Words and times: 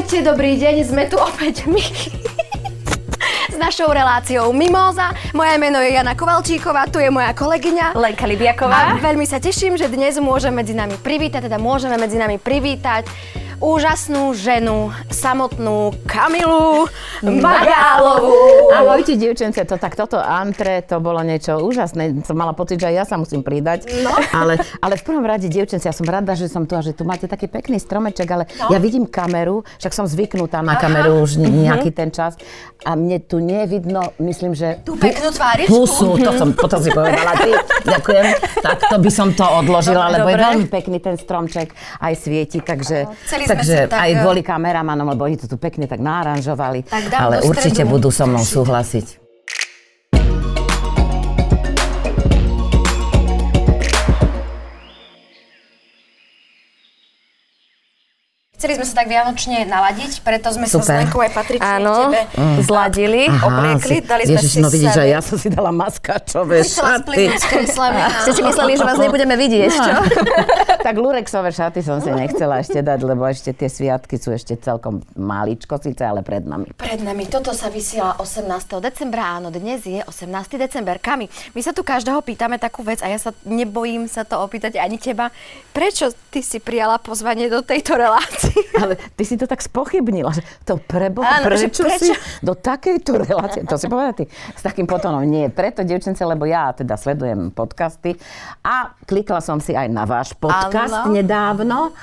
Ahojte, 0.00 0.24
dobrý 0.24 0.56
deň, 0.56 0.76
sme 0.80 1.04
tu 1.12 1.20
opäť 1.20 1.68
my 1.68 1.84
s 3.52 3.56
našou 3.60 3.92
reláciou 3.92 4.48
Mimóza. 4.48 5.12
Moje 5.36 5.60
meno 5.60 5.76
je 5.76 5.92
Jana 5.92 6.16
Kovalčíková, 6.16 6.88
tu 6.88 7.04
je 7.04 7.12
moja 7.12 7.36
kolegyňa 7.36 7.92
Lenka 8.00 8.24
Libiaková. 8.24 8.96
A 8.96 8.96
veľmi 8.96 9.28
sa 9.28 9.36
teším, 9.36 9.76
že 9.76 9.92
dnes 9.92 10.16
môžeme 10.16 10.64
medzi 10.64 10.72
nami 10.72 10.96
privítať, 10.96 11.52
teda 11.52 11.60
môžeme 11.60 12.00
medzi 12.00 12.16
nami 12.16 12.40
privítať 12.40 13.12
úžasnú 13.60 14.32
ženu, 14.32 14.88
samotnú 15.12 15.92
Kamilu 16.08 16.88
Magálovú. 17.20 18.72
Ahojte, 18.72 19.20
dievčence, 19.20 19.60
to 19.68 19.76
tak 19.76 19.92
toto 19.92 20.16
antre, 20.16 20.80
to 20.80 21.04
bolo 21.04 21.20
niečo 21.20 21.60
úžasné. 21.60 22.24
Som 22.24 22.40
mala 22.40 22.56
pocit, 22.56 22.80
že 22.80 22.88
aj 22.88 22.94
ja 22.96 23.04
sa 23.04 23.20
musím 23.20 23.44
pridať. 23.44 23.92
No. 24.00 24.12
Ale, 24.32 24.56
ale 24.80 24.94
v 24.96 25.02
prvom 25.04 25.24
rade, 25.24 25.52
dievčence, 25.52 25.84
ja 25.84 25.92
som 25.92 26.08
rada, 26.08 26.32
že 26.32 26.48
som 26.48 26.64
tu 26.64 26.72
a 26.72 26.80
že 26.80 26.96
tu 26.96 27.04
máte 27.04 27.28
taký 27.28 27.44
pekný 27.44 27.76
stromeček, 27.76 28.28
ale 28.30 28.44
no. 28.56 28.72
ja 28.72 28.78
vidím 28.80 29.04
kameru, 29.04 29.66
však 29.76 29.92
som 29.92 30.08
zvyknutá 30.08 30.64
na 30.64 30.80
kameru 30.80 31.20
Aha. 31.20 31.24
už 31.24 31.30
mhm. 31.36 31.68
nejaký 31.68 31.90
ten 31.92 32.08
čas 32.08 32.40
a 32.80 32.96
mne 32.96 33.20
tu 33.20 33.44
nie 33.44 33.60
je 33.64 33.68
vidno, 33.68 34.16
myslím, 34.16 34.56
že... 34.56 34.80
Tú 34.80 34.96
peknú 34.96 35.28
tváričku. 35.28 35.68
Pusu, 35.68 36.16
to 36.16 36.32
som 36.32 36.56
potom 36.56 36.80
si 36.80 36.88
povedala 36.88 37.36
ty. 37.36 37.52
Ďakujem. 37.84 38.24
Tak 38.64 38.78
to 38.88 38.96
by 38.96 39.10
som 39.12 39.28
to 39.36 39.44
odložila, 39.44 40.08
dobre, 40.08 40.16
lebo 40.16 40.28
dobre. 40.28 40.40
je 40.40 40.44
veľmi 40.48 40.66
pekný 40.72 40.96
ten 41.04 41.16
stromček, 41.20 41.76
aj 42.00 42.14
svieti, 42.16 42.64
takže... 42.64 43.04
Takže 43.28 43.92
tak, 43.92 44.00
aj 44.00 44.10
kvôli 44.24 44.40
kameramanom, 44.40 45.12
lebo 45.12 45.28
oni 45.28 45.36
to 45.36 45.44
tu 45.44 45.60
pekne 45.60 45.84
tak 45.84 46.00
náranžovali. 46.00 46.88
Tak 46.88 47.09
ale 47.14 47.36
určite 47.44 47.84
budú 47.84 48.08
so 48.10 48.26
mnou 48.26 48.42
súhlasiť. 48.42 49.19
Chceli 58.60 58.76
sme 58.76 58.84
sa 58.84 58.94
tak 59.00 59.08
vianočne 59.08 59.64
naladiť, 59.64 60.20
preto 60.20 60.52
sme 60.52 60.68
Super. 60.68 60.84
sa 60.84 60.92
s 60.92 60.98
Lenkou 61.00 61.24
aj 61.24 61.32
patrične 61.32 61.80
Áno, 61.80 62.12
tebe 62.12 62.22
mm. 62.28 62.58
zladili, 62.68 63.24
Aha, 63.24 63.48
obliekli, 63.48 63.94
si, 63.96 64.04
dali 64.04 64.22
sme 64.28 64.36
Ježiš, 64.36 64.52
si 64.52 64.60
no 64.60 64.68
vidíš, 64.68 64.90
že 65.00 65.04
ja 65.08 65.20
som 65.24 65.36
si 65.40 65.48
dala 65.48 65.72
maskačové 65.72 66.60
šaty. 66.68 67.40
Ste 68.20 68.32
si 68.36 68.42
mysleli, 68.44 68.76
že 68.76 68.84
vás 68.84 69.00
nebudeme 69.00 69.32
vidieť, 69.40 69.72
čo? 69.72 69.92
tak 70.84 70.92
lurexové 70.92 71.56
šaty 71.56 71.80
som 71.80 72.04
si 72.04 72.12
nechcela 72.12 72.60
ešte 72.60 72.84
dať, 72.84 73.00
lebo 73.00 73.24
ešte 73.24 73.56
tie 73.56 73.72
sviatky 73.72 74.20
sú 74.20 74.36
ešte 74.36 74.60
celkom 74.60 75.00
maličko 75.16 75.80
síce, 75.80 76.04
ale 76.04 76.20
pred 76.20 76.44
nami. 76.44 76.68
Pred 76.76 77.00
nami. 77.00 77.32
Toto 77.32 77.56
sa 77.56 77.72
vysiela 77.72 78.20
18. 78.20 78.44
decembra, 78.84 79.40
áno, 79.40 79.48
dnes 79.48 79.88
je 79.88 80.04
18. 80.04 80.60
december. 80.60 81.00
Kami, 81.00 81.32
my 81.56 81.60
sa 81.64 81.72
tu 81.72 81.80
každého 81.80 82.20
pýtame 82.20 82.60
takú 82.60 82.84
vec 82.84 83.00
a 83.00 83.08
ja 83.08 83.16
sa 83.16 83.32
nebojím 83.48 84.04
sa 84.04 84.28
to 84.28 84.36
opýtať 84.36 84.76
ani 84.76 85.00
teba. 85.00 85.32
Prečo 85.72 86.12
ty 86.28 86.44
si 86.44 86.60
prijala 86.60 87.00
pozvanie 87.00 87.48
do 87.48 87.64
tejto 87.64 87.96
relácie? 87.96 88.49
Ale 88.82 88.94
ty 89.16 89.22
si 89.24 89.34
to 89.36 89.48
tak 89.48 89.60
spochybnila, 89.60 90.34
že 90.34 90.42
to 90.64 90.78
preboha, 90.78 91.42
prečo, 91.44 91.70
prečo, 91.70 92.10
si 92.10 92.14
do 92.40 92.54
takejto 92.56 93.10
relácie, 93.26 93.60
to 93.64 93.76
si 93.76 93.86
povedala 93.86 94.14
ty, 94.16 94.24
s 94.30 94.62
takým 94.62 94.84
potónom. 94.84 95.22
Nie, 95.24 95.48
preto, 95.52 95.82
devčence, 95.86 96.22
lebo 96.22 96.46
ja 96.48 96.72
teda 96.74 96.94
sledujem 96.96 97.52
podcasty 97.52 98.16
a 98.64 98.94
klikla 99.04 99.42
som 99.42 99.58
si 99.58 99.74
aj 99.74 99.88
na 99.90 100.04
váš 100.08 100.34
podcast 100.36 101.06
ano. 101.06 101.12
nedávno 101.12 101.94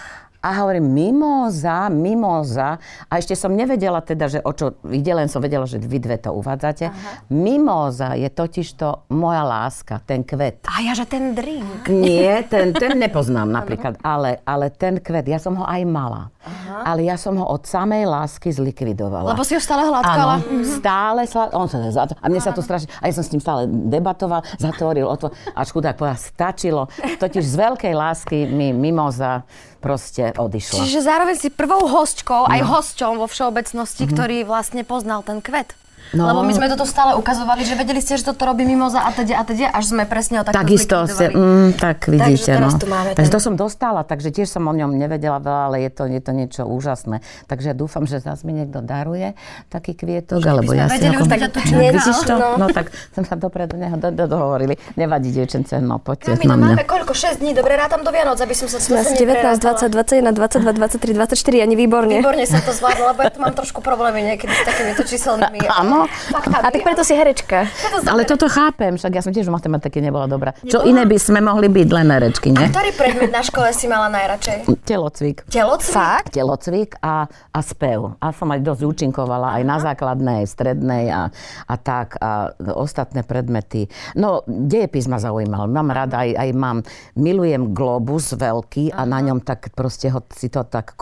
a 0.48 0.52
hovorím, 0.64 0.88
mimoza, 0.88 1.92
mimoza. 1.92 2.80
A 3.12 3.20
ešte 3.20 3.36
som 3.36 3.52
nevedela 3.52 4.00
teda, 4.00 4.32
že 4.32 4.40
o 4.40 4.56
čo 4.56 4.80
ide, 4.88 5.12
len 5.12 5.28
som 5.28 5.44
vedela, 5.44 5.68
že 5.68 5.76
vy 5.76 6.00
dve 6.00 6.16
to 6.16 6.32
uvádzate. 6.32 6.88
Aha. 6.88 7.28
Mimoza 7.28 8.16
je 8.16 8.32
totiž 8.32 8.68
to 8.80 9.04
moja 9.12 9.44
láska, 9.44 10.00
ten 10.08 10.24
kvet. 10.24 10.64
A 10.64 10.80
ja, 10.80 10.96
že 10.96 11.04
ten 11.04 11.36
drink. 11.36 11.92
Nie, 11.92 12.48
ten, 12.48 12.72
ten 12.72 12.96
nepoznám 13.04 13.52
napríklad, 13.52 14.00
ale, 14.00 14.40
ale 14.48 14.72
ten 14.72 15.04
kvet, 15.04 15.28
ja 15.28 15.40
som 15.44 15.60
ho 15.60 15.68
aj 15.68 15.84
mala. 15.84 16.32
Aha. 16.48 16.96
Ale 16.96 17.04
ja 17.04 17.20
som 17.20 17.36
ho 17.36 17.44
od 17.44 17.68
samej 17.68 18.08
lásky 18.08 18.48
zlikvidovala. 18.56 19.36
Lebo 19.36 19.44
si 19.44 19.52
ho 19.52 19.60
stále 19.60 19.84
hladkala. 19.84 20.40
Áno, 20.40 20.48
mhm. 20.48 20.64
stále, 20.64 21.22
stále, 21.28 21.50
on 21.52 21.68
sa 21.68 21.78
za 21.92 22.08
a 22.08 22.26
mne 22.32 22.40
sa 22.40 22.56
to 22.56 22.64
strašne, 22.64 22.88
a 23.04 23.12
ja 23.12 23.14
som 23.14 23.26
s 23.26 23.32
ním 23.36 23.44
stále 23.44 23.68
debatoval, 23.68 24.48
zatvoril, 24.56 25.12
otvor, 25.12 25.36
až 25.52 25.68
chudák 25.76 26.00
povedal, 26.00 26.16
stačilo. 26.16 26.88
Totiž 27.20 27.44
z 27.44 27.56
veľkej 27.60 27.94
lásky 27.94 28.48
mi 28.48 28.72
mimoza 28.72 29.44
proste 29.82 30.34
odišla. 30.38 30.86
Čiže 30.86 31.00
zároveň 31.02 31.36
si 31.36 31.50
prvou 31.50 31.90
hostkou, 31.90 32.46
aj 32.46 32.62
no. 32.62 32.70
hosťom 32.78 33.14
vo 33.20 33.28
všeobecnosti, 33.28 34.06
mm-hmm. 34.06 34.16
ktorý 34.16 34.38
vlastne 34.46 34.86
poznal 34.86 35.26
ten 35.26 35.42
kvet. 35.42 35.74
No. 36.16 36.32
Lebo 36.32 36.40
my 36.44 36.54
sme 36.56 36.68
toto 36.72 36.88
stále 36.88 37.16
ukazovali, 37.20 37.68
že 37.68 37.76
vedeli 37.76 38.00
ste, 38.00 38.16
že 38.16 38.32
toto 38.32 38.48
robí 38.48 38.64
mimoza 38.64 39.04
a 39.04 39.12
teda 39.12 39.40
a 39.40 39.44
teda, 39.44 39.72
až 39.76 39.92
sme 39.92 40.08
presne 40.08 40.40
o 40.40 40.44
takto 40.48 40.60
Takisto 40.60 41.04
ste, 41.10 41.32
mm, 41.32 41.76
tak 41.76 42.08
vidíte, 42.08 42.56
takže 42.56 42.88
no. 42.88 43.16
takže 43.18 43.32
to 43.32 43.40
som 43.44 43.54
dostala, 43.60 44.08
takže 44.08 44.32
tiež 44.32 44.48
som 44.48 44.64
o 44.68 44.74
ňom 44.74 44.96
nevedela 44.96 45.44
veľa, 45.44 45.62
ale 45.68 45.78
je 45.84 45.92
to, 45.92 46.04
je 46.08 46.22
to 46.24 46.32
niečo 46.32 46.64
úžasné. 46.64 47.20
Takže 47.52 47.72
ja 47.72 47.76
dúfam, 47.76 48.08
že 48.08 48.24
zase 48.24 48.48
mi 48.48 48.56
niekto 48.56 48.80
daruje 48.80 49.36
taký 49.68 50.00
kvietok, 50.00 50.40
že 50.40 50.48
alebo 50.48 50.72
ja 50.72 50.88
si 50.88 51.04
ako... 51.04 51.28
tak 51.28 51.40
tu 51.52 51.60
Vidíš 51.68 52.20
to? 52.24 52.36
No. 52.40 52.50
no. 52.56 52.68
tak 52.72 52.92
sme 53.14 53.26
sa 53.28 53.36
dopredu 53.36 53.76
neho 53.76 53.96
do, 54.00 54.10
do, 54.14 54.26
dohovorili. 54.30 54.80
Nevadí, 54.96 55.36
dievčence, 55.36 55.78
no 55.84 56.00
poďte 56.00 56.40
na 56.46 56.56
mňa. 56.56 56.78
máme 56.78 56.84
koľko? 56.88 57.14
6 57.18 57.42
dní, 57.42 57.52
dobre, 57.58 57.74
rátam 57.74 58.06
do 58.06 58.12
Vianoc, 58.14 58.38
aby 58.38 58.54
som 58.54 58.70
sa 58.70 58.78
Sme 58.78 59.02
19, 59.02 59.58
20, 59.58 59.90
21, 59.90 60.32
22, 60.32 60.70
23, 60.78 61.18
24, 61.18 61.66
ani 61.66 61.76
výborne. 61.76 62.22
Výborne 62.22 62.46
sa 62.46 62.62
to 62.62 62.72
zvládlo, 62.72 63.16
lebo 63.16 63.20
ja 63.26 63.32
tu 63.34 63.40
mám 63.42 63.54
trošku 63.58 63.82
problémy 63.82 64.22
niekedy 64.22 64.54
s 64.54 64.62
takýmito 64.62 65.02
číselnými. 65.02 65.66
Áno, 65.82 65.97
a 66.06 66.70
tak 66.70 66.84
preto 66.84 67.02
si 67.02 67.14
herečka. 67.16 67.66
Ale 68.06 68.28
toto 68.28 68.46
chápem, 68.52 69.00
však 69.00 69.12
ja 69.16 69.22
som 69.24 69.32
tiež 69.32 69.48
v 69.48 69.54
matematiky 69.56 70.04
nebola 70.04 70.28
dobrá. 70.30 70.54
Čo 70.66 70.84
iné 70.84 71.08
by 71.08 71.18
sme 71.18 71.40
mohli 71.42 71.72
byť, 71.72 71.88
len 71.90 72.08
herečky, 72.12 72.52
nie? 72.54 72.68
A 72.68 72.74
ktorý 72.74 72.92
predmet 72.94 73.32
na 73.32 73.42
škole 73.42 73.72
si 73.72 73.88
mala 73.88 74.12
najradšej? 74.12 74.68
Telocvik. 74.84 75.48
Telocvik? 75.48 75.96
Fakt? 75.96 76.32
Telocvik 76.36 77.00
a, 77.00 77.28
a 77.30 77.60
spev. 77.64 78.20
A 78.20 78.36
som 78.36 78.52
aj 78.52 78.62
dosť 78.64 78.82
účinkovala 78.84 79.58
aj 79.60 79.64
na 79.64 79.78
základnej, 79.80 80.42
strednej 80.46 81.10
a, 81.10 81.22
a 81.66 81.76
tak. 81.80 82.20
A 82.20 82.52
ostatné 82.76 83.24
predmety. 83.24 83.88
No, 84.18 84.44
dejepis 84.48 85.08
ma 85.08 85.22
zaujímal. 85.22 85.70
Mám 85.70 85.90
rada, 85.94 86.26
aj, 86.26 86.32
aj 86.36 86.50
mám, 86.58 86.78
milujem 87.16 87.72
globus 87.72 88.34
veľký 88.34 88.92
a 88.92 89.06
na 89.06 89.20
ňom 89.24 89.40
tak 89.44 89.72
proste 89.72 90.12
ho, 90.12 90.20
si 90.34 90.52
to 90.52 90.66
tak 90.68 90.98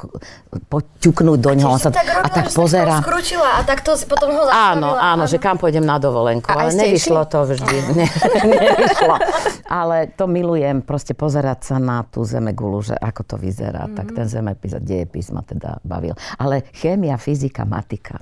poťuknúť 0.69 1.39
do 1.39 1.51
ňoho. 1.55 1.75
A, 1.75 1.81
sa, 1.81 1.89
tak 1.89 2.07
a 2.09 2.29
tak 2.29 2.47
pozera. 2.51 3.01
a 3.01 3.61
tak 3.63 3.81
to 3.81 3.97
si 3.97 4.05
potom 4.05 4.29
ho 4.34 4.44
Áno, 4.50 4.84
áno, 4.94 5.25
že 5.25 5.41
kam 5.41 5.57
pôjdem 5.57 5.81
na 5.81 5.97
dovolenku. 5.97 6.46
A 6.53 6.69
ale 6.69 6.78
nevyšlo 6.78 7.25
to 7.25 7.50
vždy. 7.50 7.78
Ne, 7.97 8.07
nevyšlo. 8.53 9.16
Ale 9.66 10.13
to 10.13 10.29
milujem, 10.29 10.85
proste 10.85 11.18
pozerať 11.18 11.73
sa 11.73 11.78
na 11.81 12.06
tú 12.06 12.22
zemegulu, 12.22 12.85
že 12.85 12.94
ako 12.94 13.22
to 13.25 13.35
vyzerá. 13.41 13.90
Mm-hmm. 13.90 13.97
Tak 13.97 14.07
ten 14.13 14.28
zemepis 14.29 14.78
a 14.78 14.81
dejepis 14.84 15.34
ma 15.34 15.41
teda 15.41 15.81
bavil. 15.81 16.13
Ale 16.38 16.69
chémia, 16.75 17.18
fyzika, 17.18 17.66
matika 17.66 18.22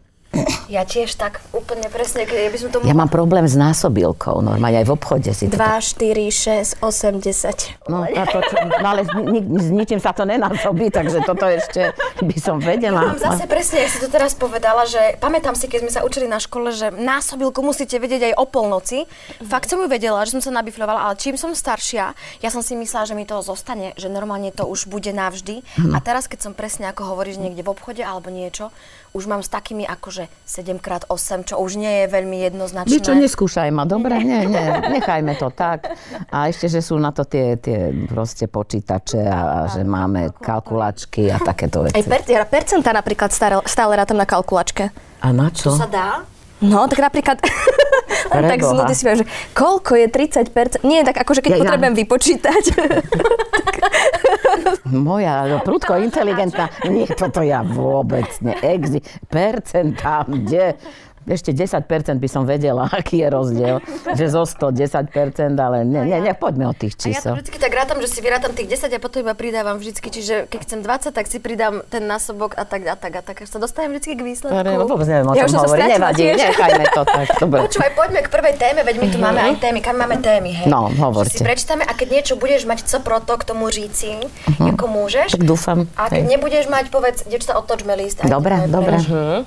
ja 0.66 0.81
tiež 0.83 1.13
tak 1.13 1.45
úplne 1.53 1.85
presne, 1.94 2.25
keď 2.25 2.49
by 2.49 2.57
som 2.57 2.69
to 2.73 2.77
Ja 2.81 2.97
mám 2.97 3.11
problém 3.11 3.45
s 3.45 3.53
násobilkou, 3.53 4.41
normálne 4.41 4.81
aj 4.81 4.88
v 4.89 4.94
obchode 4.97 5.29
si 5.31 5.45
2, 5.45 5.57
4, 5.57 6.81
6, 6.81 6.81
8, 6.81 7.21
10. 7.21 7.91
No, 7.94 8.01
a 8.01 8.23
to, 8.25 8.39
no 8.81 8.88
ale 8.88 9.05
ni, 9.29 9.45
s 9.45 9.69
ničím 9.69 10.01
sa 10.01 10.09
to 10.16 10.25
nenásobí, 10.25 10.89
takže 10.89 11.21
toto 11.21 11.45
ešte 11.45 11.94
by 12.25 12.38
som 12.41 12.57
vedela. 12.57 13.05
Ja 13.05 13.13
mám 13.13 13.21
zase 13.21 13.45
presne, 13.45 13.85
jak 13.85 13.91
si 13.94 13.99
to 14.01 14.09
teraz 14.09 14.33
povedala, 14.33 14.89
že 14.89 15.19
pamätám 15.21 15.53
si, 15.53 15.69
keď 15.69 15.79
sme 15.85 15.91
sa 15.94 16.01
učili 16.01 16.25
na 16.25 16.41
škole, 16.41 16.73
že 16.73 16.89
násobilku 16.89 17.61
musíte 17.61 18.01
vedieť 18.01 18.33
aj 18.33 18.38
o 18.41 18.45
polnoci. 18.50 19.05
Mm. 19.05 19.50
Fakt 19.53 19.69
som 19.69 19.77
ju 19.77 19.85
vedela, 19.85 20.25
že 20.25 20.33
som 20.33 20.41
sa 20.41 20.51
nabifľovala, 20.57 21.11
ale 21.11 21.15
čím 21.21 21.38
som 21.38 21.53
staršia, 21.53 22.17
ja 22.41 22.50
som 22.50 22.65
si 22.65 22.73
myslela, 22.73 23.05
že 23.05 23.13
mi 23.13 23.29
to 23.29 23.38
zostane, 23.45 23.94
že 23.94 24.09
normálne 24.09 24.50
to 24.50 24.65
už 24.65 24.89
bude 24.89 25.13
navždy. 25.13 25.61
Mm. 25.77 25.94
A 25.94 26.01
teraz, 26.01 26.25
keď 26.25 26.50
som 26.50 26.53
presne, 26.57 26.89
ako 26.89 27.13
hovoríš, 27.13 27.38
niekde 27.38 27.61
v 27.61 27.69
obchode 27.69 28.01
alebo 28.01 28.33
niečo, 28.33 28.73
už 29.13 29.29
mám 29.29 29.46
s 29.46 29.50
takými 29.50 29.85
akože 29.85 30.25
7x8, 30.50 31.53
čo 31.53 31.56
už 31.62 31.78
nie 31.78 32.03
je 32.03 32.06
veľmi 32.09 32.38
jednoznačné. 32.50 32.90
Vy 32.90 33.06
čo, 33.06 33.13
neskúšaj 33.13 33.69
ma, 33.69 33.85
dobre? 33.85 34.18
Nie, 34.25 34.50
nie, 34.50 34.68
nechajme 35.00 35.38
to 35.38 35.53
tak. 35.53 35.94
A 36.33 36.50
ešte, 36.50 36.65
že 36.68 36.81
sú 36.81 36.98
na 36.98 37.13
to 37.13 37.21
tie, 37.30 37.62
tie 37.62 37.94
proste 38.10 38.50
počítače 38.50 39.21
a, 39.21 39.39
a 39.39 39.57
že 39.69 39.86
máme 39.86 40.33
kalkulačky 40.42 41.30
a 41.30 41.38
takéto 41.38 41.86
veci. 41.86 42.01
Aj 42.01 42.04
per, 42.04 42.25
percenta 42.50 42.89
napríklad 42.89 43.30
stále, 43.30 43.62
stále 43.69 43.94
rátam 43.94 44.18
na 44.18 44.25
kalkulačke. 44.25 44.89
A 45.21 45.30
na 45.30 45.54
čo? 45.54 45.77
To 45.77 45.86
sa 45.86 45.88
dá? 45.88 46.32
No, 46.63 46.88
tak 46.88 47.00
napríklad, 47.04 47.44
tak 48.31 48.60
z 48.63 48.71
si 48.95 49.04
že 49.04 49.25
koľko 49.51 50.00
je 50.00 50.07
30%, 50.07 50.88
nie, 50.88 51.04
tak 51.04 51.19
akože 51.19 51.44
keď 51.44 51.51
ja, 51.51 51.60
potrebujem 51.60 51.95
ja. 51.95 52.00
vypočítať. 52.07 52.63
Moja, 55.06 55.48
no, 55.48 55.60
prudko 55.60 56.00
inteligentná, 56.00 56.69
nie, 56.88 57.07
toto 57.12 57.44
ja 57.44 57.62
vôbec 57.62 58.27
neexi, 58.39 59.04
percentám, 59.27 60.25
kde, 60.27 60.80
ešte 61.28 61.56
10% 61.56 61.88
by 62.20 62.30
som 62.30 62.44
vedela, 62.44 62.88
aký 63.00 63.24
je 63.24 63.28
rozdiel. 63.31 63.75
že 64.14 64.25
zo 64.30 64.44
100, 64.44 64.74
10%, 65.14 65.56
ale 65.58 65.88
ne, 65.88 66.06
ne, 66.06 66.18
ne, 66.20 66.34
poďme 66.36 66.70
od 66.70 66.78
tých 66.78 67.00
čísel. 67.00 67.34
A 67.34 67.40
ja 67.40 67.44
to 67.44 67.48
vždy 67.48 67.60
tak 67.60 67.74
rátam, 67.74 67.98
že 68.04 68.08
si 68.12 68.20
vyrátam 68.20 68.52
tých 68.52 68.70
10 68.75 68.92
a 68.92 69.00
potom 69.00 69.24
iba 69.24 69.34
pridávam 69.34 69.80
vždycky, 69.80 70.08
čiže 70.12 70.46
keď 70.52 70.60
chcem 70.68 70.80
20, 70.84 71.16
tak 71.16 71.25
si 71.30 71.38
pridám 71.40 71.81
ten 71.88 72.04
násobok 72.04 72.56
a 72.60 72.64
tak 72.68 72.84
a 72.88 72.96
tak 73.00 73.14
a 73.18 73.22
tak. 73.24 73.44
Až 73.44 73.50
sa 73.56 73.60
dostanem 73.60 73.96
vždy 73.96 74.20
k 74.20 74.22
výsledku. 74.22 74.54
No, 74.54 74.88
vôbec 74.88 75.08
neviem, 75.08 75.28
o 75.28 75.34
ja 75.36 75.48
čom 75.48 75.64
hovorí. 75.64 75.86
Nevadí, 75.88 76.25
nechajme 76.36 76.86
to 76.92 77.02
tak. 77.06 77.28
Dobre. 77.44 77.60
Počúvaj, 77.68 77.92
poďme 77.96 78.20
k 78.24 78.30
prvej 78.30 78.56
téme, 78.60 78.80
veď 78.84 78.96
my 79.00 79.08
tu 79.12 79.18
máme 79.20 79.40
aj 79.40 79.54
témy. 79.60 79.80
Kam 79.84 79.96
máme 80.00 80.18
témy, 80.20 80.52
hej? 80.64 80.68
No, 80.68 80.88
hovorte. 80.92 81.36
si 81.36 81.44
prečítame 81.44 81.84
a 81.84 81.92
keď 81.96 82.08
niečo 82.20 82.34
budeš 82.40 82.64
mať 82.68 82.88
co 82.88 82.98
proto 83.04 83.36
k 83.36 83.44
tomu 83.44 83.68
říci, 83.68 84.24
uh-huh. 84.24 84.74
ako 84.75 84.86
môžeš. 84.88 85.36
Tak 85.36 85.46
dúfam. 85.46 85.86
A 86.00 86.08
keď 86.08 86.24
hej. 86.24 86.31
nebudeš 86.38 86.66
mať, 86.72 86.86
povedz, 86.90 87.28
sa 87.44 87.60
otočme 87.60 87.92
list. 88.00 88.24
Dobre, 88.24 88.56
dobre. 88.72 88.96
Uh-huh. 89.04 89.44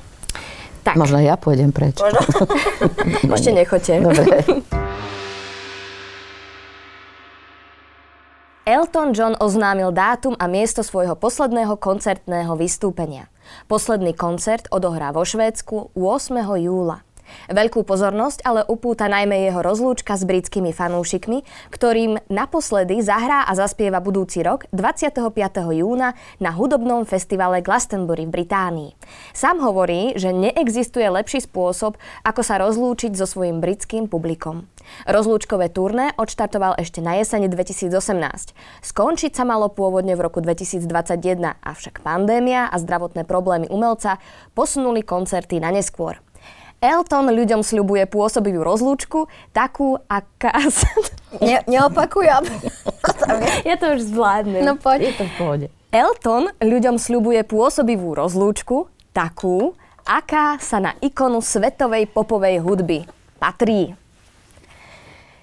Tak. 0.86 0.94
Možno 0.94 1.18
ja 1.18 1.34
pôjdem 1.34 1.74
preč. 1.74 1.98
Možno. 1.98 2.22
Ešte 3.34 3.50
nechoďte. 3.50 4.06
Dobre. 4.06 4.38
Elton 8.66 9.14
John 9.14 9.38
oznámil 9.38 9.94
dátum 9.94 10.34
a 10.42 10.50
miesto 10.50 10.82
svojho 10.82 11.14
posledného 11.14 11.78
koncertného 11.78 12.50
vystúpenia. 12.58 13.30
Posledný 13.70 14.10
koncert 14.10 14.66
odohrá 14.74 15.14
vo 15.14 15.22
Švédsku 15.22 15.94
8. 15.94 16.34
júla. 16.66 17.05
Veľkú 17.50 17.86
pozornosť 17.86 18.42
ale 18.42 18.60
upúta 18.66 19.06
najmä 19.06 19.46
jeho 19.46 19.60
rozlúčka 19.62 20.18
s 20.18 20.26
britskými 20.26 20.74
fanúšikmi, 20.74 21.42
ktorým 21.70 22.18
naposledy 22.26 23.00
zahrá 23.02 23.46
a 23.46 23.52
zaspieva 23.54 24.02
budúci 24.02 24.42
rok 24.42 24.66
25. 24.74 25.34
júna 25.76 26.18
na 26.42 26.50
hudobnom 26.50 27.06
festivale 27.06 27.62
Glastonbury 27.62 28.26
v 28.26 28.42
Británii. 28.42 28.90
Sám 29.32 29.62
hovorí, 29.62 30.14
že 30.18 30.34
neexistuje 30.34 31.06
lepší 31.06 31.44
spôsob, 31.44 31.98
ako 32.26 32.40
sa 32.42 32.58
rozlúčiť 32.58 33.14
so 33.14 33.28
svojím 33.28 33.62
britským 33.62 34.10
publikom. 34.10 34.66
Rozlúčkové 35.06 35.70
turné 35.70 36.14
odštartoval 36.14 36.78
ešte 36.78 37.02
na 37.02 37.18
jesene 37.18 37.50
2018. 37.50 38.54
Skončiť 38.82 39.32
sa 39.34 39.42
malo 39.42 39.70
pôvodne 39.70 40.14
v 40.14 40.24
roku 40.24 40.38
2021, 40.38 41.58
avšak 41.62 42.02
pandémia 42.02 42.70
a 42.70 42.76
zdravotné 42.78 43.26
problémy 43.26 43.66
umelca 43.70 44.22
posunuli 44.54 45.02
koncerty 45.02 45.58
na 45.58 45.74
neskôr. 45.74 46.25
Elton 46.80 47.32
ľuďom 47.32 47.64
sľubuje 47.64 48.04
pôsobivú 48.06 48.60
rozlúčku, 48.60 49.26
takú, 49.56 49.96
aká 50.06 50.52
sa... 50.68 50.88
Ne, 51.40 51.64
neopakujem. 51.64 52.44
ja 53.68 53.74
to 53.80 53.96
už 53.96 54.12
zvládnem. 54.12 54.62
No 54.64 54.76
poď. 54.76 55.10
Je 55.10 55.14
to 55.16 55.24
v 55.24 55.34
pohode. 55.36 55.66
Elton 55.90 56.52
ľuďom 56.60 57.00
sľubuje 57.00 57.40
pôsobivú 57.48 58.12
rozlúčku, 58.12 58.92
takú, 59.16 59.72
aká 60.04 60.60
sa 60.60 60.78
na 60.78 60.92
ikonu 61.00 61.40
svetovej 61.40 62.06
popovej 62.12 62.60
hudby 62.60 63.08
patrí. 63.40 63.94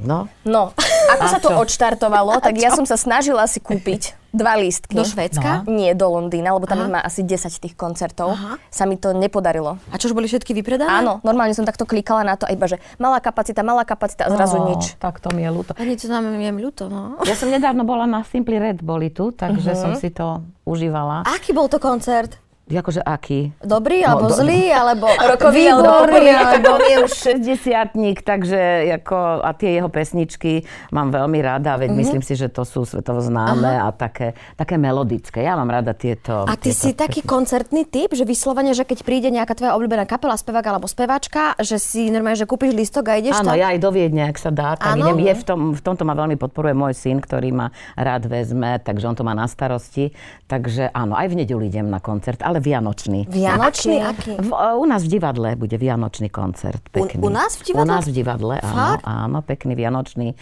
No. 0.04 0.28
No, 0.44 0.76
ako 1.12 1.24
a 1.24 1.32
sa 1.32 1.40
to 1.40 1.50
odštartovalo, 1.52 2.40
tak 2.40 2.56
ja 2.60 2.72
som 2.72 2.88
sa 2.88 2.96
snažila 2.96 3.44
si 3.50 3.60
kúpiť 3.60 4.24
dva 4.34 4.58
lístky. 4.58 4.98
Do 4.98 5.06
Švédska? 5.06 5.64
No. 5.64 5.78
Nie, 5.78 5.94
do 5.94 6.10
Londýna, 6.10 6.58
lebo 6.58 6.66
tam 6.66 6.90
Aha. 6.90 6.90
má 6.90 7.00
asi 7.06 7.22
10 7.22 7.54
tých 7.54 7.78
koncertov. 7.78 8.34
Aha. 8.34 8.58
Sa 8.74 8.90
mi 8.90 8.98
to 8.98 9.14
nepodarilo. 9.14 9.78
A 9.94 9.96
čo, 10.02 10.10
už 10.10 10.18
boli 10.18 10.26
všetky 10.26 10.58
vypredané? 10.58 10.90
Áno, 10.90 11.22
normálne 11.22 11.54
som 11.54 11.64
takto 11.64 11.86
klikala 11.86 12.26
na 12.26 12.34
to, 12.34 12.50
iba 12.50 12.66
že 12.66 12.82
malá 12.98 13.22
kapacita, 13.22 13.62
malá 13.62 13.86
kapacita 13.86 14.26
a 14.26 14.34
zrazu 14.34 14.58
oh, 14.58 14.74
nič. 14.74 14.98
Tak 14.98 15.22
to 15.22 15.30
mi 15.38 15.46
je 15.46 15.54
ľúto. 15.54 15.78
Ani 15.78 15.94
to 15.94 16.10
nám 16.10 16.34
je 16.34 16.50
ľúto, 16.50 16.90
no. 16.90 17.22
Ja 17.30 17.38
som 17.38 17.54
nedávno 17.54 17.86
bola 17.86 18.10
na 18.10 18.26
Simply 18.26 18.58
Red, 18.58 18.82
boli 18.82 19.14
tu, 19.14 19.30
takže 19.30 19.78
uh-huh. 19.78 19.84
som 19.86 19.92
si 19.94 20.10
to 20.10 20.42
užívala. 20.66 21.30
Aký 21.30 21.54
bol 21.54 21.70
to 21.70 21.78
koncert? 21.78 22.42
Akože 22.80 23.02
aký? 23.04 23.54
Dobrý 23.62 24.02
alebo 24.02 24.30
no, 24.30 24.36
zlý, 24.36 24.72
alebo 24.81 25.08
rokový, 25.10 25.70
výborný, 25.70 26.25
alebo... 26.40 26.68
On 26.78 26.81
je 26.81 26.98
už 27.06 27.14
60 27.44 28.24
takže 28.24 28.60
ako, 29.02 29.44
a 29.44 29.52
tie 29.54 29.78
jeho 29.81 29.90
pesničky 29.90 30.66
mám 30.92 31.14
veľmi 31.14 31.40
rada, 31.44 31.78
veď 31.78 31.90
mm-hmm. 31.92 32.02
myslím 32.02 32.24
si, 32.24 32.34
že 32.34 32.50
to 32.50 32.64
sú 32.64 32.88
svetovo 32.88 33.20
známe 33.22 33.70
Aha. 33.70 33.90
a 33.90 33.96
také, 33.96 34.34
také 34.58 34.80
melodické. 34.80 35.44
Ja 35.44 35.60
mám 35.60 35.70
rada 35.70 35.94
tieto 35.94 36.48
A 36.48 36.56
ty 36.58 36.72
tieto 36.72 36.80
si 36.80 36.92
pesničky. 36.94 37.02
taký 37.04 37.22
koncertný 37.24 37.84
typ, 37.86 38.16
že 38.16 38.24
vyslovene, 38.25 38.72
že 38.74 38.88
keď 38.88 39.06
príde 39.06 39.30
nejaká 39.30 39.54
tvoja 39.54 39.75
obľúbená 39.78 40.08
kapela, 40.08 40.34
spevák 40.34 40.66
alebo 40.66 40.88
speváčka, 40.90 41.60
že 41.62 41.78
si 41.78 42.10
normálne, 42.10 42.40
že 42.40 42.48
kúpiš 42.50 42.74
listok 42.74 43.12
a 43.12 43.20
ideš 43.20 43.38
Áno, 43.38 43.54
tam? 43.54 43.60
ja 43.60 43.70
aj 43.75 43.80
do 43.80 43.90
Viedne, 43.94 44.30
ak 44.30 44.38
sa 44.40 44.50
dá, 44.50 44.80
tak 44.80 44.98
idem. 44.98 45.20
Je 45.20 45.34
v, 45.36 45.44
tom, 45.44 45.60
v 45.75 45.81
tomto 45.84 46.04
ma 46.08 46.16
veľmi 46.18 46.40
podporuje 46.40 46.74
môj 46.74 46.94
syn, 46.96 47.20
ktorý 47.20 47.52
ma 47.52 47.68
rád 47.94 48.25
vezme, 48.25 48.80
takže 48.80 49.06
on 49.06 49.16
to 49.16 49.24
má 49.28 49.36
na 49.36 49.46
starosti. 49.46 50.16
Takže 50.48 50.90
áno, 50.96 51.14
aj 51.14 51.28
v 51.30 51.36
nedelu 51.44 51.62
idem 51.68 51.88
na 51.88 52.00
koncert, 52.00 52.40
ale 52.42 52.62
vianočný. 52.63 53.27
Vianočný? 53.27 54.00
Aký? 54.00 54.39
V, 54.39 54.50
u 54.56 54.86
nás 54.88 55.04
v 55.04 55.19
divadle 55.19 55.60
bude 55.60 55.75
vianočný 55.75 56.31
koncert. 56.31 56.80
Pekný. 56.88 57.19
U, 57.19 57.27
u 57.27 57.31
nás 57.31 57.60
v 57.60 57.68
divadle? 57.68 57.83
U 57.83 57.86
nás 57.92 58.04
v 58.07 58.13
divadle, 58.15 58.56
áno, 58.63 58.98
áno, 59.04 59.38
pekný 59.44 59.75
vianočný 59.75 60.31
e, 60.31 60.36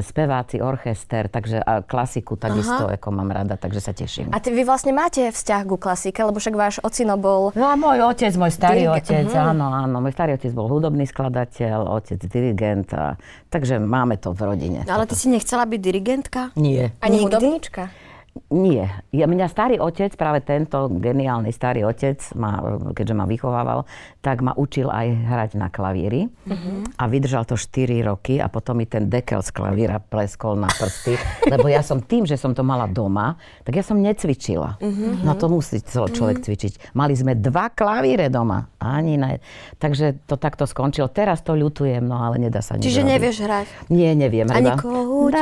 speváci, 0.00 0.64
orchester, 0.64 1.28
takže 1.28 1.60
a 1.60 1.84
klasiku 1.84 2.40
takisto, 2.40 2.88
Aha. 2.88 2.96
ako 2.96 3.08
mám 3.12 3.28
rada, 3.28 3.60
takže 3.60 3.80
sa 3.84 3.92
teším. 3.92 4.32
A 4.32 4.40
ty, 4.40 4.56
vy 4.56 4.64
vlastne 4.64 4.96
máte 4.96 5.28
vzťah 5.28 5.60
ku 5.68 5.76
klasike, 5.76 6.24
lebo 6.24 6.40
však 6.40 6.54
váš 6.56 6.80
ocino 6.80 7.20
bol... 7.20 7.52
No 7.52 7.68
a 7.68 7.76
môj 7.76 8.00
otec, 8.06 8.32
môj 8.40 8.56
starý 8.56 8.88
dirigent. 8.88 9.04
otec, 9.04 9.28
uh-huh. 9.28 9.50
áno, 9.52 9.66
áno, 9.68 9.96
môj 10.00 10.16
starý 10.16 10.40
otec 10.40 10.52
bol 10.56 10.70
hudobný 10.72 11.04
skladateľ, 11.04 11.92
otec 11.92 12.20
dirigent, 12.24 12.88
a, 12.96 13.20
takže 13.52 13.76
máme 13.82 14.16
to 14.16 14.32
v 14.32 14.40
rodine. 14.46 14.80
No, 14.88 15.02
ale 15.02 15.04
ty 15.04 15.18
si 15.18 15.28
nechcela 15.28 15.68
byť 15.68 15.80
dirigentka? 15.82 16.40
Nie. 16.56 16.94
Ani 17.02 17.20
hudobníčka? 17.20 18.05
Nie. 18.52 19.02
Ja, 19.10 19.26
mňa 19.26 19.46
starý 19.48 19.76
otec, 19.80 20.14
práve 20.14 20.44
tento 20.44 20.88
geniálny 20.90 21.50
starý 21.50 21.86
otec, 21.86 22.18
ma, 22.36 22.80
keďže 22.92 23.14
ma 23.16 23.24
vychovával, 23.24 23.88
tak 24.20 24.42
ma 24.42 24.52
učil 24.54 24.90
aj 24.90 25.06
hrať 25.12 25.50
na 25.58 25.70
klavíri. 25.70 26.28
Uh-huh. 26.46 26.82
A 26.98 27.04
vydržal 27.06 27.46
to 27.46 27.54
4 27.54 28.06
roky 28.06 28.42
a 28.42 28.50
potom 28.50 28.78
mi 28.78 28.86
ten 28.86 29.06
dekel 29.06 29.40
z 29.40 29.50
klavíra 29.54 30.02
pleskol 30.02 30.58
na 30.58 30.68
prsty. 30.68 31.16
lebo 31.52 31.70
ja 31.70 31.80
som 31.80 32.02
tým, 32.02 32.26
že 32.26 32.36
som 32.36 32.52
to 32.52 32.66
mala 32.66 32.90
doma, 32.90 33.38
tak 33.62 33.78
ja 33.78 33.84
som 33.86 33.98
necvičila. 33.98 34.78
Uh-huh. 34.78 35.22
No 35.22 35.38
to 35.38 35.48
musí 35.48 35.80
človek 35.82 36.42
uh-huh. 36.42 36.46
cvičiť. 36.46 36.92
Mali 36.98 37.14
sme 37.14 37.38
dva 37.38 37.72
klavíre 37.72 38.28
doma. 38.28 38.66
Ani 38.82 39.16
na... 39.18 39.38
Takže 39.80 40.26
to 40.28 40.38
takto 40.38 40.68
skončilo. 40.68 41.08
Teraz 41.10 41.42
to 41.42 41.54
ľutujem, 41.54 42.04
no 42.04 42.20
ale 42.20 42.38
nedá 42.38 42.60
sa 42.60 42.76
nič 42.76 42.86
Čiže 42.86 43.02
nevieš 43.02 43.36
hrať? 43.42 43.66
Nie, 43.90 44.12
neviem. 44.12 44.46
Ani 44.50 44.70
kohúť? 44.74 45.32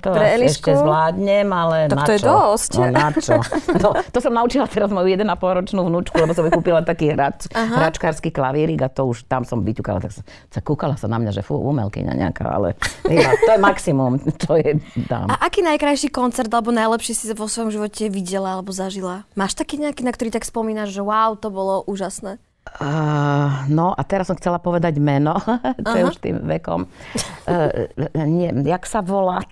To 0.00 0.14
ešte 0.16 0.70
zvládnem, 0.74 1.49
ale 1.50 1.90
tak 1.90 1.98
na 1.98 2.04
to 2.06 2.12
čo? 2.12 2.16
je 2.16 2.20
dosť. 2.22 2.70
No 2.74 2.84
na 2.90 3.08
čo? 3.14 3.34
No, 3.80 3.96
to 3.96 4.18
som 4.20 4.32
naučila 4.34 4.68
teraz 4.68 4.92
moju 4.92 5.08
1,5 5.08 5.24
ročnú 5.40 5.80
vnúčku, 5.88 6.16
lebo 6.20 6.36
som 6.36 6.44
kúpila 6.52 6.84
taký 6.84 7.16
hrač, 7.16 7.48
hračkársky 7.52 8.28
klavírik 8.28 8.82
a 8.84 8.88
to 8.92 9.08
už 9.08 9.24
tam 9.24 9.46
som 9.46 9.64
vyťukala. 9.64 10.04
Tak 10.04 10.12
sa, 10.12 10.22
sa 10.26 10.60
kúkala 10.60 11.00
sa 11.00 11.08
na 11.08 11.16
mňa, 11.16 11.40
že 11.40 11.42
fú, 11.46 11.56
umelkyňa 11.56 12.12
nejaká, 12.12 12.44
ale 12.44 12.76
iba, 13.08 13.30
to 13.40 13.50
je 13.56 13.60
maximum, 13.60 14.20
čo 14.42 14.58
je 14.60 14.76
dám. 15.08 15.32
A 15.32 15.48
aký 15.48 15.64
najkrajší 15.64 16.12
koncert 16.12 16.50
alebo 16.52 16.74
najlepší 16.74 17.16
si 17.16 17.24
vo 17.32 17.48
svojom 17.48 17.72
živote 17.72 18.12
videla 18.12 18.58
alebo 18.58 18.74
zažila? 18.74 19.24
Máš 19.32 19.56
taký 19.56 19.80
nejaký, 19.80 20.04
na 20.04 20.12
ktorý 20.12 20.28
tak 20.34 20.44
spomínaš, 20.44 20.92
že 20.92 21.00
wow, 21.00 21.38
to 21.38 21.48
bolo 21.48 21.80
úžasné? 21.88 22.36
Uh, 22.80 23.68
no 23.68 23.92
a 23.92 24.00
teraz 24.08 24.24
som 24.28 24.36
chcela 24.40 24.56
povedať 24.56 24.96
meno, 25.00 25.36
to 25.84 25.94
je 25.96 26.04
už 26.06 26.16
tým 26.16 26.48
vekom. 26.48 26.88
Uh, 27.44 27.88
nie, 28.24 28.48
jak 28.64 28.88
sa 28.88 29.04
volá? 29.04 29.44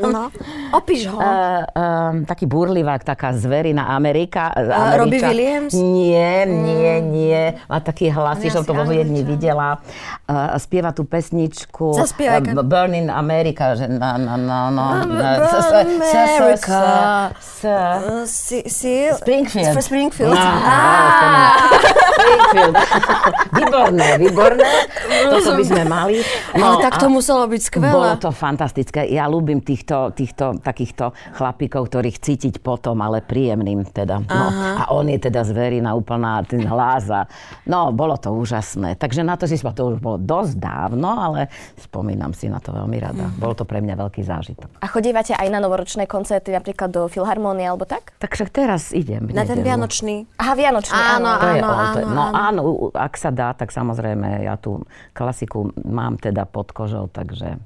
no, 0.00 0.32
opíš 0.72 1.12
ho. 1.12 1.20
Uh, 1.20 1.60
uh, 1.76 2.24
taký 2.24 2.48
burlivák, 2.48 3.04
taká 3.04 3.36
zverina 3.36 3.92
Amerika. 3.92 4.48
Uh, 4.56 4.96
Robbie 4.96 5.20
Williams? 5.20 5.76
Nie, 5.76 6.48
nie, 6.48 7.00
mm. 7.00 7.04
nie. 7.12 7.52
Má 7.68 7.80
taký 7.84 8.08
hlas, 8.12 8.40
som 8.48 8.64
to 8.64 8.72
vo 8.72 8.84
Viedni 8.88 9.24
videla. 9.28 9.76
Uh, 10.24 10.56
spieva 10.56 10.96
tú 10.96 11.04
pesničku 11.04 11.92
Zaspievaj. 11.96 12.56
Uh, 12.56 12.64
Burn 12.64 12.96
in 12.96 13.12
America. 13.12 13.76
Že 13.76 13.92
na, 13.92 14.16
na, 14.16 14.40
na, 14.40 14.72
na, 14.72 15.04
Burn 15.04 16.00
America. 16.00 16.80
Springfield. 19.20 19.76
Springfield. 19.84 20.40
Springfield. 22.50 22.74
výborné, 23.58 24.08
výborné. 24.18 24.70
Toto 25.30 25.50
by 25.56 25.64
sme 25.64 25.82
mali. 25.86 26.18
No, 26.58 26.74
Ale 26.74 26.90
tak 26.90 26.98
to 26.98 27.06
muselo 27.06 27.46
byť 27.46 27.60
skvelé. 27.62 27.94
Bolo 27.94 28.14
to 28.18 28.30
fantastické. 28.34 29.06
Ja 29.10 29.30
ľúbim 29.30 29.62
týchto, 29.62 30.10
týchto 30.12 30.58
takýchto 30.58 31.14
chlapíkov, 31.38 31.88
ktorých 31.88 32.18
cítiť 32.18 32.54
potom, 32.60 32.98
ale 33.00 33.22
príjemným 33.22 33.86
teda. 33.86 34.22
No, 34.26 34.46
a 34.76 34.82
on 34.90 35.06
je 35.06 35.18
teda 35.22 35.46
zverina 35.46 35.94
úplná, 35.94 36.42
ten 36.44 36.66
hlas 36.66 37.06
a, 37.08 37.26
no, 37.66 37.94
bolo 37.94 38.18
to 38.18 38.34
úžasné. 38.34 38.98
Takže 38.98 39.22
na 39.22 39.38
to 39.38 39.46
si 39.46 39.56
to 39.60 39.94
už 39.94 40.02
bolo 40.02 40.18
dosť 40.18 40.54
dávno, 40.58 41.14
ale 41.14 41.46
spomínam 41.78 42.34
si 42.34 42.50
na 42.50 42.58
to 42.58 42.74
veľmi 42.74 42.98
rada. 42.98 43.30
Mm. 43.30 43.38
Bolo 43.38 43.54
to 43.54 43.64
pre 43.68 43.78
mňa 43.78 43.94
veľký 43.94 44.22
zážitok. 44.26 44.82
A 44.82 44.86
chodívate 44.90 45.36
aj 45.36 45.46
na 45.46 45.62
novoročné 45.62 46.10
koncerty, 46.10 46.50
napríklad 46.50 46.90
do 46.90 47.06
Filharmónie 47.06 47.70
alebo 47.70 47.86
tak? 47.86 48.10
Tak 48.18 48.34
však 48.34 48.50
teraz 48.50 48.90
idem. 48.90 49.30
Na 49.30 49.46
ten 49.46 49.62
Vianočný. 49.62 50.26
Aha, 50.40 50.52
Vianočný. 50.58 50.96
Áno, 50.96 51.30
áno, 51.30 51.68
áno, 51.70 51.70
áno, 51.70 52.08
No 52.10 52.22
áno, 52.32 52.39
ak 52.96 53.14
sa 53.20 53.28
dá, 53.28 53.52
tak 53.52 53.68
samozrejme 53.68 54.44
ja 54.48 54.56
tú 54.56 54.80
klasiku 55.12 55.68
mám 55.84 56.16
teda 56.16 56.48
pod 56.48 56.72
kožou, 56.72 57.06
takže 57.12 57.60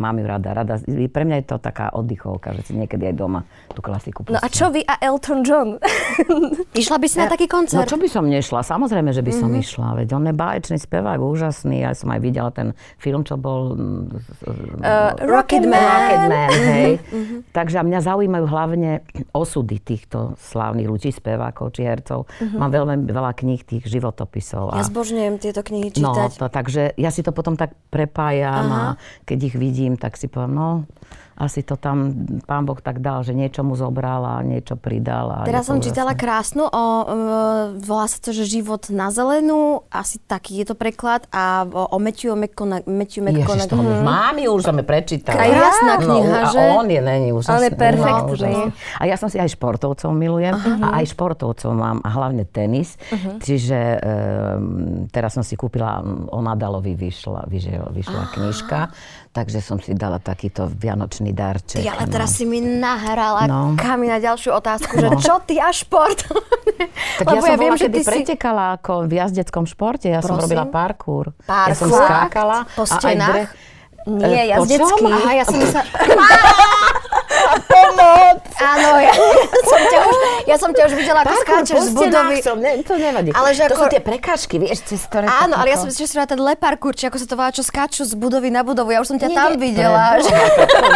mám 0.00 0.16
ju 0.18 0.24
rada, 0.24 0.50
rada. 0.56 0.80
Pre 0.88 1.24
mňa 1.24 1.36
je 1.42 1.46
to 1.46 1.56
taká 1.60 1.92
oddychovka, 1.92 2.56
že 2.56 2.70
si 2.70 2.72
niekedy 2.72 3.12
aj 3.12 3.14
doma 3.16 3.40
tú 3.72 3.84
klasiku 3.84 4.24
No 4.28 4.40
a 4.40 4.48
čo 4.48 4.72
vy 4.72 4.80
a 4.88 4.96
Elton 5.00 5.44
John? 5.44 5.76
Išla 6.80 6.96
by 6.96 7.06
si 7.08 7.16
na 7.20 7.28
taký 7.28 7.44
No 7.48 7.52
koncert? 7.60 7.88
čo 7.88 8.00
by 8.00 8.08
som 8.08 8.24
nešla? 8.24 8.64
Samozrejme, 8.64 9.12
že 9.12 9.20
by 9.20 9.32
som 9.32 9.52
mm-hmm. 9.52 9.64
išla. 9.64 9.88
Veď 10.00 10.08
on 10.16 10.24
je 10.28 10.34
báječný 10.34 10.78
spevák, 10.80 11.20
úžasný. 11.20 11.84
Ja 11.84 11.92
som 11.92 12.08
aj 12.08 12.20
videla 12.24 12.48
ten 12.54 12.72
film, 12.96 13.26
čo 13.26 13.36
bol... 13.36 13.76
Uh, 13.76 15.12
Rocket 15.28 15.64
Man. 15.68 15.82
Rocket 15.82 16.22
Man, 16.28 16.50
hej. 16.52 16.92
Mm-hmm. 16.98 17.38
Takže 17.52 17.76
a 17.80 17.84
mňa 17.84 18.00
zaujímajú 18.00 18.44
hlavne 18.48 18.90
osudy 19.36 19.76
týchto 19.82 20.38
slávnych 20.40 20.88
ľudí, 20.88 21.12
spevákov 21.12 21.76
či 21.76 21.84
hercov. 21.84 22.30
Mm-hmm. 22.38 22.58
Mám 22.58 22.70
veľmi 22.72 22.94
veľa 23.10 23.32
kníh 23.36 23.60
tých 23.60 23.84
životopisov. 23.86 24.72
Ja 24.72 24.86
zbožňujem 24.86 25.34
tieto 25.42 25.60
knihy 25.60 25.92
No, 26.00 26.14
čítať. 26.14 26.30
to, 26.40 26.46
takže 26.48 26.82
ja 26.96 27.10
si 27.12 27.20
to 27.20 27.34
potom 27.34 27.58
tak 27.58 27.74
prepájam 27.92 28.66
Aha. 28.70 28.80
a 28.80 28.82
keď 29.28 29.52
ich 29.52 29.56
vidím, 29.58 29.81
tak 29.98 30.14
si 30.14 30.30
poviem, 30.30 30.54
no, 30.54 30.68
asi 31.36 31.64
to 31.64 31.76
tam 31.76 32.12
pán 32.44 32.64
Boh 32.64 32.78
tak 32.78 33.00
dal, 33.00 33.24
že 33.24 33.32
niečo 33.32 33.64
mu 33.64 33.72
zobral 33.74 34.24
a 34.24 34.44
niečo 34.44 34.76
pridal. 34.76 35.30
A 35.32 35.36
Teraz 35.48 35.66
to 35.66 35.74
som 35.74 35.78
úžasné. 35.78 35.88
čítala 35.92 36.12
krásnu 36.18 36.64
o, 36.66 36.84
volá 37.78 38.06
sa 38.10 38.18
to, 38.18 38.34
že 38.34 38.48
život 38.48 38.90
na 38.90 39.14
zelenú, 39.14 39.86
asi 39.88 40.18
taký 40.18 40.64
je 40.64 40.72
to 40.72 40.74
preklad, 40.74 41.24
a 41.30 41.62
o, 41.68 41.94
o 41.94 41.98
Matthew, 42.02 42.34
McCona- 42.34 42.84
Matthew 42.84 43.22
Ježiš, 43.28 43.38
McConaughey. 43.46 43.70
toho 43.70 43.82
mm. 43.86 44.02
mám 44.02 44.36
ju, 44.42 44.50
už 44.50 44.62
som 44.66 44.76
ju 44.76 44.84
prečítala. 44.84 45.38
Krásna 45.38 45.94
kniha, 46.02 46.38
no, 46.42 46.50
že? 46.50 46.58
A 46.58 46.74
on 46.74 46.86
je, 46.90 47.00
není 47.00 47.28
úžasný. 47.30 47.70
Perfektný. 47.78 48.26
No, 48.26 48.32
úžasný. 48.34 48.62
a 48.98 49.02
ja 49.06 49.16
som 49.20 49.28
si 49.30 49.38
aj 49.38 49.48
športovcov 49.54 50.10
milujem 50.10 50.58
a 50.82 50.98
aj 50.98 51.14
športovcov 51.14 51.70
mám 51.70 51.98
a 52.02 52.08
hlavne 52.10 52.42
tenis. 52.48 52.98
Čiže 53.38 53.78
um, 54.02 55.06
teraz 55.12 55.38
som 55.38 55.46
si 55.46 55.54
kúpila, 55.54 56.02
o 56.32 56.42
Nadalovi 56.42 56.98
vyšla, 56.98 57.46
vyšla, 57.46 57.94
vyšla 57.94 58.22
knižka, 58.34 58.80
takže 59.30 59.62
som 59.62 59.78
si 59.78 59.94
dala 59.94 60.18
takýto 60.18 60.66
vianočný 60.66 61.21
darček. 61.30 61.78
Ty, 61.78 61.94
ale 61.94 62.04
no. 62.04 62.10
teraz 62.10 62.34
si 62.34 62.42
mi 62.42 62.58
nahrala 62.58 63.46
No. 63.46 63.78
Kami 63.78 64.10
na 64.10 64.18
ďalšiu 64.18 64.50
otázku, 64.50 64.98
že 64.98 65.08
čo 65.22 65.38
ty 65.46 65.62
a 65.62 65.70
šport? 65.70 66.26
Tak 67.12 67.28
Lebo 67.28 67.38
ja 67.38 67.40
som 67.40 67.52
ja 67.54 67.58
viem, 67.60 67.74
že 67.76 67.86
ty 67.86 68.00
si... 68.02 68.08
pretekala 68.08 68.74
ako 68.74 69.06
v 69.06 69.12
jazdeckom 69.14 69.64
športe. 69.64 70.10
Ja 70.10 70.18
som 70.18 70.34
Prosím? 70.34 70.50
robila 70.50 70.64
parkour. 70.66 71.30
Ja 71.46 71.70
som 71.70 71.86
Parkour? 71.86 72.02
skákala. 72.02 72.58
Po 72.74 72.82
a 72.82 72.86
aj 72.88 72.98
stenách? 72.98 73.30
dreh- 73.30 73.54
Nie, 74.02 74.42
po 74.50 74.66
jazdecký. 74.66 75.04
Aha, 75.06 75.30
ja 75.30 75.44
som 75.46 75.58
myslela... 75.62 75.86
Pomoc! 77.64 78.38
Áno, 78.54 78.88
ja, 78.96 79.12
som 79.62 79.80
ťa 79.82 79.98
už, 80.00 80.16
ja 80.44 80.56
som 80.56 80.70
ťa 80.70 80.82
už 80.84 80.92
videla, 80.94 81.20
ako 81.20 81.34
skáčeš 81.36 81.78
z 81.82 81.90
budovy. 81.92 82.36
Som, 82.38 82.58
ne, 82.58 82.78
to 82.80 82.94
nevadí. 82.94 83.30
Ale 83.30 83.50
že 83.50 83.66
to 83.66 83.74
ako- 83.74 83.80
sú 83.80 83.86
tie 83.90 84.00
prekážky, 84.00 84.56
vieš, 84.56 84.84
cez 84.84 85.02
ktoré... 85.02 85.26
Áno, 85.26 85.54
ale 85.54 85.70
ja 85.70 85.78
som 85.78 85.88
si 85.88 86.00
ešte 86.00 86.18
ten 86.24 86.38
leparkur, 86.38 86.92
či 86.92 87.06
ako 87.06 87.16
sa 87.16 87.26
to 87.26 87.34
volá, 87.34 87.50
čo 87.50 87.60
skáču 87.60 88.02
z 88.02 88.14
budovy 88.14 88.48
na 88.48 88.62
budovu. 88.62 88.90
Ja 88.90 89.00
už 89.00 89.08
som 89.08 89.18
ťa 89.18 89.28
Nie, 89.28 89.36
tam 89.36 89.50
nie, 89.50 89.60
videla. 89.60 90.04
Že... 90.16 90.30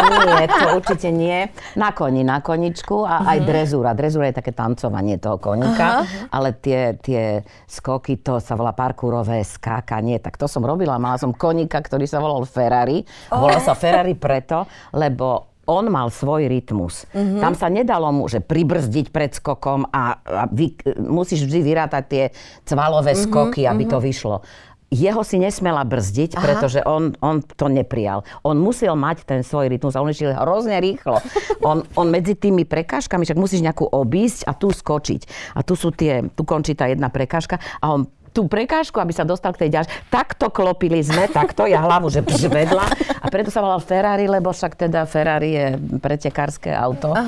To 0.07 0.23
nie, 0.25 0.45
to 0.47 0.65
určite 0.75 1.09
nie. 1.09 1.38
Na 1.75 1.91
koni, 1.91 2.23
na 2.23 2.38
koničku 2.38 3.03
a 3.03 3.17
Mhm. 3.17 3.26
aj 3.26 3.38
drezúra. 3.43 3.91
Drezúra 3.93 4.26
je 4.26 4.37
také 4.37 4.53
tancovanie 4.53 5.17
toho 5.17 5.37
koníka, 5.37 6.05
ale 6.29 6.55
tie, 6.55 6.95
tie 6.97 7.23
skoky, 7.67 8.19
to 8.19 8.38
sa 8.38 8.55
volá 8.55 8.71
parkourové 8.71 9.41
skákanie. 9.41 10.19
Tak 10.19 10.37
to 10.37 10.47
som 10.47 10.62
robila. 10.62 10.97
Mala 10.97 11.17
som 11.17 11.33
koníka, 11.33 11.79
ktorý 11.79 12.05
sa 12.05 12.19
volal 12.19 12.45
Ferrari. 12.45 13.03
Volal 13.29 13.59
sa 13.59 13.73
Ferrari 13.73 14.15
preto, 14.15 14.65
lebo 14.93 15.56
on 15.67 15.91
mal 15.91 16.09
svoj 16.09 16.47
rytmus. 16.47 17.05
Mhm. 17.13 17.43
Tam 17.43 17.55
sa 17.59 17.67
nedalo 17.67 18.09
mu, 18.15 18.31
že 18.31 18.39
pribrzdiť 18.41 19.11
pred 19.11 19.35
skokom 19.35 19.91
a, 19.91 20.23
a 20.23 20.43
vy, 20.49 20.79
musíš 20.97 21.45
vždy 21.45 21.61
vyrátať 21.61 22.05
tie 22.07 22.25
cvalové 22.65 23.13
Mhm, 23.13 23.23
skoky, 23.27 23.63
aby 23.67 23.85
to 23.85 23.99
vyšlo. 23.99 24.41
Jeho 24.87 25.27
si 25.27 25.43
nesmela 25.43 25.83
brzdiť, 25.83 26.39
pretože 26.39 26.79
on, 26.87 27.19
on 27.19 27.43
to 27.43 27.67
neprijal. 27.67 28.23
On 28.47 28.55
musel 28.55 28.95
mať 28.95 29.27
ten 29.27 29.43
svoj 29.43 29.67
rytmus 29.67 29.99
a 29.99 30.01
on 30.01 30.15
išiel 30.15 30.31
hrozne 30.31 30.79
rýchlo. 30.79 31.19
On, 31.67 31.83
on 31.99 32.07
medzi 32.07 32.39
tými 32.39 32.63
prekážkami, 32.63 33.27
však 33.27 33.35
musíš 33.35 33.67
nejakú 33.67 33.83
obísť 33.83 34.47
a 34.47 34.55
tu 34.55 34.71
skočiť. 34.71 35.53
A 35.59 35.67
tu 35.67 35.75
sú 35.75 35.91
tie, 35.91 36.31
tu 36.39 36.47
končí 36.47 36.79
tá 36.79 36.87
jedna 36.87 37.11
prekážka 37.11 37.59
a 37.83 37.99
on 37.99 38.07
tú 38.37 38.45
prekážku, 38.45 38.97
aby 38.97 39.11
sa 39.11 39.25
dostal 39.25 39.50
k 39.50 39.64
tej 39.64 39.71
ďalšej. 39.73 39.93
Takto 40.07 40.47
klopili 40.49 41.00
sme, 41.00 41.25
takto, 41.26 41.64
ja 41.64 41.81
hlavu, 41.81 42.12
že 42.12 42.21
vedla. 42.47 42.85
A 43.16 43.26
preto 43.26 43.49
sa 43.49 43.59
volal 43.59 43.81
Ferrari, 43.81 44.26
lebo 44.26 44.50
však 44.50 44.76
teda 44.76 45.05
Ferrari 45.05 45.50
je 45.50 45.66
pretekárske 45.97 46.69
auto 46.69 47.11
eh, 47.11 47.25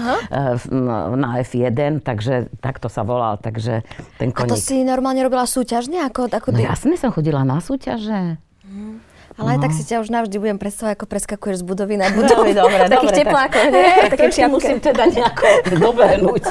v- 0.55 0.69
na 1.15 1.41
F1, 1.41 1.73
takže 1.99 2.35
takto 2.59 2.87
sa 2.87 3.01
volal, 3.01 3.37
takže 3.37 3.81
ten 4.15 4.29
A 4.29 4.45
to 4.45 4.53
koník. 4.53 4.61
si 4.61 4.83
normálne 4.83 5.21
robila 5.21 5.43
súťažne? 5.43 6.05
Ako, 6.05 6.29
ako 6.29 6.49
No 6.51 6.57
ty? 6.57 6.63
jasne 6.63 6.95
som 6.95 7.09
chodila 7.09 7.41
na 7.43 7.57
súťaže. 7.59 8.37
Ale 9.39 9.55
aj 9.55 9.59
tak 9.63 9.73
si 9.73 9.83
ťa 9.83 10.03
už 10.03 10.09
navždy 10.11 10.37
budem 10.37 10.59
predstavovať, 10.59 10.99
ako 10.99 11.07
preskakuješ 11.07 11.57
z 11.63 11.65
budovy 11.65 11.95
na 11.95 12.11
budovu. 12.11 12.51
Dobre, 12.59 12.59
dobre, 12.59 12.79
takých 12.91 13.13
dobre, 13.15 13.21
teplákoch, 13.23 13.67
tak- 13.71 13.75
nie? 13.75 13.89
V 13.95 14.11
Tak 14.11 14.51
musím 14.51 14.79
teda 14.79 15.03
nejako 15.07 15.47
dobehnúť. 15.87 16.43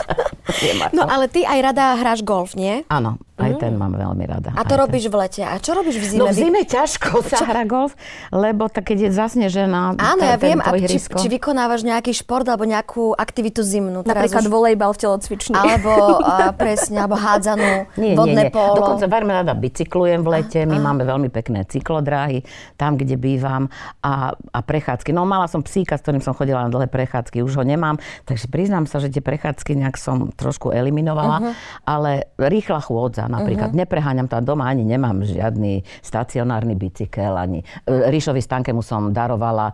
No 0.95 1.03
ale 1.03 1.27
ty 1.27 1.43
aj 1.43 1.59
rada 1.61 1.99
hráš 1.99 2.23
golf, 2.23 2.55
nie? 2.55 2.87
Áno, 2.87 3.19
aj 3.35 3.59
ten 3.59 3.75
mám 3.75 3.91
veľmi 3.91 4.23
rada. 4.23 4.55
A 4.55 4.63
to 4.63 4.73
aj 4.73 4.79
ten. 4.79 4.79
robíš 4.79 5.05
v 5.11 5.15
lete. 5.19 5.41
A 5.43 5.59
čo 5.59 5.75
robíš 5.75 5.99
v 5.99 6.05
zime? 6.07 6.19
No 6.23 6.31
v 6.31 6.39
zime 6.39 6.61
ťažko 6.63 7.19
sa 7.27 7.43
hrá 7.43 7.67
golf, 7.67 7.93
lebo 8.31 8.71
tak 8.71 8.87
keď 8.87 8.97
je 9.05 9.09
zasnežená 9.11 9.99
Áno, 9.99 10.23
ten- 10.23 10.31
ja 10.31 10.37
viem. 10.39 10.59
A 10.63 10.71
či, 10.79 10.97
či 10.97 11.27
vykonávaš 11.27 11.83
nejaký 11.83 12.15
šport 12.15 12.47
alebo 12.47 12.63
nejakú 12.63 13.11
aktivitu 13.13 13.61
zimnú? 13.61 14.07
Napríklad 14.07 14.47
už... 14.47 14.49
volejbal 14.49 14.95
v 14.95 14.99
telocvični. 15.03 15.53
Alebo 15.53 16.23
a, 16.23 16.55
presne, 16.55 17.03
alebo 17.03 17.19
hádzanú, 17.19 17.91
Nie, 17.99 18.15
vodné 18.15 18.47
nie, 18.47 18.47
nie. 18.47 18.55
polo. 18.55 18.79
Dokonca 18.79 19.05
veľmi 19.05 19.31
rada 19.35 19.51
bicyklujem 19.51 20.23
v 20.23 20.29
lete. 20.31 20.59
My 20.63 20.79
máme 20.79 21.03
veľmi 21.03 21.27
pekné 21.27 21.67
cyklodráhy 21.67 22.41
tam, 22.77 22.95
kde 22.95 23.17
bývam 23.17 23.67
a, 24.05 24.31
a 24.31 24.59
prechádzky. 24.61 25.11
No 25.11 25.25
mala 25.25 25.49
som 25.49 25.65
psíka, 25.65 25.97
s 25.97 26.05
ktorým 26.05 26.21
som 26.21 26.37
chodila 26.37 26.63
na 26.63 26.71
dlhé 26.71 26.87
prechádzky, 26.87 27.41
už 27.41 27.57
ho 27.57 27.65
nemám, 27.65 27.97
takže 28.29 28.47
priznám 28.47 28.85
sa, 28.85 29.01
že 29.01 29.09
tie 29.09 29.25
prechádzky 29.25 29.73
nejak 29.81 29.97
som 29.97 30.29
trošku 30.31 30.69
eliminovala, 30.69 31.57
ale 31.83 32.29
rýchla 32.37 32.79
chôdza 32.85 33.25
napríklad. 33.25 33.73
Nepreháňam 33.73 34.29
tam 34.29 34.45
doma, 34.45 34.69
ani 34.69 34.85
nemám 34.85 35.25
žiadny 35.25 35.81
stacionárny 36.05 36.77
bicykel, 36.77 37.33
ani 37.33 37.65
e, 37.83 38.13
Ríšovi 38.13 38.39
Stankemu 38.39 38.85
som 38.85 39.09
darovala 39.09 39.73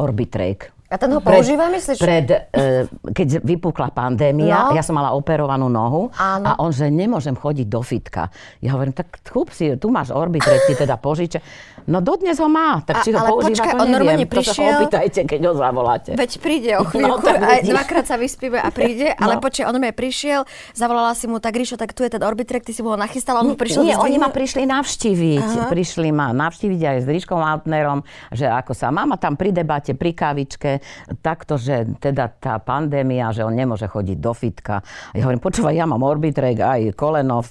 Orbitrake. 0.00 0.79
A 0.90 0.98
ten 0.98 1.06
ho 1.08 1.22
používa, 1.22 1.70
myslíš? 1.70 1.96
Pred, 1.96 2.26
e, 2.26 2.38
keď 3.06 3.28
vypukla 3.40 3.88
pandémia, 3.88 4.66
No. 4.66 4.74
ja 4.74 4.82
som 4.82 4.92
mala 4.92 5.12
operovanú 5.12 5.66
nohu 5.66 6.10
Áno. 6.12 6.44
a 6.44 6.58
on, 6.58 6.68
že 6.68 6.84
nemôžem 6.84 7.32
chodiť 7.32 7.62
do 7.64 7.78
fitka. 7.80 8.26
Ja 8.58 8.74
hovorím, 8.74 8.90
tak 8.90 9.22
kúp 9.22 9.50
si, 9.50 9.70
tu 9.74 9.86
máš 9.86 10.10
Orbitrek, 10.10 10.66
ti 10.66 10.74
teda 10.74 10.96
požiče. 10.96 11.38
No 11.86 11.98
dodnes 11.98 12.36
ho 12.36 12.46
má, 12.46 12.82
tak 12.82 12.96
A- 12.96 13.02
či 13.02 13.10
ho 13.10 13.16
ale 13.16 13.30
používa, 13.30 13.54
počkaj, 13.56 13.70
to 13.70 13.78
neviem. 13.78 13.94
normálne 13.94 14.24
To 14.24 14.30
sa 14.32 14.34
prišiel- 14.42 14.66
ho 14.66 14.78
opýtajte, 14.80 15.20
keď 15.24 15.40
ho 15.40 15.52
zavoláte. 15.54 16.10
Veď 16.12 16.30
príde 16.36 16.70
o 16.74 16.84
chvíľku, 16.84 17.22
tak 17.24 17.38
aj 17.40 17.60
dvakrát 17.64 18.04
sa 18.04 18.16
vyspíme 18.16 18.58
a 18.58 18.68
príde, 18.76 19.14
ale 19.14 19.32
No. 19.32 19.40
počkaj, 19.40 19.64
on 19.64 19.76
mi 19.76 19.90
prišiel, 19.90 20.42
zavolala 20.74 21.14
si 21.14 21.24
mu, 21.24 21.38
tak 21.38 21.54
Ríšo, 21.54 21.74
tak 21.76 21.92
tu 21.92 22.02
je 22.02 22.10
ten 22.10 22.20
Orbitrek, 22.20 22.60
ty 22.60 22.72
si 22.72 22.80
mu 22.80 22.90
ho 22.90 22.98
nachystala, 22.98 23.40
on 23.40 23.46
mu 23.46 23.56
prišiel 23.56 23.82
Nie, 23.82 23.94
oni 23.94 24.18
ma 24.18 24.28
prišli 24.28 24.66
navštíviť. 24.66 25.46
Aha. 25.56 25.66
Prišli 25.68 26.10
ma 26.10 26.30
navštíviť 26.32 26.80
aj 26.84 26.96
s 26.98 27.06
Ríškom 27.06 27.38
Altnerom, 27.38 28.02
že 28.28 28.44
ako 28.44 28.72
sa 28.72 28.90
mama 28.90 29.14
tam 29.14 29.34
pri 29.34 29.50
debate, 29.50 29.94
pri 29.94 30.10
kávičke, 30.12 30.79
takto, 31.20 31.56
že 31.60 31.86
teda 31.98 32.30
tá 32.30 32.58
pandémia, 32.58 33.30
že 33.30 33.44
on 33.44 33.54
nemôže 33.54 33.86
chodiť 33.86 34.18
do 34.18 34.32
fitka. 34.32 34.80
Ja 35.14 35.26
hovorím, 35.26 35.42
počúvaj, 35.42 35.74
ja 35.74 35.86
mám 35.86 36.02
Orbitrek, 36.02 36.58
aj 36.60 36.80
koleno, 36.96 37.44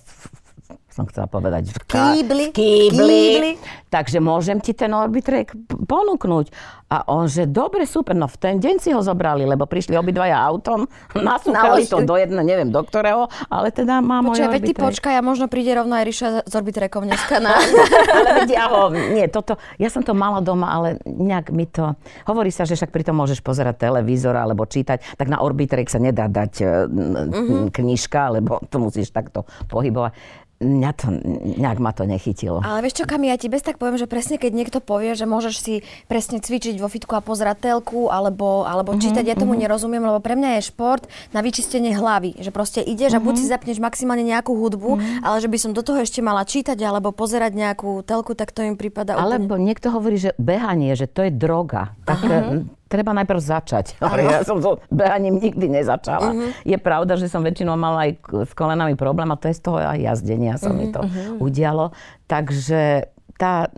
som 0.89 1.05
chcela 1.08 1.29
povedať, 1.29 1.69
v, 1.69 1.77
Kýbli. 1.86 2.46
v 2.50 2.53
kýbli. 2.53 3.22
Kýbli. 3.29 3.51
Takže 3.89 4.22
môžem 4.22 4.62
ti 4.62 4.74
ten 4.74 4.93
Orbitrek 4.93 5.53
ponúknuť. 5.65 6.53
A 6.89 7.05
on, 7.05 7.29
že 7.29 7.46
dobre, 7.46 7.86
super, 7.86 8.17
no 8.17 8.25
v 8.25 8.38
ten 8.41 8.58
deň 8.58 8.75
si 8.81 8.89
ho 8.89 8.98
zobrali, 9.05 9.46
lebo 9.46 9.69
prišli 9.69 9.93
obidvaja 9.93 10.41
autom, 10.41 10.89
nasúkali 11.13 11.86
to 11.86 12.01
do 12.01 12.17
jedno, 12.17 12.41
neviem 12.41 12.74
do 12.74 12.81
ktorého, 12.81 13.29
ale 13.46 13.69
teda 13.69 14.01
má 14.01 14.25
môj 14.25 14.41
veď 14.41 14.74
ty 14.74 14.74
Orbitrek. 14.74 14.86
počkaj, 14.89 15.13
a 15.17 15.22
možno 15.22 15.46
príde 15.46 15.69
rovno 15.77 15.93
aj 15.93 16.05
Ríša 16.10 16.27
s 16.50 16.53
Orbitrekom 16.58 17.05
dneska 17.05 17.38
na... 17.38 17.53
ale 18.17 18.50
ja 18.50 18.65
ho, 18.74 18.89
nie, 18.89 19.29
toto, 19.29 19.62
ja 19.77 19.93
som 19.93 20.01
to 20.01 20.17
mala 20.17 20.41
doma, 20.41 20.74
ale 20.74 20.98
nejak 21.05 21.53
mi 21.53 21.69
to, 21.69 21.93
hovorí 22.25 22.50
sa, 22.50 22.65
že 22.65 22.74
však 22.74 22.89
pri 22.89 23.05
tom 23.05 23.22
môžeš 23.22 23.46
pozerať 23.46 23.86
televízor 23.86 24.34
alebo 24.34 24.65
čítať, 24.65 25.13
tak 25.13 25.29
na 25.29 25.46
Orbitrek 25.46 25.86
sa 25.93 26.01
nedá 26.01 26.25
dať 26.25 26.89
mm-hmm. 26.89 27.69
knižka, 27.69 28.34
lebo 28.34 28.65
to 28.65 28.81
musíš 28.81 29.13
takto 29.13 29.46
pohybovať. 29.69 30.38
Mňa 30.59 30.91
to, 30.91 31.07
nejak 31.55 31.79
ma 31.79 31.95
to 31.95 32.03
nechytilo. 32.03 32.59
Ale 32.59 32.83
vieš 32.83 32.99
čo, 32.99 33.05
Kami, 33.07 33.31
ja 33.31 33.39
ti 33.39 33.47
bez 33.47 33.63
tak 33.63 33.79
poviem, 33.79 33.95
že 33.95 34.11
presne 34.11 34.35
keď 34.35 34.51
niekto 34.51 34.77
povie, 34.83 35.15
že 35.15 35.23
môžeš 35.23 35.55
si 35.55 35.75
presne 36.05 36.43
cvičiť 36.43 36.75
vo 36.75 36.91
fitku 36.91 37.15
a 37.15 37.23
pozerať 37.23 37.63
telku 37.63 38.11
alebo, 38.11 38.67
alebo 38.67 38.91
Mhm, 38.91 38.99
čítať, 38.99 39.23
ja 39.23 39.39
tomu 39.39 39.55
nerozumiem, 39.55 40.03
lebo 40.03 40.19
pre 40.19 40.35
mňa 40.35 40.59
je 40.59 40.67
šport 40.67 41.03
na 41.31 41.39
vyčistenie 41.39 41.95
hlavy. 41.95 42.43
Že 42.43 42.51
proste 42.51 42.83
ideš 42.83 43.15
a 43.15 43.23
buď 43.23 43.33
Mhm. 43.33 43.39
si 43.39 43.45
zapneš 43.47 43.77
maximálne 43.79 44.27
nejakú 44.27 44.51
hudbu, 44.51 44.91
ale 45.23 45.39
že 45.39 45.47
by 45.47 45.57
som 45.57 45.71
do 45.71 45.79
toho 45.79 46.03
ešte 46.03 46.19
mala 46.19 46.43
čítať 46.43 46.75
alebo 46.75 47.15
pozerať 47.15 47.55
nejakú 47.55 48.03
telku, 48.03 48.35
tak 48.35 48.51
to 48.51 48.59
im 48.59 48.75
prípada 48.75 49.15
úplne... 49.15 49.47
Alebo 49.47 49.55
niekto 49.55 49.95
hovorí, 49.95 50.19
že 50.19 50.35
behanie, 50.35 50.91
že 50.99 51.07
to 51.07 51.23
je 51.23 51.31
droga. 51.31 51.95
Tak 52.03 52.19
uh 52.19 52.78
treba 52.89 53.13
najprv 53.13 53.39
začať. 53.39 53.96
Ale 54.03 54.25
ja 54.25 54.41
som 54.41 54.60
so 54.60 54.81
behaním 54.89 55.38
nikdy 55.38 55.69
nezačala. 55.69 56.34
Je 56.65 56.75
pravda, 56.75 57.15
že 57.15 57.29
som 57.29 57.46
väčšinou 57.46 57.77
mala 57.77 58.10
aj 58.10 58.12
s 58.50 58.53
kolenami 58.58 58.98
problém 58.98 59.29
a 59.29 59.39
to 59.39 59.48
je 59.48 59.55
z 59.55 59.62
toho 59.62 59.77
aj 59.79 60.01
jazdenia 60.01 60.58
sa 60.58 60.74
mi 60.74 60.89
to 60.89 61.05
udialo. 61.38 61.93
Takže 62.25 63.08
tá 63.39 63.72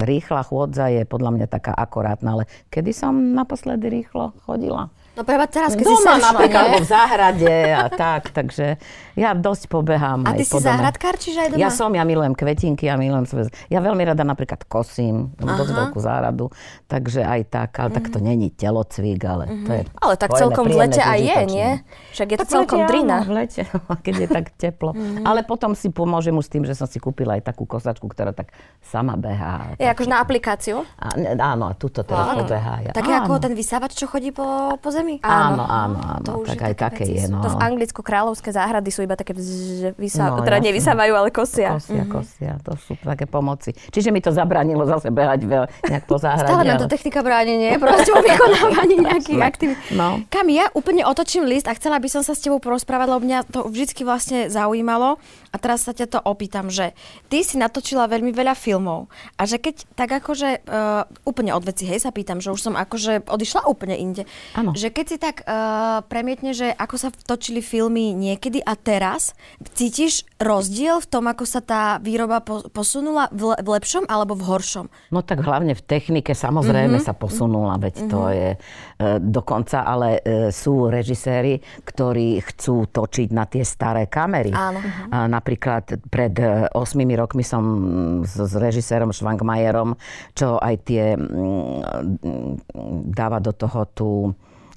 rýchla 0.00 0.40
chôdza 0.48 0.88
je 0.88 1.04
podľa 1.04 1.30
mňa 1.36 1.46
taká 1.52 1.76
akorátna, 1.76 2.40
ale 2.40 2.44
kedy 2.72 2.96
som 2.96 3.12
naposledy 3.36 3.92
rýchlo 3.92 4.32
chodila? 4.48 4.88
No 5.12 5.28
preba 5.28 5.44
teraz, 5.44 5.76
keď 5.76 5.84
Doma 5.84 6.16
si 6.16 6.24
napríklad, 6.24 6.62
alebo 6.64 6.78
v 6.80 6.88
záhrade 6.88 7.54
a 7.68 7.84
tak, 8.08 8.32
takže 8.32 8.80
ja 9.12 9.36
dosť 9.36 9.68
pobehám 9.68 10.24
A 10.24 10.32
ty 10.32 10.40
si 10.40 10.56
dome. 10.56 10.64
záhradkár, 10.64 11.20
čiže 11.20 11.36
aj 11.36 11.48
doma? 11.52 11.60
Ja 11.60 11.68
som, 11.68 11.92
ja 11.92 12.00
milujem 12.00 12.32
kvetinky, 12.32 12.88
ja 12.88 12.96
milujem 12.96 13.28
svoje... 13.28 13.52
Ja 13.68 13.84
veľmi 13.84 14.00
rada 14.08 14.24
napríklad 14.24 14.64
kosím, 14.64 15.36
mám 15.36 15.60
dosť 15.60 15.72
veľkú 15.76 15.98
záhradu, 16.00 16.48
takže 16.88 17.20
aj 17.28 17.40
tak, 17.52 17.70
ale 17.76 17.92
tak 17.92 18.08
to 18.08 18.24
není 18.24 18.48
telocvik, 18.56 19.20
ale 19.20 19.44
to 19.68 19.70
je 19.76 19.82
Ale 20.00 20.14
tak 20.16 20.32
celkom 20.32 20.64
v 20.72 20.80
lete 20.80 21.04
aj 21.04 21.18
je, 21.20 21.38
nie? 21.44 21.68
Však 22.16 22.28
je 22.32 22.36
to 22.40 22.44
Tak 22.48 22.52
celkom 22.56 22.80
lete 22.80 22.88
drina. 22.88 23.16
Áno, 23.20 23.28
v 23.28 23.32
lete, 23.36 23.62
keď 24.08 24.14
je 24.16 24.28
tak 24.32 24.46
teplo. 24.56 24.96
Ale 25.28 25.44
potom 25.44 25.76
si 25.76 25.92
pomôžem 25.92 26.32
už 26.32 26.48
s 26.48 26.50
tým, 26.56 26.64
že 26.64 26.72
som 26.72 26.88
si 26.88 26.96
kúpila 26.96 27.36
aj 27.36 27.52
takú 27.52 27.68
kosačku, 27.68 28.08
ktorá 28.08 28.32
tak 28.32 28.48
sama 28.80 29.20
behá. 29.20 29.76
Je 29.76 29.84
akože 29.84 30.08
na 30.08 30.24
aplikáciu? 30.24 30.80
A, 30.96 31.12
áno, 31.52 31.68
a 31.68 31.76
tuto 31.76 32.00
teraz 32.00 32.32
pobehá. 32.32 32.80
Ja, 32.80 32.90
Také 32.96 33.12
áno. 33.12 33.28
ako 33.28 33.44
ten 33.44 33.52
vysávač, 33.52 33.92
čo 33.92 34.08
chodí 34.08 34.32
po, 34.32 34.80
po 34.80 34.88
zemi? 35.02 35.18
Áno, 35.26 35.66
áno, 35.66 35.98
áno, 35.98 36.22
To 36.22 36.46
tak 36.46 36.62
aj 36.62 36.74
také 36.78 37.04
je. 37.10 37.26
No. 37.26 37.42
To 37.42 37.50
v 37.50 37.58
Anglicku 37.58 38.00
kráľovské 38.00 38.54
záhrady 38.54 38.94
sú 38.94 39.02
iba 39.02 39.18
také 39.18 39.34
vz- 39.34 39.98
vysá... 39.98 40.30
No, 40.30 40.46
teda 40.46 40.62
nevysávajú, 40.62 41.12
ale 41.18 41.28
kosia. 41.34 41.74
Kosia, 41.74 42.06
kosia, 42.06 42.52
to 42.62 42.78
sú 42.78 42.94
také 43.02 43.26
pomoci. 43.26 43.74
Čiže 43.74 44.14
mi 44.14 44.22
to 44.22 44.30
zabranilo 44.30 44.86
zase 44.86 45.10
behať 45.10 45.40
veľ, 45.42 45.64
nejak 45.90 46.04
po 46.06 46.22
záhrade. 46.22 46.46
Stále 46.46 46.62
nám 46.70 46.78
to 46.78 46.86
technika 46.86 47.20
bráni, 47.26 47.58
nie? 47.58 47.74
Proste 47.82 48.14
o 48.14 48.22
vykonávaní 48.22 48.96
nejakých 49.10 49.40
aktivít. 49.42 49.78
No. 49.90 50.22
Kam 50.30 50.46
ja 50.46 50.70
úplne 50.78 51.02
otočím 51.02 51.44
list 51.44 51.66
a 51.66 51.74
chcela 51.74 51.98
by 51.98 52.06
som 52.06 52.22
sa 52.22 52.38
s 52.38 52.40
tebou 52.40 52.62
porozprávať, 52.62 53.06
lebo 53.10 53.20
mňa 53.26 53.38
to 53.50 53.66
vždycky 53.66 54.06
vlastne 54.06 54.46
zaujímalo. 54.46 55.18
A 55.52 55.56
teraz 55.60 55.84
sa 55.84 55.92
ťa 55.92 56.06
to 56.08 56.18
opýtam, 56.24 56.72
že 56.72 56.96
ty 57.28 57.44
si 57.44 57.60
natočila 57.60 58.08
veľmi 58.08 58.32
veľa 58.32 58.56
filmov 58.56 59.12
a 59.36 59.42
že 59.44 59.60
keď 59.60 59.84
tak 59.92 60.08
akože 60.22 60.64
uh, 60.64 61.04
úplne 61.28 61.52
od 61.52 61.60
veci, 61.60 61.84
hej, 61.84 62.00
sa 62.00 62.08
pýtam, 62.08 62.40
že 62.40 62.48
už 62.48 62.60
som 62.60 62.74
akože 62.76 63.28
odišla 63.28 63.68
úplne 63.68 63.96
inde. 63.96 64.24
Áno. 64.56 64.72
Že 64.72 64.88
keď 64.92 65.06
si 65.06 65.16
tak 65.16 65.40
uh, 65.40 65.54
premietne, 66.02 66.52
že 66.52 66.70
ako 66.70 66.94
sa 66.94 67.08
točili 67.10 67.58
filmy 67.58 68.12
niekedy 68.12 68.60
a 68.60 68.72
teraz, 68.72 69.32
cítiš 69.70 70.22
rozdiel 70.36 70.98
v 70.98 71.08
tom, 71.08 71.24
ako 71.24 71.42
sa 71.42 71.58
tá 71.58 71.82
výroba 71.96 72.38
po- 72.38 72.68
posunula 72.68 73.26
v, 73.28 73.48
le- 73.48 73.58
v 73.58 73.68
lepšom 73.70 74.04
alebo 74.04 74.32
v 74.32 74.44
horšom? 74.44 74.86
No 75.08 75.20
tak 75.20 75.40
hlavne 75.40 75.72
v 75.72 75.82
technike 75.82 76.30
samozrejme 76.30 76.92
Mhm. 76.92 77.02
sa 77.02 77.12
posunula, 77.12 77.74
veď 77.76 77.94
to 78.06 78.20
je 78.28 78.50
e, 78.52 78.58
dokonca, 79.18 79.82
ale 79.82 80.08
e, 80.16 80.20
sú 80.48 80.86
režiséri, 80.86 81.56
ktorí 81.82 82.12
chcú 82.44 82.84
točiť 82.84 83.28
na 83.30 83.44
tie 83.44 83.62
staré 83.62 84.04
kamery. 84.04 84.52
Áno. 84.52 84.78
A 85.08 85.24
napríklad 85.26 85.82
pred 86.06 86.34
e, 86.34 86.68
8 86.68 86.76
rokmi 87.16 87.40
som 87.42 87.64
s, 88.20 88.36
s 88.36 88.52
režisérom 88.52 89.08
Schwangmajerom, 89.10 89.96
čo 90.32 90.58
aj 90.58 90.74
tie 90.82 91.16
mm, 91.16 91.80
dáva 93.08 93.38
do 93.38 93.52
toho 93.52 93.80
tú 93.88 94.10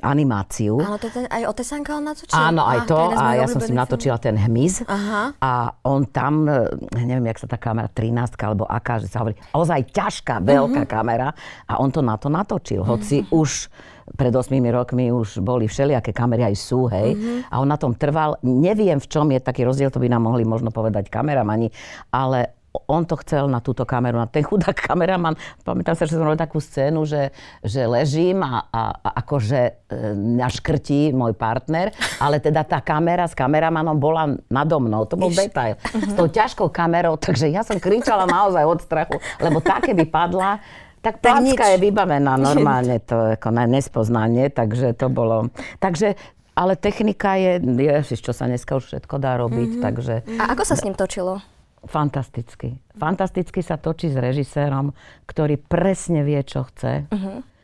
animáciu. 0.05 0.77
Áno, 0.77 0.95
to 0.95 1.09
ten, 1.09 1.25
aj 1.25 1.43
o 1.43 1.53
Tesanka 1.53 1.91
on 1.93 2.05
natočil? 2.05 2.31
Áno, 2.31 2.61
aj 2.63 2.79
Ah, 2.79 2.85
to. 2.85 2.97
A 3.11 3.23
ja 3.35 3.45
som 3.45 3.59
si 3.59 3.71
natočila 3.71 4.15
ten 4.15 4.35
hmyz. 4.35 4.85
Aha. 4.85 5.33
A 5.35 5.51
on 5.83 6.05
tam, 6.05 6.45
e, 6.45 6.69
neviem, 6.95 7.27
jak 7.27 7.41
sa 7.41 7.47
tá 7.47 7.57
kamera, 7.57 7.85
13 7.87 8.37
alebo 8.39 8.63
aká, 8.63 8.97
že 8.97 9.07
sa 9.07 9.19
hovorí, 9.19 9.35
ozaj 9.51 9.89
ťažká, 9.89 10.37
Mhm. 10.37 10.45
veľká 10.45 10.83
kamera. 10.85 11.33
A 11.65 11.77
on 11.77 11.89
to 11.89 11.99
na 11.99 12.15
to 12.15 12.27
natočil. 12.27 12.81
Hoci 12.81 13.27
už 13.27 13.67
pred 14.07 14.29
8 14.29 14.47
rokmi 14.71 15.09
už 15.09 15.41
boli 15.41 15.65
všelijaké 15.65 16.13
kamery, 16.13 16.45
aj 16.45 16.55
sú, 16.55 16.85
hej. 16.87 17.11
Mhm. 17.11 17.49
A 17.49 17.57
on 17.57 17.65
na 17.65 17.75
tom 17.75 17.91
trval. 17.91 18.37
Neviem, 18.41 19.01
v 19.01 19.07
čom 19.07 19.27
je 19.27 19.41
taký 19.41 19.65
rozdiel, 19.65 19.89
to 19.89 19.97
by 19.97 20.07
nám 20.07 20.23
mohli 20.23 20.45
možno 20.45 20.69
povedať 20.69 21.09
kameramani, 21.09 21.73
ale 22.09 22.54
on 22.85 23.07
to 23.07 23.15
chcel 23.23 23.47
na 23.47 23.63
túto 23.63 23.87
kameru, 23.87 24.19
na 24.19 24.27
ten 24.27 24.43
chudák 24.43 24.75
kameraman. 24.89 25.39
Pamätám 25.63 25.95
sa, 25.95 26.03
že 26.03 26.19
som 26.19 26.27
robil 26.27 26.39
takú 26.39 26.59
scénu, 26.59 27.07
že, 27.07 27.31
že 27.63 27.87
ležím 27.87 28.43
a, 28.43 28.67
a, 28.67 28.83
a 28.99 29.09
akože 29.23 29.61
e, 29.61 29.71
naškrtí 30.15 31.15
môj 31.15 31.33
partner, 31.37 31.95
ale 32.19 32.43
teda 32.43 32.67
tá 32.67 32.83
kamera 32.83 33.25
s 33.25 33.33
kameramanom 33.37 33.95
bola 33.95 34.35
nado 34.51 34.77
mnou. 34.81 35.07
To 35.07 35.15
bol 35.15 35.31
detail. 35.31 35.79
S 35.93 36.13
tou 36.13 36.27
ťažkou 36.27 36.67
kamerou, 36.69 37.15
takže 37.15 37.47
ja 37.47 37.63
som 37.63 37.79
kričala 37.79 38.27
naozaj 38.27 38.63
od 38.65 38.79
strachu, 38.83 39.17
lebo 39.39 39.63
tá 39.63 39.79
keby 39.79 40.07
padla, 40.09 40.59
tak 41.05 41.21
placka 41.21 41.69
je 41.69 41.77
vybavená 41.85 42.33
normálne, 42.33 42.97
to 42.97 43.37
ako 43.37 43.53
na 43.53 43.69
nespoznanie, 43.69 44.49
takže 44.49 44.97
to 44.97 45.05
bolo. 45.05 45.53
Takže 45.77 46.17
ale 46.55 46.79
technika 46.79 47.35
je, 47.35 47.59
ježiš, 47.61 48.23
čo 48.23 48.31
sa 48.31 48.47
dneska 48.47 48.79
už 48.79 48.87
všetko 48.87 49.15
dá 49.19 49.35
robiť, 49.35 49.69
takže 49.83 50.23
A 50.39 50.55
ako 50.55 50.63
sa 50.63 50.79
s 50.79 50.87
ním 50.87 50.95
točilo? 50.95 51.43
Fantasticky. 51.85 52.77
Fantasticky 52.97 53.61
sa 53.61 53.77
točí 53.77 54.09
s 54.09 54.17
režisérom, 54.17 54.93
ktorý 55.29 55.57
presne 55.61 56.25
vie, 56.25 56.41
čo 56.41 56.65
chce. 56.65 57.05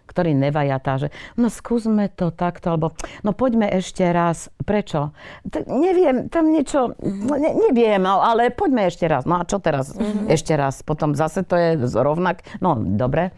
Ktorý 0.06 0.36
nevajatá, 0.36 1.00
že 1.00 1.08
no 1.40 1.48
skúsme 1.48 2.12
to 2.12 2.36
takto, 2.36 2.76
alebo 2.76 2.92
no 3.24 3.32
poďme 3.32 3.72
ešte 3.72 4.04
raz. 4.12 4.52
Prečo? 4.60 5.16
T- 5.48 5.64
neviem, 5.72 6.28
tam 6.28 6.52
niečo, 6.52 7.00
no, 7.00 7.34
ne, 7.40 7.56
neviem, 7.56 8.04
ale 8.04 8.52
poďme 8.52 8.92
ešte 8.92 9.08
raz. 9.08 9.24
No 9.24 9.40
a 9.40 9.48
čo 9.48 9.64
teraz? 9.64 9.96
Ešte 10.28 10.52
raz. 10.60 10.84
Potom 10.84 11.16
zase 11.16 11.48
to 11.48 11.56
je 11.56 11.80
rovnak. 11.96 12.44
No, 12.60 12.76
dobre. 12.76 13.32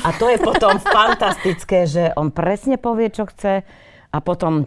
A 0.00 0.10
to 0.16 0.32
je 0.32 0.40
potom 0.40 0.80
fantastické, 0.96 1.84
že 1.84 2.10
on 2.16 2.32
presne 2.32 2.80
povie, 2.80 3.12
čo 3.12 3.28
chce 3.28 3.62
a 4.14 4.18
potom 4.22 4.64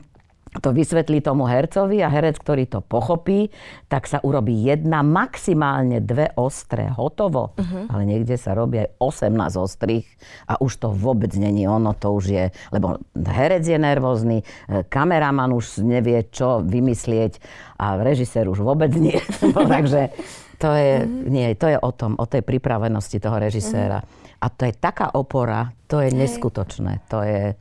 to 0.61 0.73
vysvetlí 0.73 1.21
tomu 1.21 1.45
hercovi 1.45 2.01
a 2.01 2.09
herec, 2.09 2.37
ktorý 2.41 2.65
to 2.69 2.79
pochopí, 2.81 3.49
tak 3.87 4.09
sa 4.09 4.21
urobí 4.21 4.57
jedna, 4.65 5.05
maximálne 5.05 6.01
dve 6.01 6.33
ostré, 6.35 6.89
hotovo. 6.89 7.53
Ale 7.91 8.03
niekde 8.05 8.35
sa 8.35 8.57
robí 8.57 8.81
aj 8.81 8.89
18 8.99 9.57
ostrých 9.57 10.07
a 10.49 10.57
už 10.57 10.71
to 10.81 10.87
vôbec 10.93 11.31
není 11.37 11.69
ono, 11.69 11.93
to 11.93 12.13
už 12.13 12.25
je, 12.27 12.45
lebo 12.73 13.01
herec 13.13 13.63
je 13.65 13.77
nervózny, 13.77 14.41
e, 14.41 14.83
kameraman 14.87 15.53
už 15.53 15.85
nevie, 15.85 16.25
čo 16.29 16.61
vymyslieť 16.65 17.39
a 17.77 18.01
režisér 18.01 18.49
už 18.49 18.65
vôbec 18.65 18.89
nie. 18.97 19.17
Takže 19.73 20.13
to 20.57 20.73
je, 20.73 21.05
nie, 21.29 21.53
to 21.53 21.69
je 21.69 21.77
o 21.77 21.91
tom, 21.93 22.17
o 22.17 22.25
tej 22.25 22.41
pripravenosti 22.41 23.21
toho 23.21 23.37
režiséra. 23.37 24.01
A 24.37 24.47
to 24.53 24.69
je 24.69 24.73
taká 24.73 25.13
opora, 25.13 25.73
to 25.89 26.01
je 26.01 26.13
neskutočné. 26.13 27.01
To 27.09 27.25
je, 27.25 27.57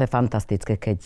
to 0.00 0.08
je 0.08 0.16
fantastické, 0.16 0.80
keď 0.80 0.96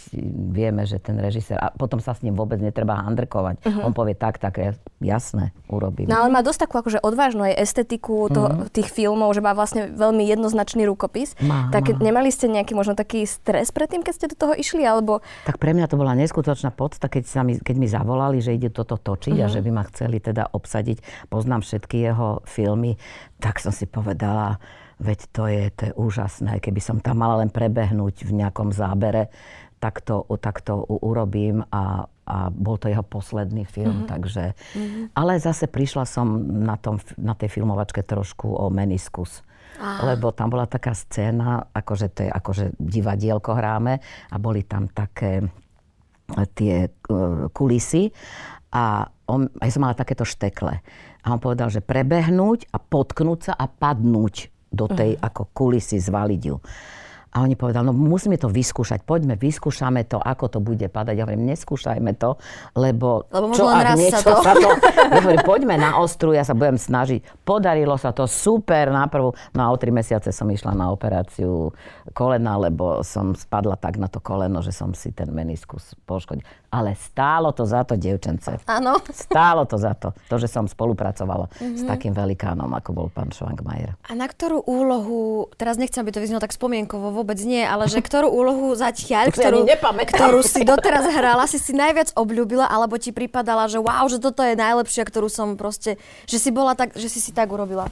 vieme, 0.54 0.87
že 0.87 1.02
ten 1.02 1.18
režisér, 1.18 1.59
a 1.59 1.74
potom 1.74 1.98
sa 1.98 2.14
s 2.14 2.22
ním 2.22 2.38
vôbec 2.38 2.62
netreba 2.62 2.94
handrkovať. 3.02 3.66
On 3.83 3.90
povie 3.90 4.14
tak, 4.14 4.38
tak, 4.38 4.62
je- 4.62 4.78
jasné, 5.02 5.50
urobím. 5.66 6.07
No 6.07 6.22
ale 6.22 6.30
má 6.30 6.46
dosť 6.46 6.70
takú 6.70 6.78
akože 6.78 7.02
odvážnu 7.02 7.42
aj 7.50 7.59
estetiku 7.59 8.30
to, 8.30 8.70
tých 8.70 8.87
filmov, 8.87 9.35
že 9.35 9.42
má 9.42 9.50
vlastne 9.50 9.90
veľmi 9.90 10.22
jednoznačný 10.30 10.87
rukopis. 10.87 11.35
Má, 11.42 11.74
tak 11.74 11.90
má. 11.90 11.98
nemali 11.98 12.30
ste 12.30 12.46
nejaký 12.46 12.78
možno 12.78 12.94
taký 12.94 13.26
stres 13.26 13.74
predtým, 13.74 14.07
keď 14.07 14.12
ste 14.14 14.30
do 14.30 14.38
toho 14.38 14.54
išli, 14.54 14.87
alebo 14.87 15.26
Tak 15.42 15.59
pre 15.59 15.74
mňa 15.74 15.90
to 15.90 15.98
bola 15.98 16.14
neskutočná 16.14 16.70
podsta, 16.70 17.11
keď, 17.11 17.24
sa 17.26 17.42
mi, 17.42 17.59
keď 17.59 17.74
mi 17.74 17.90
zavolali, 17.90 18.38
že 18.38 18.54
ide 18.54 18.70
toto 18.70 18.94
točiť 18.94 19.42
a 19.42 19.50
že 19.50 19.59
by 19.59 19.70
ma 19.74 19.83
chceli 19.90 20.22
teda 20.22 20.54
obsadiť. 20.54 21.26
Poznám 21.35 21.66
všetky 21.66 21.98
jeho 21.98 22.46
filmy, 22.46 22.94
tak 23.42 23.59
som 23.59 23.74
si 23.74 23.90
povedala, 23.90 24.62
veď 24.98 25.18
to 25.30 25.42
je, 25.46 25.64
to 25.74 25.83
je 25.90 25.92
úžasné. 25.94 26.59
Keby 26.62 26.80
som 26.80 26.96
tam 26.98 27.22
mala 27.22 27.42
len 27.42 27.50
prebehnúť 27.50 28.26
v 28.26 28.33
nejakom 28.44 28.70
zábere, 28.70 29.30
tak 29.83 30.00
to, 30.00 30.24
tak 30.40 30.64
to 30.64 30.80
urobím 31.04 31.61
a, 31.68 32.09
a 32.24 32.37
bol 32.48 32.80
to 32.80 32.88
jeho 32.88 33.04
posledný 33.04 33.68
film, 33.68 34.09
takže... 34.09 34.57
Ale 35.12 35.37
zase 35.37 35.68
prišla 35.68 36.09
som 36.09 36.40
na, 36.64 36.80
tom, 36.80 36.96
na 37.20 37.37
tej 37.37 37.52
filmovačke 37.52 38.00
trošku 38.00 38.48
o 38.48 38.72
meniskus. 38.72 39.44
Lebo 40.07 40.30
tam 40.30 40.54
bola 40.54 40.70
taká 40.70 40.94
scéna, 40.94 41.68
akože 41.74 42.07
to 42.14 42.20
je 42.24 42.30
akože 42.30 42.64
divadielko 42.78 43.59
hráme 43.59 43.98
a 44.30 44.37
boli 44.38 44.62
tam 44.62 44.87
také 44.87 45.42
tie 46.54 46.87
e, 46.87 46.90
kulisy 47.50 48.14
a 48.70 49.04
on, 49.26 49.50
aj 49.61 49.70
som 49.74 49.83
mala 49.83 49.98
takéto 49.98 50.22
štekle. 50.22 50.80
A 51.24 51.26
on 51.26 51.40
povedal, 51.42 51.68
že 51.74 51.83
prebehnúť 51.83 52.70
a 52.70 52.78
potknúť 52.78 53.50
sa 53.50 53.52
a 53.59 53.66
padnúť 53.66 54.53
do 54.74 54.90
tej 54.90 55.16
ako 55.16 55.54
kulisy, 55.54 55.96
zvaliť 56.02 56.42
ju. 56.42 56.56
A 57.34 57.42
oni 57.42 57.58
povedali, 57.58 57.82
no 57.82 57.90
musíme 57.90 58.38
to 58.38 58.46
vyskúšať, 58.46 59.02
poďme, 59.02 59.34
vyskúšame 59.34 60.06
to, 60.06 60.22
ako 60.22 60.46
to 60.46 60.58
bude 60.62 60.87
padať. 60.87 61.18
Ja 61.18 61.26
hovorím, 61.26 61.50
neskúšajme 61.50 62.14
to, 62.14 62.38
lebo, 62.78 63.26
Lebo 63.26 63.50
čo 63.50 63.66
ak 63.66 63.90
raz 63.90 63.98
sa 63.98 63.98
niečo 63.98 64.30
to- 64.30 64.38
sa 64.46 64.52
to... 64.54 64.70
Ja 65.10 65.18
hovorím, 65.18 65.42
poďme 65.42 65.74
na 65.74 65.98
ostru, 65.98 66.30
ja 66.30 66.46
sa 66.46 66.54
budem 66.54 66.78
snažiť. 66.78 67.42
Podarilo 67.42 67.98
sa 67.98 68.14
to 68.14 68.30
super 68.30 68.87
na 68.94 69.10
prvú. 69.10 69.34
No 69.50 69.66
a 69.66 69.74
o 69.74 69.76
tri 69.82 69.90
mesiace 69.90 70.30
som 70.30 70.46
išla 70.46 70.78
na 70.78 70.94
operáciu 70.94 71.74
kolena, 72.14 72.54
lebo 72.54 73.02
som 73.02 73.34
spadla 73.34 73.74
tak 73.82 73.98
na 73.98 74.06
to 74.06 74.22
koleno, 74.22 74.62
že 74.62 74.70
som 74.70 74.94
si 74.94 75.10
ten 75.10 75.26
meniskus 75.34 75.98
poškodil. 76.06 76.46
Ale 76.74 76.98
stálo 76.98 77.54
to 77.54 77.62
za 77.62 77.87
to, 77.87 77.94
dievčence. 77.94 78.58
Áno. 78.66 78.98
Stálo 79.06 79.62
to 79.62 79.78
za 79.78 79.94
to, 79.94 80.10
to, 80.26 80.42
že 80.42 80.50
som 80.50 80.66
spolupracovala 80.66 81.46
Mhm. 81.62 81.78
s 81.78 81.82
takým 81.87 82.10
velikánom, 82.10 82.66
ako 82.66 82.90
bol 82.90 83.06
pán 83.06 83.30
Schwangmajer. 83.30 83.94
A 84.10 84.18
na 84.18 84.26
ktorú 84.26 84.66
úlohu, 84.66 85.46
teraz 85.54 85.78
nechcem, 85.78 86.02
aby 86.02 86.10
to 86.10 86.18
vyznelo 86.18 86.42
tak 86.42 86.50
spomienkovo, 86.50 87.14
vôbec 87.14 87.38
nie, 87.46 87.62
ale 87.62 87.87
že 87.87 88.02
ktorú 88.02 88.26
úlohu 88.26 88.74
zatiaľ, 88.74 89.30
ktorú, 89.34 89.62
ktorú 90.10 90.40
si 90.42 90.66
doteraz 90.66 91.06
hrala, 91.06 91.46
si 91.46 91.62
si 91.62 91.70
najviac 91.70 92.10
obľúbila, 92.18 92.66
alebo 92.66 92.98
ti 92.98 93.14
pripadala, 93.14 93.70
že 93.70 93.78
wow, 93.78 94.10
že 94.10 94.18
toto 94.18 94.42
je 94.42 94.58
najlepšia, 94.58 95.06
ktorú 95.06 95.30
som 95.30 95.54
proste, 95.54 95.94
že 96.26 96.42
si 96.42 96.50
bola 96.50 96.74
tak, 96.74 96.98
že 96.98 97.06
si 97.06 97.22
si 97.22 97.30
tak 97.30 97.54
urobila. 97.54 97.87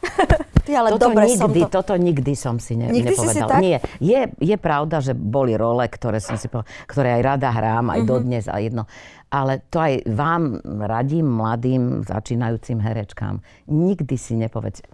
Ty, 0.60 0.72
ale 0.76 0.88
toto 0.92 1.08
dobre 1.08 1.24
nikdy, 1.26 1.40
som 1.40 1.50
to. 1.50 1.66
toto 1.72 1.94
nikdy 1.96 2.32
som 2.32 2.56
si 2.56 2.76
ne, 2.76 2.88
Nikdy 2.88 3.12
si 3.12 3.26
si 3.26 3.40
nepovedala. 3.40 3.50
tak? 3.50 3.60
Nie, 3.60 3.76
je, 3.98 4.20
je 4.36 4.56
pravda, 4.56 5.00
že 5.00 5.12
boli 5.12 5.56
role, 5.56 5.82
ktoré 5.82 6.20
som 6.20 6.36
si 6.36 6.46
povedala, 6.46 6.68
ktoré 6.84 7.08
aj 7.16 7.22
rada 7.24 7.48
hrám, 7.48 7.86
aj 7.88 8.00
dodnes 8.04 8.44
a 8.44 8.56
jedno. 8.58 8.84
Ale 9.26 9.64
to 9.64 9.78
aj 9.78 10.04
vám 10.06 10.42
radím, 10.80 11.26
mladým, 11.26 11.82
začínajúcim 12.02 12.76
herečkám. 12.76 13.40
Nikdy 13.66 14.14
si 14.14 14.36
nepovedz, 14.36 14.84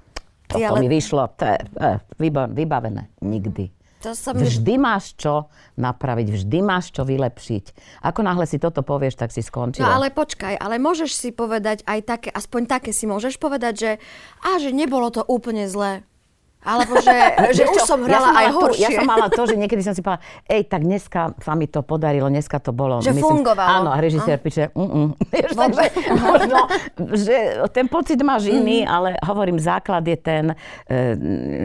toto 0.47 0.63
ale- 0.65 0.81
mi 0.81 0.89
vyšlo, 0.89 1.35
to 1.35 1.45
je 1.45 1.57
vyba- 2.17 2.49
vybavené. 2.49 3.11
Nikdy. 3.21 3.76
To 4.07 4.15
sa 4.15 4.31
mi... 4.31 4.47
Vždy 4.47 4.79
máš 4.79 5.19
čo 5.19 5.51
napraviť, 5.75 6.27
vždy 6.31 6.59
máš 6.63 6.95
čo 6.95 7.03
vylepšiť. 7.03 7.65
Ako 8.07 8.23
náhle 8.23 8.47
si 8.47 8.63
toto 8.63 8.87
povieš, 8.87 9.19
tak 9.19 9.35
si 9.35 9.43
No 9.43 9.51
skončila. 9.51 9.99
ale 9.99 10.15
počkaj, 10.15 10.55
ale 10.55 10.79
môžeš 10.79 11.11
si 11.11 11.35
povedať 11.35 11.83
aj 11.83 12.01
také, 12.07 12.29
aspoň 12.31 12.71
také 12.71 12.91
si 12.95 13.11
môžeš 13.11 13.43
povedať, 13.43 13.75
že 13.75 13.91
a 14.47 14.63
že 14.63 14.71
nebolo 14.71 15.11
to 15.11 15.27
úplne 15.27 15.67
zlé. 15.67 16.07
Alebo 16.67 16.99
že, 16.99 17.15
že 17.57 17.63
už 17.65 17.81
som 17.81 18.03
hrala 18.03 18.29
mala 18.29 18.41
aj 18.41 18.47
tú- 18.49 18.59
horšie. 18.61 18.83
Ja 18.83 18.89
som 18.93 19.07
mala 19.07 19.27
to, 19.29 19.43
že 19.45 19.55
niekedy 19.55 19.81
som 19.81 19.93
si 19.93 20.03
povedala, 20.03 20.21
ej, 20.45 20.63
tak 20.65 20.83
dneska 20.83 21.21
sa 21.39 21.53
mi 21.53 21.65
to 21.65 21.81
podarilo, 21.81 22.27
dneska 22.27 22.59
to 22.59 22.71
bolo. 22.71 22.99
Že 22.99 23.15
fungovalo. 23.17 23.87
Áno, 23.87 23.89
a 23.89 23.99
režisér 23.99 24.37
píše, 24.37 24.69
mm, 24.71 24.83
mm. 24.83 25.09
Vieš, 25.33 25.51
takže 25.55 25.85
možno, 26.27 26.59
že 27.15 27.37
ten 27.71 27.87
pocit 27.87 28.19
máš 28.21 28.49
iný, 28.49 28.65
Mhm. 28.79 28.89
ale 28.89 29.09
hovorím, 29.23 29.57
základ 29.57 30.03
je 30.03 30.17
ten, 30.17 30.45
e, 30.85 30.95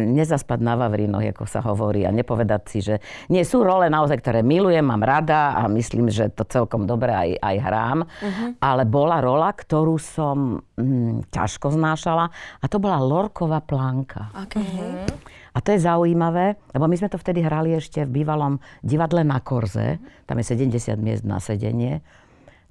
nezaspať 0.08 0.60
na 0.60 0.76
vavrinoch, 0.76 1.24
ako 1.26 1.44
sa 1.44 1.60
hovorí, 1.62 2.04
a 2.04 2.12
nepovedať 2.12 2.62
si, 2.68 2.80
že 2.80 2.96
nie 3.28 3.42
sú 3.42 3.62
role 3.62 3.88
naozaj, 3.88 4.18
ktoré 4.18 4.40
milujem, 4.42 4.84
mám 4.84 5.02
rada 5.02 5.56
a 5.56 5.66
myslím, 5.68 6.08
že 6.08 6.30
to 6.30 6.44
celkom 6.44 6.86
dobre 6.86 7.10
aj, 7.10 7.30
aj 7.38 7.56
hrám, 7.60 7.98
Mhm. 8.04 8.46
ale 8.60 8.84
bola 8.84 9.18
rola, 9.18 9.50
ktorú 9.50 9.98
som 9.98 10.62
mm, 10.82 11.32
ťažko 11.32 11.72
znášala 11.78 12.34
a 12.34 12.66
to 12.66 12.82
bola 12.82 12.98
Lorková 12.98 13.62
plánka. 13.62 14.34
Okay. 14.50 15.06
A 15.52 15.58
to 15.60 15.76
je 15.76 15.84
zaujímavé, 15.84 16.56
lebo 16.72 16.88
my 16.88 16.96
sme 16.96 17.12
to 17.12 17.20
vtedy 17.20 17.44
hrali 17.44 17.76
ešte 17.76 18.08
v 18.08 18.24
bývalom 18.24 18.58
divadle 18.82 19.22
na 19.22 19.44
Korze, 19.44 20.00
tam 20.26 20.40
je 20.40 20.46
70 20.48 20.96
miest 20.98 21.24
na 21.28 21.44
sedenie. 21.44 22.00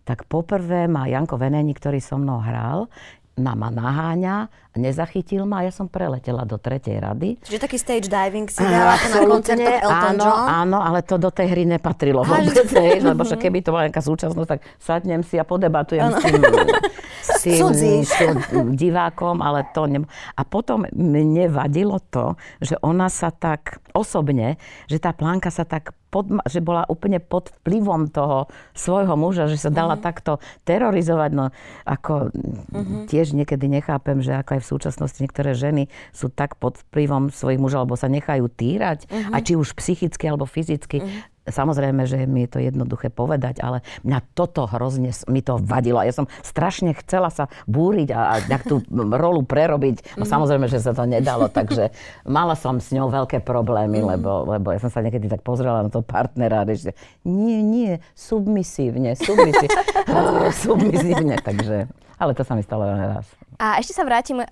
Tak 0.08 0.26
poprvé 0.26 0.88
ma 0.88 1.06
Janko 1.06 1.36
Veneni, 1.36 1.76
ktorý 1.76 2.00
so 2.00 2.16
mnou 2.16 2.40
hral, 2.40 2.88
na 3.40 3.56
ma 3.56 3.72
naháňa, 3.72 4.52
nezachytil 4.76 5.48
ma 5.48 5.64
a 5.64 5.66
ja 5.66 5.72
som 5.74 5.90
preletela 5.90 6.46
do 6.46 6.60
tretej 6.60 7.02
rady. 7.02 7.40
Čiže 7.42 7.58
taký 7.58 7.76
stage 7.80 8.06
diving 8.06 8.46
si 8.46 8.62
dala 8.62 8.94
na 8.94 9.18
koncertoch 9.26 9.80
Elton 9.82 10.14
áno, 10.14 10.24
John. 10.24 10.46
áno, 10.46 10.78
ale 10.78 11.00
to 11.02 11.16
do 11.18 11.32
tej 11.34 11.46
hry 11.50 11.64
nepatrilo 11.66 12.22
vôbec, 12.22 12.68
hej, 12.78 13.02
lebo 13.02 13.26
však 13.26 13.40
keby 13.40 13.64
to 13.66 13.74
bola 13.74 13.90
nejaká 13.90 14.04
súčasnosť, 14.04 14.48
tak 14.48 14.60
sadnem 14.78 15.24
si 15.26 15.40
a 15.40 15.44
podebatujem 15.48 16.12
s 16.14 16.22
tým, 16.22 16.42
s 17.20 17.42
tým, 17.42 18.00
s 18.04 18.12
tým 18.14 18.76
divákom, 18.78 19.42
ale 19.42 19.66
to 19.74 19.90
ne... 19.90 20.06
A 20.38 20.42
potom 20.46 20.86
mne 20.94 21.50
vadilo 21.50 21.98
to, 22.12 22.38
že 22.62 22.78
ona 22.84 23.10
sa 23.10 23.34
tak 23.34 23.82
osobne, 23.90 24.60
že 24.86 25.02
tá 25.02 25.10
plánka 25.10 25.50
sa 25.50 25.66
tak 25.66 25.90
pod, 26.10 26.26
že 26.44 26.58
bola 26.58 26.82
úplne 26.84 27.16
pod 27.16 27.54
vplyvom 27.62 28.10
toho 28.10 28.50
svojho 28.74 29.14
muža, 29.14 29.46
že 29.46 29.56
sa 29.56 29.70
dala 29.70 29.94
Mhm. 29.94 30.02
takto 30.02 30.32
terorizovať. 30.64 31.30
No, 31.32 31.54
ako 31.84 32.34
tiež 33.06 33.32
niekedy 33.32 33.66
nechápem, 33.66 34.18
že 34.18 34.34
ako 34.34 34.58
aj 34.58 34.60
v 34.60 34.70
súčasnosti 34.70 35.18
niektoré 35.18 35.54
ženy 35.54 35.86
sú 36.10 36.28
tak 36.28 36.58
pod 36.58 36.82
vplyvom 36.88 37.30
svojich 37.30 37.56
mužov, 37.56 37.86
alebo 37.86 37.94
sa 37.94 38.06
nechajú 38.06 38.50
týrať, 38.50 39.06
Mhm. 39.06 39.30
a 39.30 39.36
či 39.38 39.54
už 39.54 39.72
psychicky 39.72 40.26
alebo 40.26 40.44
fyzicky. 40.44 40.98
Samozrejme, 41.48 42.04
že 42.04 42.28
mi 42.28 42.44
je 42.44 42.50
to 42.52 42.58
jednoduché 42.60 43.08
povedať, 43.08 43.64
ale 43.64 43.80
mňa 44.04 44.18
toto 44.36 44.68
hrozne 44.68 45.08
mi 45.26 45.40
to 45.40 45.56
vadilo. 45.56 46.04
Ja 46.04 46.12
som 46.12 46.28
strašne 46.44 46.92
chcela 47.00 47.32
sa 47.32 47.48
búriť 47.64 48.12
a, 48.12 48.20
a 48.20 48.44
nejak 48.44 48.64
tú 48.68 48.84
rolu 48.92 49.40
prerobiť. 49.40 50.20
No 50.20 50.28
samozrejme, 50.28 50.68
že 50.68 50.84
sa 50.84 50.92
to 50.92 51.08
nedalo, 51.08 51.48
takže 51.48 51.96
mala 52.28 52.52
som 52.54 52.76
s 52.76 52.92
ňou 52.92 53.08
veľké 53.08 53.40
problémy, 53.40 54.04
lebo, 54.04 54.44
lebo 54.46 54.68
ja 54.70 54.80
som 54.84 54.92
sa 54.92 55.00
niekedy 55.00 55.32
tak 55.32 55.40
pozrela 55.40 55.80
na 55.80 55.90
toho 55.90 56.04
partnera 56.04 56.62
a 56.62 56.68
že 56.70 56.92
nie, 57.24 57.64
nie, 57.64 57.92
submisívne, 58.12 59.16
submisívne, 59.16 59.80
submisívne, 60.64 61.36
takže, 61.40 61.88
ale 62.20 62.32
to 62.36 62.44
sa 62.44 62.52
mi 62.52 62.62
stalo 62.62 62.84
len 62.84 63.16
raz. 63.16 63.26
A 63.60 63.76
ešte 63.76 63.92
sa 63.92 64.08
vrátim 64.08 64.40
uh, 64.40 64.46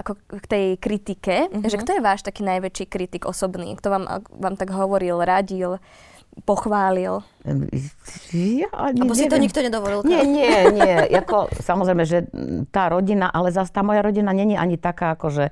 ako 0.00 0.16
k 0.40 0.46
tej 0.48 0.66
kritike, 0.80 1.52
že 1.68 1.76
kto 1.76 2.00
je 2.00 2.00
váš 2.00 2.24
taký 2.24 2.40
najväčší 2.48 2.88
kritik 2.88 3.28
osobný? 3.28 3.76
Kto 3.76 3.92
vám, 3.92 4.04
vám 4.32 4.56
tak 4.56 4.72
hovoril, 4.72 5.20
radil, 5.20 5.76
pochválil? 6.42 7.22
Ja 8.34 8.68
ani 8.74 8.98
Lebo 9.06 9.14
si 9.14 9.30
to 9.30 9.38
nikto 9.38 9.62
nedovolil. 9.62 10.02
Nie, 10.02 10.26
nie, 10.26 10.50
nie. 10.78 10.96
Jako, 11.14 11.54
samozrejme, 11.62 12.02
že 12.02 12.26
tá 12.74 12.90
rodina, 12.90 13.30
ale 13.30 13.54
zase 13.54 13.70
tá 13.70 13.86
moja 13.86 14.02
rodina 14.02 14.34
není 14.34 14.58
ani 14.58 14.74
taká, 14.74 15.14
ako 15.14 15.30
že 15.30 15.44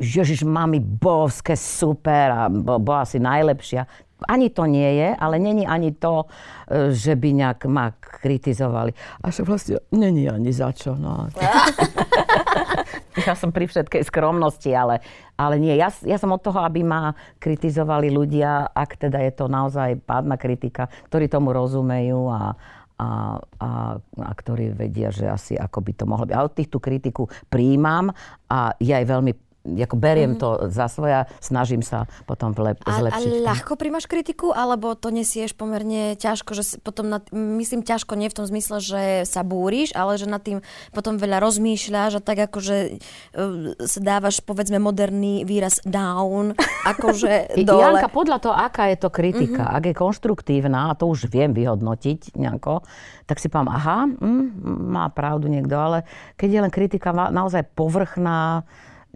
Ježiš, 0.00 0.42
mami, 0.48 0.80
bovské, 0.80 1.54
super 1.54 2.26
a 2.32 2.42
bo, 2.48 2.80
bola 2.80 3.04
si 3.04 3.20
najlepšia. 3.20 3.84
Ani 4.24 4.48
to 4.48 4.64
nie 4.64 5.04
je, 5.04 5.08
ale 5.12 5.36
není 5.36 5.68
ani 5.68 5.92
to, 5.92 6.24
e, 6.70 6.96
že 6.96 7.12
by 7.12 7.28
nejak 7.44 7.68
ma 7.68 7.92
kritizovali. 7.92 8.96
A 9.20 9.28
že 9.28 9.44
vlastne 9.44 9.84
není 9.92 10.24
ani 10.30 10.48
za 10.48 10.72
čo. 10.72 10.96
No. 10.96 11.28
ja 13.22 13.38
som 13.38 13.54
pri 13.54 13.70
všetkej 13.70 14.02
skromnosti, 14.10 14.74
ale, 14.74 14.98
ale 15.38 15.62
nie. 15.62 15.74
Ja, 15.78 15.90
ja 16.02 16.18
som 16.18 16.34
od 16.34 16.42
toho, 16.42 16.58
aby 16.62 16.82
ma 16.82 17.14
kritizovali 17.38 18.10
ľudia, 18.10 18.74
ak 18.74 18.98
teda 18.98 19.22
je 19.22 19.32
to 19.34 19.46
naozaj 19.46 20.02
pádna 20.02 20.34
kritika, 20.34 20.90
ktorí 21.10 21.30
tomu 21.30 21.54
rozumejú 21.54 22.26
a, 22.30 22.58
a, 22.98 23.08
a, 23.38 23.70
a 23.98 24.30
ktorí 24.34 24.74
vedia, 24.74 25.14
že 25.14 25.30
asi 25.30 25.54
ako 25.54 25.78
by 25.82 25.92
to 25.94 26.04
mohlo 26.06 26.26
byť. 26.26 26.34
A 26.34 26.46
od 26.46 26.54
tých 26.54 26.70
tú 26.70 26.82
kritiku 26.82 27.30
príjmam 27.46 28.10
a 28.50 28.74
ja 28.82 28.98
aj 28.98 29.06
veľmi 29.06 29.32
ako 29.64 29.96
beriem 29.96 30.36
to 30.36 30.68
za 30.68 30.92
svoja, 30.92 31.24
snažím 31.40 31.80
sa 31.80 32.04
potom 32.28 32.52
vlep, 32.52 32.84
A, 32.84 33.00
a 33.00 33.00
zlepšiť. 33.00 33.32
tom. 33.32 33.48
ľahko 33.48 33.72
príjmaš 33.80 34.04
kritiku, 34.04 34.52
alebo 34.52 34.92
to 34.92 35.08
nesieš 35.08 35.56
pomerne 35.56 36.20
ťažko, 36.20 36.52
že 36.52 36.76
potom 36.84 37.08
nad, 37.08 37.24
myslím 37.32 37.80
ťažko 37.80 38.12
nie 38.12 38.28
v 38.28 38.36
tom 38.36 38.44
zmysle, 38.44 38.84
že 38.84 39.02
sa 39.24 39.40
búriš, 39.40 39.96
ale 39.96 40.20
že 40.20 40.28
nad 40.28 40.44
tým 40.44 40.60
potom 40.92 41.16
veľa 41.16 41.40
rozmýšľaš 41.40 42.20
a 42.20 42.24
tak 42.24 42.44
akože 42.52 42.76
uh, 43.00 43.72
sa 43.80 44.00
dávaš 44.04 44.44
povedzme 44.44 44.76
moderný 44.76 45.48
výraz 45.48 45.80
down, 45.88 46.52
akože 46.92 47.56
dole. 47.64 47.96
Janka, 47.96 48.12
podľa 48.12 48.38
toho, 48.44 48.54
aká 48.54 48.92
je 48.92 49.00
to 49.00 49.08
kritika, 49.08 49.64
mm-hmm. 49.64 49.76
ak 49.80 49.84
je 49.88 49.94
konštruktívna, 49.96 50.92
a 50.92 50.96
to 50.98 51.08
už 51.08 51.32
viem 51.32 51.56
vyhodnotiť 51.56 52.36
nejako, 52.36 52.84
tak 53.24 53.40
si 53.40 53.48
poviem, 53.48 53.72
aha, 53.72 54.04
mm, 54.04 54.46
má 54.92 55.08
pravdu 55.08 55.48
niekto, 55.48 55.72
ale 55.72 56.04
keď 56.36 56.48
je 56.52 56.60
len 56.68 56.72
kritika 56.72 57.16
naozaj 57.16 57.64
povrchná, 57.72 58.68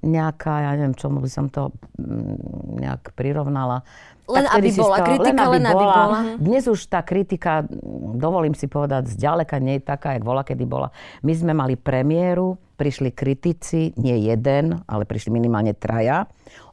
nejaká, 0.03 0.55
ja 0.63 0.71
neviem, 0.79 0.95
čomu 0.95 1.19
by 1.19 1.31
som 1.31 1.47
to 1.51 1.75
mm, 1.99 2.83
nejak 2.83 3.13
prirovnala. 3.19 3.83
Len 4.29 4.45
tak 4.45 4.61
aby 4.61 4.69
bola 4.77 4.97
toho- 5.01 5.09
kritika, 5.09 5.43
len 5.49 5.65
aby 5.65 5.85
bola. 5.89 6.19
Dnes 6.37 6.65
už 6.69 6.81
tá 6.93 7.01
kritika, 7.01 7.65
dovolím 8.15 8.53
si 8.53 8.69
povedať, 8.69 9.09
zďaleka 9.09 9.57
nie 9.57 9.81
je 9.81 9.89
taká, 9.89 10.21
jak 10.21 10.25
bola, 10.25 10.45
kedy 10.45 10.69
bola. 10.69 10.93
My 11.25 11.33
sme 11.33 11.57
mali 11.57 11.81
premiéru, 11.81 12.61
prišli 12.77 13.11
kritici, 13.17 13.97
nie 13.97 14.29
jeden, 14.29 14.85
ale 14.85 15.09
prišli 15.09 15.33
minimálne 15.33 15.73
traja. 15.73 16.29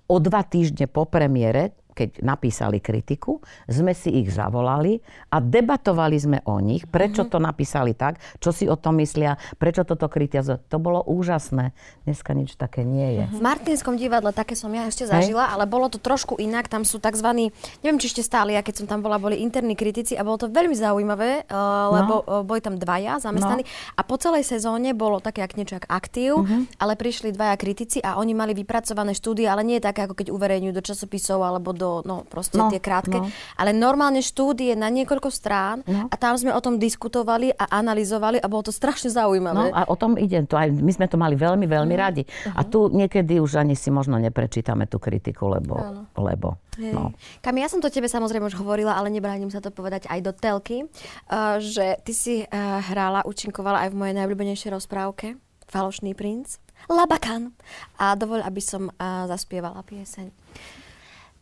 O 0.05 0.19
dva 0.19 0.43
týždne 0.43 0.85
po 0.91 1.07
premiére, 1.07 1.73
keď 1.95 2.19
napísali 2.19 2.83
kritiku, 2.83 3.39
sme 3.65 3.95
si 3.95 4.11
ich 4.11 4.29
zavolali 4.29 4.99
a 5.31 5.39
debatovali 5.39 6.19
sme 6.19 6.43
o 6.43 6.59
nich, 6.59 6.83
prečo 6.85 7.23
Mhm. 7.23 7.29
to 7.31 7.37
napísali 7.39 7.95
tak, 7.95 8.19
čo 8.43 8.51
si 8.51 8.67
o 8.67 8.75
tom 8.75 8.99
myslia, 8.99 9.39
prečo 9.55 9.87
toto 9.87 10.11
kritizujú. 10.11 10.59
To 10.67 10.77
bolo 10.77 10.99
úžasné. 11.07 11.71
Dneska 12.03 12.35
nič 12.35 12.59
také 12.59 12.83
nie 12.83 13.23
je. 13.23 13.25
V 13.31 13.41
Martinskom 13.41 13.95
divadle 13.95 14.35
také 14.35 14.59
som 14.59 14.67
ja 14.75 14.83
ešte 14.85 15.07
zažila, 15.07 15.55
ale 15.55 15.63
bolo 15.63 15.87
to 15.87 15.97
trošku 15.97 16.35
inak. 16.35 16.67
Tam 16.67 16.83
sú 16.83 16.99
tzv. 16.99 17.49
neviem, 17.79 17.97
či 18.01 18.11
ešte 18.11 18.21
stáli, 18.27 18.53
ja 18.53 18.61
keď 18.61 18.83
som 18.83 18.87
tam 18.91 18.99
bola, 18.99 19.15
boli 19.15 19.39
interní 19.39 19.79
kritici 19.79 20.19
a 20.19 20.27
bolo 20.27 20.35
to 20.35 20.51
veľmi 20.51 20.75
zaujímavé, 20.75 21.47
uh, 21.47 21.55
lebo 21.95 22.13
uh, 22.21 22.43
boli 22.43 22.59
tam 22.59 22.75
dvaja 22.75 23.23
zamestnaní 23.23 23.63
a 23.95 24.01
po 24.03 24.19
celej 24.19 24.43
sezóne 24.43 24.91
bolo 24.91 25.23
také 25.23 25.39
jak 25.45 25.55
niečo 25.55 25.79
aktív, 25.87 26.43
ale 26.81 26.97
prišli 26.99 27.31
dvaja 27.31 27.55
kritici 27.55 28.01
a 28.03 28.17
oni 28.19 28.33
mali 28.35 28.51
vypracované 28.51 29.15
štúdie, 29.15 29.47
ale 29.47 29.63
nie 29.63 29.79
také, 29.79 30.03
ako 30.03 30.17
keď 30.17 30.27
uverejňujú 30.33 30.73
do 30.73 30.83
časopisov 30.83 31.39
alebo 31.39 31.71
do, 31.71 31.84
no 32.01 32.23
proste 32.23 32.55
No, 32.55 32.67
tie 32.67 32.79
krátke, 32.79 33.17
no. 33.17 33.27
ale 33.55 33.71
normálne 33.71 34.19
štúdie 34.19 34.73
na 34.73 34.87
niekoľko 34.87 35.29
strán 35.29 35.81
No. 35.83 36.07
a 36.07 36.15
tam 36.15 36.33
sme 36.35 36.49
o 36.49 36.59
tom 36.59 36.77
diskutovali 36.77 37.51
a 37.51 37.69
analyzovali 37.75 38.37
a 38.37 38.47
bolo 38.47 38.63
to 38.63 38.73
strašne 38.73 39.07
No 39.07 39.15
zaujímavé. 39.15 39.69
a 39.69 39.85
o 39.85 39.95
tom 39.95 40.15
ide. 40.15 40.41
To 40.45 40.55
aj, 40.55 40.71
my 40.71 40.91
sme 40.91 41.05
to 41.05 41.15
mali 41.15 41.35
veľmi, 41.35 41.65
veľmi 41.65 41.91
Mhm. 41.91 42.01
radi. 42.01 42.23
A 42.51 42.63
tu 42.63 42.87
niekedy 42.89 43.37
už 43.37 43.57
ani 43.57 43.73
si 43.73 43.89
možno 43.89 44.17
neprečítame 44.17 44.85
tú 44.85 44.97
kritiku, 44.97 45.47
lebo... 45.47 45.77
lebo 46.15 46.57
Hej. 46.75 46.91
no. 46.91 47.11
Kam 47.39 47.55
ja 47.55 47.67
som 47.67 47.79
to 47.79 47.87
tebe 47.87 48.05
samozrejme 48.05 48.45
už 48.45 48.55
hovorila, 48.55 48.93
ale 48.93 49.07
nebránim 49.07 49.47
sa 49.47 49.59
to 49.59 49.69
povedať 49.69 50.07
aj 50.07 50.19
do 50.19 50.31
telky, 50.31 50.83
uh, 50.83 51.57
že 51.57 51.99
ty 52.01 52.11
si 52.11 52.35
uh, 52.41 52.47
hrála, 52.83 53.23
účinkovala 53.23 53.87
aj 53.87 53.89
v 53.91 53.97
mojej 53.97 54.15
najobľúbenejšej 54.15 54.71
rozprávke, 54.71 55.27
Falošný 55.65 56.13
princ, 56.13 56.59
Labakan. 56.85 57.49
A 57.97 58.13
dovoľ, 58.13 58.45
aby 58.45 58.61
som 58.61 58.87
uh, 58.89 59.25
zaspievala 59.25 59.81
pieseň. 59.81 60.29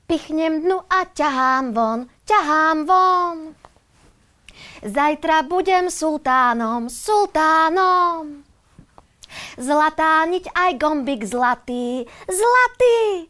Pichnem 0.07 0.61
dnu 0.61 0.77
a 0.89 1.05
ťahám 1.07 1.73
von, 1.73 1.99
ťahám 2.25 2.77
von. 2.85 3.35
Zajtra 4.83 5.47
budem 5.47 5.87
sultánom, 5.87 6.91
sultánom. 6.91 8.43
Zlatá 9.57 10.21
niť 10.29 10.45
aj 10.53 10.71
gombik 10.77 11.25
zlatý, 11.25 12.05
zlatý. 12.29 13.27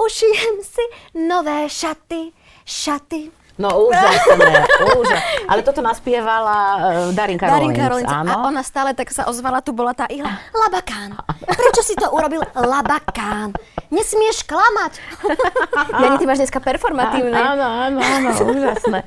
Ušijem 0.00 0.64
si 0.64 0.84
nové 1.12 1.68
šaty, 1.68 2.32
šaty. 2.64 3.28
No 3.60 3.68
úžasné, 3.84 4.64
úžasné. 4.96 5.44
Ale 5.44 5.60
toto 5.60 5.84
naspievala 5.84 6.56
uh, 6.56 6.80
Darinka, 7.12 7.44
Darinka 7.44 7.84
Rolinca. 7.92 8.24
áno. 8.24 8.30
A 8.32 8.36
ona 8.48 8.64
stále 8.64 8.96
tak 8.96 9.12
sa 9.12 9.28
ozvala, 9.28 9.60
tu 9.60 9.76
bola 9.76 9.92
tá 9.92 10.08
ihla. 10.08 10.40
Labakán. 10.56 11.20
Prečo 11.44 11.84
si 11.84 11.92
to 11.92 12.08
urobil? 12.16 12.40
Labakán. 12.56 13.52
Nesmieš 13.92 14.48
klamať. 14.48 14.92
Ja 16.02 16.16
ty 16.16 16.24
máš 16.24 16.42
dneska 16.42 16.58
performatívne. 16.58 17.36
Áno, 17.36 17.62
áno, 17.62 17.98
áno, 18.00 18.28
úžasné. 18.56 19.04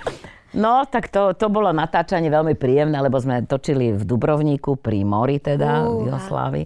No, 0.56 0.88
tak 0.88 1.12
to, 1.12 1.36
to 1.36 1.52
bolo 1.52 1.67
natáčanie 1.76 2.32
veľmi 2.32 2.56
príjemné, 2.56 2.95
lebo 3.04 3.19
sme 3.19 3.43
točili 3.43 3.91
v 3.91 4.08
Dubrovníku 4.08 4.80
pri 4.80 5.04
mori 5.04 5.43
teda, 5.43 5.84
v 5.84 6.08
Juhoslávii, 6.08 6.65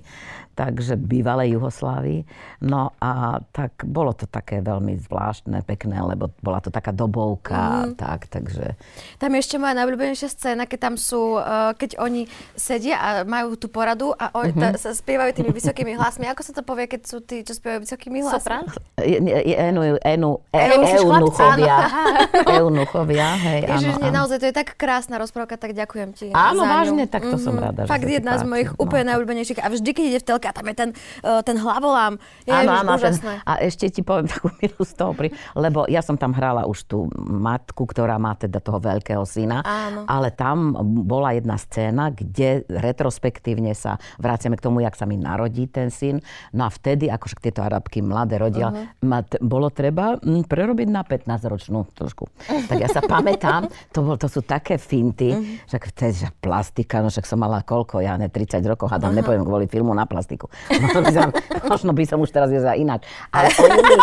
takže 0.59 0.99
bývalej 0.99 1.55
Juhoslávii. 1.55 2.27
No 2.61 2.91
a 2.97 3.39
tak 3.47 3.79
bolo 3.81 4.11
to 4.11 4.27
také 4.27 4.59
veľmi 4.59 4.99
zvláštne, 4.99 5.63
pekné, 5.63 5.95
lebo 5.97 6.27
bola 6.37 6.59
to 6.59 6.67
taká 6.67 6.91
dobovka, 6.91 7.95
tak, 7.95 8.27
takže... 8.27 8.75
Tam 9.15 9.31
je 9.31 9.39
ešte 9.39 9.55
moja 9.55 9.71
najobľúbenejšia 9.73 10.27
scéna, 10.27 10.67
keď 10.67 10.79
tam 10.81 10.95
sú, 10.95 11.39
uh, 11.39 11.71
keď 11.73 11.95
oni 11.97 12.27
sedia 12.53 12.99
a 12.99 13.09
majú 13.23 13.55
tú 13.55 13.71
poradu 13.71 14.11
a 14.11 14.35
oni 14.35 14.51
Mhm. 14.51 14.59
ta, 14.59 14.69
sa 14.75 14.91
spievajú 14.91 15.31
tými 15.33 15.49
vysokými 15.49 15.95
hlasmi. 15.95 16.27
Ako 16.27 16.43
sa 16.43 16.51
to 16.51 16.59
povie, 16.61 16.85
keď 16.85 17.01
sú 17.03 17.23
tí, 17.23 17.39
čo 17.39 17.53
spievajú 17.53 17.87
vysokými 17.87 18.19
hlasmi? 18.19 18.67
Je- 18.99 19.57
Enu, 19.59 19.95
enu, 19.97 20.29
e, 20.51 20.59
Ježiš, 20.59 20.99
eunuchovia. 21.01 21.77
Eunuchovia, 22.59 23.27
hej, 23.37 23.59
áno, 23.63 23.71
Ježiš, 23.71 23.93
nie, 23.97 24.09
áno. 24.09 24.17
naozaj 24.17 24.37
to 24.37 24.45
je 24.45 24.55
tak 24.55 24.75
krásna 24.75 25.15
rozprávka, 25.15 25.55
tak 25.55 25.71
ďakujem 25.71 26.09
ti 26.11 26.27
Áno, 26.31 26.63
vážne, 26.63 27.05
tak 27.05 27.23
to 27.23 27.37
som 27.37 27.55
rada, 27.55 27.85
že 27.85 27.89
Fakt 27.89 28.03
jedna 28.05 28.35
z 28.35 28.43
mojich 28.43 28.69
No. 28.71 28.81
úplne 28.81 29.03
najobľúbenejších. 29.07 29.59
A 29.59 29.69
vždy, 29.69 29.89
keď 29.89 30.03
ide 30.05 30.19
v 30.19 30.25
telke, 30.25 30.47
a 30.49 30.51
tam 30.51 30.65
je 30.65 30.75
ten, 30.75 30.89
uh, 31.21 31.45
ten 31.45 31.61
hlavolám. 31.61 32.17
Je, 32.49 32.51
Áno, 32.51 32.81
áno, 32.81 32.97
ten, 32.97 33.13
a 33.45 33.61
ešte 33.61 33.93
ti 33.93 34.01
poviem 34.01 34.25
takú 34.33 34.49
milú 34.57 34.81
z 34.81 34.93
toho, 34.97 35.13
pri, 35.13 35.29
lebo 35.53 35.85
ja 35.85 36.01
som 36.01 36.17
tam 36.17 36.33
hrala 36.33 36.65
už 36.65 36.89
tú 36.89 37.05
matku, 37.21 37.85
ktorá 37.85 38.17
má 38.17 38.33
teda 38.33 38.57
toho 38.57 38.81
veľkého 38.81 39.21
syna, 39.23 39.61
Áno. 39.61 40.09
ale 40.09 40.33
tam 40.33 40.73
bola 41.05 41.37
jedna 41.37 41.55
scéna, 41.61 42.09
kde 42.09 42.65
retrospektívne 42.65 43.77
sa 43.77 44.01
vraciame 44.17 44.57
k 44.57 44.65
tomu, 44.65 44.81
jak 44.81 44.97
sa 44.97 45.05
mi 45.05 45.19
narodí 45.19 45.69
ten 45.69 45.93
syn. 45.93 46.23
No 46.55 46.65
a 46.65 46.69
vtedy, 46.73 47.11
akože 47.11 47.37
tieto 47.43 47.61
arabky 47.61 48.01
mladé 48.01 48.41
rodia, 48.41 48.73
uh-huh. 48.73 49.05
ma 49.05 49.21
t- 49.21 49.37
bolo 49.43 49.69
treba 49.69 50.17
mm, 50.17 50.47
prerobiť 50.49 50.87
na 50.89 51.05
15-ročnú 51.05 51.93
trošku. 51.93 52.25
Tak 52.47 52.77
ja 52.79 52.89
sa 52.89 53.03
pamätám, 53.03 53.69
to, 53.93 54.01
bol, 54.01 54.15
to 54.15 54.31
sú 54.31 54.41
také 54.41 54.79
finty, 54.79 55.35
uh-huh. 55.35 55.69
že 55.69 55.77
vtedy, 55.77 56.15
že 56.25 56.29
plastika, 56.39 57.03
no 57.03 57.11
však 57.11 57.27
som 57.27 57.37
mala 57.37 57.61
koľko, 57.61 58.01
ja 58.01 58.15
ne, 58.15 58.31
30 58.31 58.63
rokov, 58.65 58.89
hádam, 58.89 59.11
uh-huh. 59.13 59.19
nepoviem 59.21 59.43
kvôli 59.45 59.65
filmu 59.67 59.91
na 59.93 60.07
plastiku. 60.39 60.47
Možno 60.79 60.99
by 61.03 61.11
som, 61.11 61.29
možno 61.71 61.91
by 61.91 62.03
som 62.07 62.17
už 62.23 62.31
teraz 62.31 62.47
viedla 62.47 62.79
ináč. 62.79 63.03
Ale 63.35 63.51
oni 63.59 63.79
mi, 63.83 63.95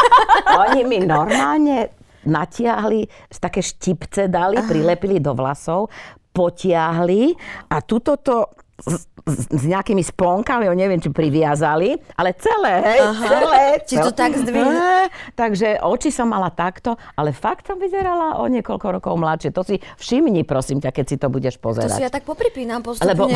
oni 0.53 0.81
mi 0.85 0.99
normálne 1.05 1.97
natiahli, 2.27 3.07
také 3.39 3.63
štipce 3.63 4.27
dali, 4.27 4.59
prilepili 4.67 5.23
do 5.23 5.33
vlasov, 5.33 5.89
potiahli 6.35 7.33
a 7.71 7.81
tuto 7.81 8.19
to 8.21 8.45
s, 9.27 9.67
nejakými 9.67 10.01
splonkami, 10.01 10.71
neviem, 10.71 10.97
či 10.97 11.11
priviazali, 11.11 11.99
ale 12.15 12.31
celé, 12.33 12.75
hej, 12.81 13.01
celé. 13.21 13.63
Ti 13.83 13.97
to 13.99 14.11
tak 14.11 14.33
zdvihli. 14.33 14.79
Takže 15.35 15.83
oči 15.83 16.09
som 16.09 16.27
mala 16.27 16.47
takto, 16.49 16.95
ale 17.13 17.31
fakt 17.31 17.67
som 17.67 17.75
vyzerala 17.75 18.39
o 18.39 18.47
niekoľko 18.47 18.87
rokov 18.93 19.15
mladšie. 19.17 19.51
To 19.51 19.63
si 19.63 19.77
všimni, 19.97 20.43
prosím 20.43 20.79
ťa, 20.79 20.91
keď 20.91 21.05
si 21.05 21.17
to 21.17 21.27
budeš 21.27 21.59
To 21.59 21.67
pozerať. 21.67 21.91
si 21.93 22.03
ja 22.03 22.09
tak 22.09 22.23
popripínam 22.23 22.81
postupne. 22.81 23.11
Lebo, 23.11 23.27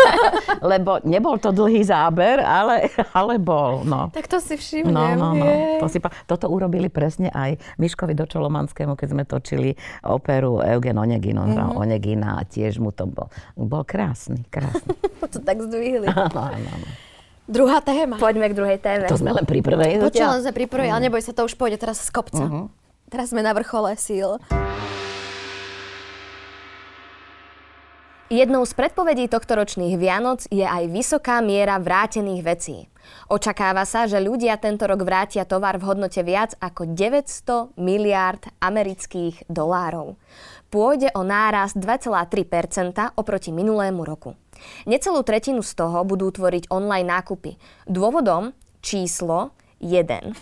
lebo 0.72 0.90
nebol 1.04 1.36
to 1.36 1.50
dlhý 1.50 1.80
záber, 1.80 2.40
ale, 2.40 2.90
ale 3.12 3.38
bol. 3.38 3.82
No. 3.82 4.10
tak 4.10 4.26
to 4.26 4.38
si 4.38 4.54
všimnem. 4.54 4.90
No, 5.14 5.14
no, 5.14 5.28
no. 5.32 5.46
To 5.78 5.86
si, 5.86 5.98
pa- 5.98 6.12
toto 6.26 6.46
urobili 6.46 6.88
presne 6.88 7.30
aj 7.30 7.54
Miškovi 7.76 8.12
Dočolomanskému, 8.12 8.92
keď 8.92 9.08
sme 9.08 9.22
točili 9.22 9.70
operu 10.02 10.58
Eugen 10.60 10.98
Onegin. 10.98 11.38
On 11.38 11.48
Mhm. 11.50 11.76
Onegina 11.76 12.34
a 12.34 12.42
tiež 12.42 12.78
mu 12.78 12.90
to 12.90 13.04
bol, 13.04 13.26
bol 13.54 13.82
krásny, 13.82 14.42
krásny. 14.44 14.90
to 15.34 15.38
tak 15.42 15.58
zdvihli. 15.60 16.06
Áno, 16.08 16.50
áno, 16.50 16.68
áno. 16.68 16.86
Druhá 17.50 17.82
téma. 17.82 18.14
Poďme 18.14 18.46
k 18.46 18.54
druhej 18.54 18.78
téme. 18.78 19.10
To 19.10 19.18
sme 19.18 19.34
len 19.34 19.42
pri 19.42 19.58
prvej. 19.58 19.98
Počula 19.98 20.38
sme 20.38 20.54
pri 20.54 20.70
prvej, 20.70 20.94
ale 20.94 21.10
neboj 21.10 21.18
sa, 21.18 21.34
to 21.34 21.42
už 21.50 21.58
pôjde 21.58 21.82
teraz 21.82 21.98
z 21.98 22.10
kopca. 22.14 22.70
Teraz 23.10 23.34
sme 23.34 23.42
na 23.42 23.50
vrchole 23.50 23.98
síl. 23.98 24.38
Jednou 28.30 28.62
z 28.62 28.78
predpovedí 28.78 29.26
tohtoročných 29.26 29.98
Vianoc 29.98 30.46
je 30.54 30.62
aj 30.62 30.86
vysoká 30.86 31.42
miera 31.42 31.74
vrátených 31.82 32.42
vecí. 32.46 32.86
Očakáva 33.26 33.82
sa, 33.82 34.06
že 34.06 34.22
ľudia 34.22 34.54
tento 34.54 34.86
rok 34.86 35.02
vrátia 35.02 35.42
tovar 35.42 35.82
v 35.82 35.90
hodnote 35.90 36.22
viac 36.22 36.54
ako 36.62 36.94
900 36.94 37.74
miliárd 37.74 38.46
amerických 38.62 39.50
dolárov. 39.50 40.14
Pôjde 40.70 41.10
o 41.18 41.26
nárast 41.26 41.74
2,3% 41.74 43.18
oproti 43.18 43.50
minulému 43.50 44.06
roku. 44.06 44.38
Necelú 44.88 45.20
tretinu 45.22 45.60
z 45.60 45.72
toho 45.76 46.02
budú 46.04 46.32
tvoriť 46.32 46.70
online 46.72 47.08
nákupy. 47.08 47.56
Dôvodom 47.86 48.52
číslo 48.80 49.52
1. 49.80 50.36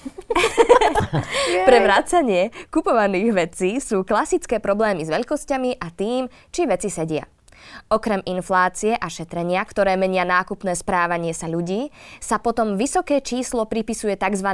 Pre 1.68 1.78
vracanie 1.78 2.50
kupovaných 2.74 3.30
vecí 3.30 3.70
sú 3.78 4.02
klasické 4.02 4.58
problémy 4.58 5.06
s 5.06 5.14
veľkosťami 5.14 5.78
a 5.78 5.88
tým, 5.94 6.26
či 6.50 6.66
veci 6.66 6.90
sedia. 6.90 7.22
Okrem 7.88 8.22
inflácie 8.26 8.94
a 8.98 9.06
šetrenia, 9.06 9.62
ktoré 9.62 9.94
menia 9.94 10.26
nákupné 10.26 10.74
správanie 10.74 11.32
sa 11.34 11.46
ľudí, 11.46 11.90
sa 12.18 12.42
potom 12.42 12.74
vysoké 12.74 13.22
číslo 13.22 13.66
pripisuje 13.66 14.18
tzv. 14.18 14.48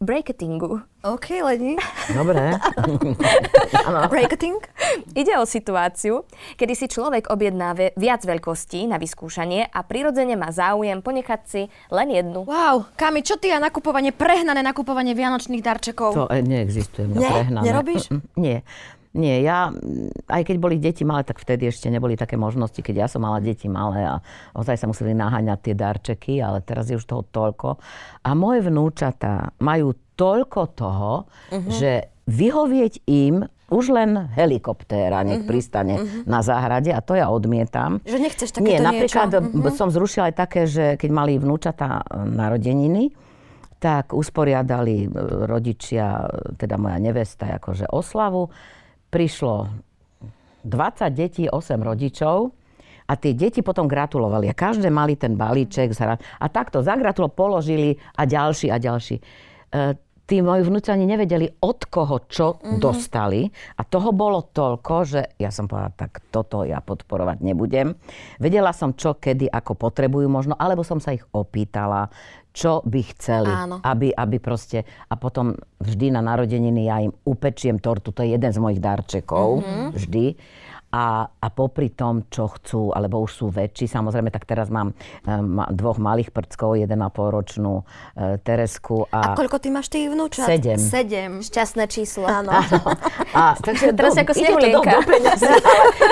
Breaketingu. 0.00 0.80
OK, 1.00 1.44
Leni. 1.44 1.76
Dobre. 2.18 2.56
Breaking. 4.12 4.56
Ide 5.12 5.36
o 5.36 5.44
situáciu, 5.44 6.24
kedy 6.56 6.72
si 6.72 6.86
človek 6.86 7.28
objedná 7.28 7.72
ve- 7.72 7.92
viac 7.94 8.20
veľkostí 8.20 8.84
na 8.84 8.96
vyskúšanie 8.96 9.68
a 9.68 9.80
prirodzene 9.80 10.34
má 10.34 10.48
záujem 10.48 10.98
ponechať 10.98 11.40
si 11.44 11.62
len 11.88 12.08
jednu. 12.10 12.44
Wow, 12.44 12.88
Kami, 12.96 13.20
čo 13.20 13.36
ty 13.36 13.48
a 13.48 13.60
nakupovanie, 13.60 14.10
prehnané 14.10 14.60
nakupovanie 14.60 15.12
vianočných 15.12 15.60
darčekov? 15.60 16.16
To 16.16 16.26
e, 16.26 16.40
neexistuje 16.40 17.04
mňa 17.06 17.18
Nie? 17.18 17.30
prehnané. 17.30 17.64
Nerobíš? 17.64 18.02
Nie. 18.40 18.64
Nie, 19.10 19.42
ja, 19.42 19.74
mm, 19.74 20.30
aj 20.30 20.42
keď 20.46 20.56
boli 20.62 20.78
deti 20.78 21.02
malé, 21.02 21.26
tak 21.26 21.42
vtedy 21.42 21.66
ešte 21.66 21.90
neboli 21.90 22.14
také 22.14 22.38
možnosti, 22.38 22.78
keď 22.78 22.94
ja 22.94 23.06
som 23.10 23.26
mala 23.26 23.42
deti 23.42 23.66
malé 23.66 24.06
a 24.06 24.22
ozaj 24.54 24.78
sa 24.78 24.86
museli 24.86 25.18
naháňať 25.18 25.58
tie 25.66 25.74
darčeky, 25.74 26.34
ale 26.38 26.62
teraz 26.62 26.86
je 26.86 26.94
už 26.94 27.06
toho 27.06 27.26
toľko. 27.26 27.82
A 28.22 28.30
moje 28.38 28.62
vnúčatá 28.62 29.50
majú 29.58 29.98
toľko 30.14 30.60
toho, 30.78 31.12
Mhm. 31.50 31.70
že 31.74 31.90
vyhovieť 32.30 33.02
im 33.10 33.42
už 33.70 33.94
len 33.94 34.30
helikoptéra 34.34 35.22
nech 35.22 35.46
pristane 35.46 36.22
na 36.26 36.42
záhrade 36.42 36.90
a 36.90 36.98
to 36.98 37.14
ja 37.14 37.30
odmietam. 37.30 38.02
Že 38.02 38.18
nechceš 38.18 38.48
Nie, 38.58 38.82
takéto 38.82 38.86
napríklad 38.86 39.28
niečo? 39.30 39.70
Som 39.78 39.88
zrušila 39.94 40.30
aj 40.30 40.34
také, 40.34 40.66
že 40.66 40.98
keď 40.98 41.10
mali 41.14 41.38
vnúčatá 41.38 42.02
e, 42.02 42.26
narodeniny, 42.26 43.14
tak 43.78 44.10
usporiadali 44.12 45.06
e, 45.06 45.08
rodičia, 45.46 46.26
e, 46.26 46.58
teda 46.58 46.76
moja 46.82 46.98
nevesta, 46.98 47.62
akože 47.62 47.86
oslavu. 47.88 48.50
Prišlo 49.10 49.68
20 50.64 51.10
detí, 51.10 51.44
8 51.50 51.82
rodičov 51.82 52.54
a 53.10 53.12
tie 53.18 53.34
deti 53.34 53.58
potom 53.60 53.90
gratulovali. 53.90 54.46
A 54.46 54.54
každé 54.54 54.86
mali 54.86 55.18
ten 55.18 55.34
balíček 55.34 55.90
a 55.98 56.46
takto 56.46 56.78
zagratulo, 56.84 57.26
položili 57.32 57.98
a 58.14 58.22
ďalší 58.22 58.70
a 58.70 58.78
ďalší. 58.78 59.16
Tí 60.30 60.38
moji 60.38 60.62
vnúci 60.62 60.94
ani 60.94 61.10
nevedeli, 61.10 61.58
od 61.58 61.90
koho 61.90 62.22
čo 62.30 62.62
dostali. 62.78 63.50
A 63.50 63.82
toho 63.82 64.14
bolo 64.14 64.46
toľko, 64.46 64.94
že 65.02 65.20
ja 65.42 65.50
som 65.50 65.66
povedala, 65.66 65.90
tak 66.06 66.22
toto 66.30 66.62
ja 66.62 66.78
podporovať 66.78 67.42
nebudem. 67.42 67.98
Vedela 68.38 68.70
som, 68.70 68.94
čo, 68.94 69.18
kedy, 69.18 69.50
ako 69.50 69.74
potrebujú 69.74 70.30
možno, 70.30 70.54
alebo 70.54 70.86
som 70.86 71.02
sa 71.02 71.18
ich 71.18 71.26
opýtala, 71.34 72.14
čo 72.54 72.78
by 72.86 73.00
chceli. 73.10 73.50
Áno. 73.50 73.82
Aby, 73.82 74.14
aby 74.14 74.38
proste, 74.38 74.86
a 75.10 75.18
potom 75.18 75.58
vždy 75.82 76.14
na 76.14 76.22
narodeniny 76.22 76.86
ja 76.86 77.02
im 77.02 77.10
upečiem 77.26 77.82
tortu, 77.82 78.14
to 78.14 78.22
je 78.22 78.38
jeden 78.38 78.54
z 78.54 78.58
mojich 78.62 78.78
darčekov, 78.78 79.66
vždy. 79.98 80.38
A, 80.90 81.30
a 81.30 81.46
popri 81.54 81.94
tom, 81.94 82.26
čo 82.26 82.50
chcú, 82.50 82.90
alebo 82.90 83.22
už 83.22 83.30
sú 83.30 83.46
väčší, 83.46 83.86
samozrejme, 83.86 84.34
tak 84.34 84.42
teraz 84.42 84.74
mám 84.74 84.90
um, 84.90 85.62
dvoch 85.70 86.02
malých 86.02 86.34
prckov, 86.34 86.82
1,5 86.82 86.90
ročnú 87.30 87.86
uh, 87.86 88.36
Teresku. 88.42 89.06
A, 89.14 89.34
a 89.34 89.38
koľko 89.38 89.62
ty 89.62 89.70
máš 89.70 89.86
tých 89.86 90.10
vnúčat? 90.10 90.50
Sedem. 90.50 90.78
Sedem. 90.82 91.32
Šťastné 91.46 91.84
číslo. 91.86 92.26
Áno. 92.26 92.50
A, 93.30 93.54
takže 93.54 93.94
teraz 93.94 94.18
do, 94.18 94.26
ako 94.26 94.32
snehulienka. 94.34 94.90
Do, 94.90 95.06
do 95.06 95.30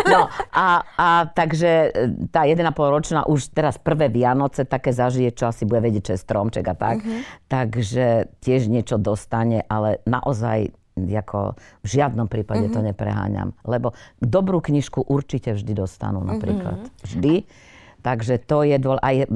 no, 0.06 0.30
a, 0.54 0.86
a 0.94 1.08
takže 1.26 1.90
e, 1.90 2.30
tá 2.30 2.46
1,5 2.46 2.62
ročná 2.78 3.26
už 3.26 3.50
teraz 3.50 3.74
prvé 3.74 4.06
Vianoce 4.06 4.62
také 4.62 4.94
zažije, 4.94 5.34
čo 5.34 5.50
asi 5.50 5.66
bude 5.66 5.82
vedieť, 5.82 6.02
čo 6.06 6.12
je 6.14 6.20
stromček 6.22 6.62
a 6.70 6.74
tak. 6.78 7.02
Uh-huh. 7.02 7.26
Takže 7.50 8.30
tiež 8.38 8.70
niečo 8.70 9.02
dostane, 9.02 9.66
ale 9.66 9.98
naozaj 10.06 10.77
ako 11.06 11.54
v 11.84 11.87
žiadnom 11.87 12.26
prípade 12.26 12.66
mm-hmm. 12.66 12.74
to 12.74 12.80
mhm. 12.82 12.88
nepreháňam. 12.90 13.48
Lebo 13.62 13.94
dobrú 14.18 14.58
knižku 14.58 15.06
určite 15.06 15.54
vždy 15.54 15.72
dostanú 15.76 16.24
napríklad. 16.24 16.88
Mm-hmm. 16.88 17.04
Vždy. 17.06 17.34
Takže 17.98 18.46
to 18.46 18.62
je 18.62 18.76
dôl... 18.78 18.96
Aj 19.02 19.26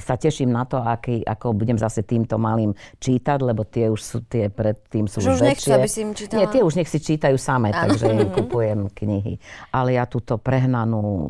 sa 0.00 0.16
teším 0.16 0.48
na 0.48 0.64
to, 0.64 0.80
aký, 0.80 1.20
ako 1.20 1.52
budem 1.52 1.76
zase 1.76 2.00
týmto 2.02 2.40
malým 2.40 2.72
čítať, 2.98 3.38
lebo 3.44 3.68
tie 3.68 3.92
už 3.92 4.00
sú, 4.00 4.18
tie 4.24 4.48
predtým 4.48 5.04
sú 5.04 5.20
už, 5.20 5.36
už 5.36 5.44
väčšie. 5.44 5.76
aby 5.76 5.88
si 5.88 6.00
im 6.02 6.12
čítala. 6.16 6.40
Nie, 6.40 6.46
tie 6.48 6.64
už 6.64 6.80
nech 6.80 6.88
si 6.88 6.98
čítajú 6.98 7.36
samé, 7.36 7.70
takže 7.76 8.08
im 8.08 8.32
kupujem 8.32 8.88
knihy. 8.92 9.36
Ale 9.76 10.00
ja 10.00 10.08
túto 10.08 10.40
prehnanú, 10.40 11.28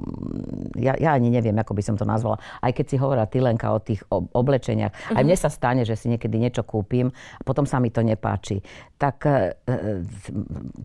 ja, 0.79 0.95
ja 0.95 1.19
ani 1.19 1.35
neviem, 1.35 1.59
ako 1.59 1.75
by 1.75 1.83
som 1.83 1.97
to 1.99 2.07
nazvala. 2.07 2.39
Aj 2.63 2.71
keď 2.71 2.87
si 2.87 2.97
hovorila 2.97 3.27
Tylenka 3.27 3.75
o 3.75 3.83
tých 3.83 4.07
oblečeniach, 4.11 4.95
mm-hmm. 4.95 5.17
aj 5.19 5.23
mne 5.27 5.37
sa 5.37 5.51
stane, 5.51 5.83
že 5.83 5.99
si 5.99 6.07
niekedy 6.07 6.39
niečo 6.39 6.63
kúpim 6.63 7.11
a 7.11 7.43
potom 7.43 7.67
sa 7.67 7.83
mi 7.83 7.91
to 7.91 8.07
nepáči. 8.07 8.63
Tak 8.95 9.17
e, 9.27 9.31
e 9.67 9.75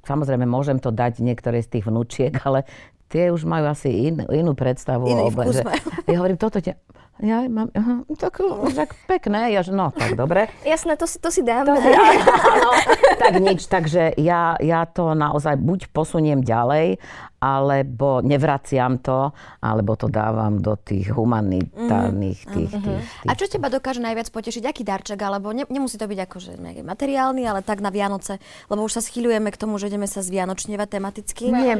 samozrejme 0.01 0.49
môžem 0.49 0.81
to 0.81 0.89
dať 0.89 1.21
niektoré 1.21 1.61
z 1.61 1.77
tých 1.77 1.85
vnúčiek, 1.85 2.33
ale 2.47 2.65
tie 3.13 3.29
už 3.29 3.45
majú 3.45 3.69
asi 3.69 4.09
in, 4.09 4.25
inú 4.33 4.57
predstavu 4.57 5.05
Iný 5.05 5.21
o 5.21 5.29
obe. 5.29 5.53
Ja 6.09 6.17
hovorím, 6.17 6.41
toto 6.41 6.57
ťa... 6.57 6.73
Ja 7.21 7.45
mám, 7.45 7.69
aha, 7.77 8.01
tak, 8.17 8.41
tak 8.73 8.89
pekné, 9.05 9.53
ja, 9.53 9.61
no 9.69 9.93
tak 9.93 10.17
dobre. 10.17 10.49
Jasné, 10.65 10.97
to 10.97 11.05
si, 11.05 11.21
to 11.21 11.29
si 11.29 11.45
dáme. 11.45 11.69
To 11.69 11.77
si, 11.77 11.93
áno, 11.93 12.73
tak 13.21 13.37
nič, 13.37 13.69
takže 13.69 14.17
ja, 14.17 14.57
ja 14.57 14.81
to 14.89 15.13
naozaj 15.13 15.53
buď 15.61 15.93
posuniem 15.93 16.41
ďalej, 16.41 16.97
alebo 17.43 18.23
nevraciam 18.23 19.03
to, 19.03 19.35
alebo 19.59 19.99
to 19.99 20.07
dávam 20.07 20.63
do 20.63 20.79
tých 20.79 21.11
humanitárnych 21.11 22.39
mm, 22.47 22.53
tých, 22.55 22.71
mm, 22.71 22.83
tých, 22.87 23.03
tých, 23.03 23.27
A 23.27 23.35
čo 23.35 23.51
teba 23.51 23.67
dokáže 23.67 23.99
najviac 23.99 24.31
potešiť? 24.31 24.63
Aký 24.63 24.87
darček? 24.87 25.19
Alebo 25.19 25.51
ne, 25.51 25.67
nemusí 25.67 25.99
to 25.99 26.07
byť 26.07 26.19
akože 26.23 26.51
nejaký 26.55 26.87
materiálny, 26.87 27.43
ale 27.43 27.59
tak 27.59 27.83
na 27.83 27.91
Vianoce, 27.91 28.39
lebo 28.71 28.87
už 28.87 28.95
sa 28.95 29.01
schýľujeme 29.03 29.51
k 29.51 29.59
tomu, 29.59 29.75
že 29.75 29.91
ideme 29.91 30.07
sa 30.07 30.23
zvianočnievať 30.23 30.87
tematicky. 30.87 31.51
Nie, 31.51 31.75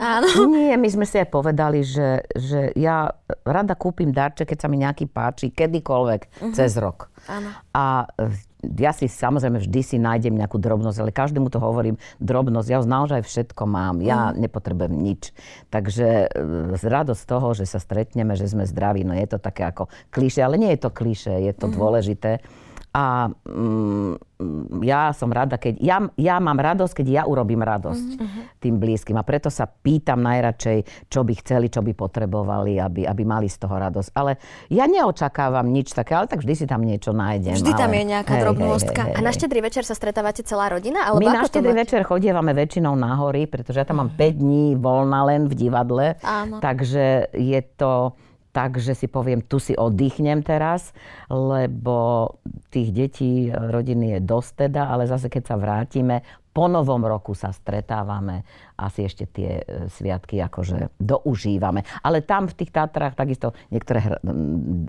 Áno. 0.00 0.28
Nie, 0.48 0.80
my 0.80 0.88
sme 0.88 1.04
si 1.04 1.20
aj 1.20 1.28
povedali, 1.28 1.84
že, 1.84 2.24
že 2.32 2.72
ja 2.72 3.12
rada 3.44 3.76
kúpim 3.76 4.08
darček, 4.08 4.56
keď 4.56 4.58
sa 4.64 4.68
mi 4.72 4.80
nejaký 4.80 5.04
páči, 5.12 5.52
kedykoľvek, 5.52 6.20
mm-hmm. 6.24 6.54
cez 6.56 6.80
rok. 6.80 7.12
Áno. 7.28 7.52
A 7.76 8.08
ja 8.72 8.92
si 8.96 9.10
samozrejme 9.10 9.60
vždy 9.60 9.80
si 9.84 9.96
nájdem 10.00 10.34
nejakú 10.34 10.56
drobnosť, 10.56 10.98
ale 11.00 11.10
každému 11.12 11.48
to 11.52 11.60
hovorím, 11.60 12.00
drobnosť, 12.18 12.68
ja 12.70 12.78
už 12.80 12.88
naozaj 12.88 13.20
všetko 13.24 13.62
mám, 13.68 14.00
ja 14.00 14.30
mm. 14.30 14.40
nepotrebujem 14.44 14.94
nič. 14.94 15.30
Takže 15.68 16.08
z 16.74 16.84
e, 16.84 16.88
radosť 16.88 17.22
toho, 17.28 17.52
že 17.52 17.68
sa 17.68 17.78
stretneme, 17.78 18.34
že 18.34 18.48
sme 18.48 18.64
zdraví, 18.64 19.04
no 19.04 19.12
je 19.12 19.26
to 19.28 19.38
také 19.38 19.68
ako 19.68 19.88
klíše, 20.08 20.40
ale 20.40 20.56
nie 20.56 20.72
je 20.74 20.80
to 20.82 20.90
klíše, 20.90 21.32
je 21.44 21.52
to 21.52 21.66
mm. 21.68 21.74
dôležité. 21.74 22.30
A 22.94 23.26
mm, 23.26 24.14
ja 24.86 25.10
som 25.10 25.26
rada, 25.34 25.58
keď... 25.58 25.82
Ja, 25.82 25.98
ja 26.14 26.38
mám 26.38 26.62
radosť, 26.62 27.02
keď 27.02 27.06
ja 27.10 27.22
urobím 27.26 27.66
radosť 27.66 28.08
mm-hmm. 28.14 28.42
tým 28.62 28.74
blízkym. 28.78 29.18
A 29.18 29.26
preto 29.26 29.50
sa 29.50 29.66
pýtam 29.66 30.22
najradšej, 30.22 31.10
čo 31.10 31.26
by 31.26 31.34
chceli, 31.42 31.66
čo 31.74 31.82
by 31.82 31.90
potrebovali, 31.90 32.78
aby, 32.78 33.02
aby 33.02 33.22
mali 33.26 33.50
z 33.50 33.66
toho 33.66 33.74
radosť. 33.74 34.14
Ale 34.14 34.38
ja 34.70 34.86
neočakávam 34.86 35.66
nič 35.66 35.90
také, 35.90 36.14
ale 36.14 36.30
tak 36.30 36.46
vždy 36.46 36.54
si 36.54 36.66
tam 36.70 36.86
niečo 36.86 37.10
nájdem. 37.10 37.58
Vždy 37.58 37.72
ale... 37.74 37.80
tam 37.82 37.90
je 37.90 38.04
nejaká 38.06 38.34
drobnostka. 38.38 39.00
Hej, 39.02 39.10
hej, 39.10 39.14
hej, 39.18 39.18
a 39.18 39.26
na 39.26 39.32
štedrý 39.34 39.60
večer 39.66 39.82
sa 39.82 39.94
stretávate 39.98 40.46
celá 40.46 40.70
rodina? 40.70 41.10
Alebo 41.10 41.26
My 41.26 41.42
na 41.42 41.42
štedrý 41.50 41.74
večer 41.74 42.06
chodievame 42.06 42.54
väčšinou 42.54 42.94
na 42.94 43.18
hory, 43.18 43.50
pretože 43.50 43.82
ja 43.82 43.86
tam 43.86 44.06
mám 44.06 44.14
5 44.14 44.38
dní 44.38 44.78
voľna 44.78 45.26
len 45.26 45.50
v 45.50 45.54
divadle. 45.58 46.14
Áno. 46.22 46.62
Takže 46.62 47.34
je 47.34 47.60
to 47.74 48.14
Takže 48.54 48.94
si 48.94 49.10
poviem, 49.10 49.42
tu 49.42 49.58
si 49.58 49.74
oddychnem 49.74 50.46
teraz, 50.46 50.94
lebo 51.26 52.30
tých 52.70 52.94
detí, 52.94 53.50
rodiny 53.50 54.14
je 54.14 54.20
dosť 54.22 54.70
teda, 54.70 54.94
ale 54.94 55.10
zase 55.10 55.26
keď 55.26 55.42
sa 55.42 55.56
vrátime, 55.58 56.22
po 56.54 56.70
novom 56.70 57.02
roku 57.02 57.34
sa 57.34 57.50
stretávame, 57.50 58.46
asi 58.78 59.10
ešte 59.10 59.26
tie 59.26 59.58
e, 59.58 59.90
sviatky 59.90 60.38
akože 60.38 60.94
doužívame. 61.02 61.82
Ale 61.98 62.22
tam 62.22 62.46
v 62.46 62.54
tých 62.62 62.70
Tatrách 62.70 63.18
takisto 63.18 63.50
niektoré 63.74 64.22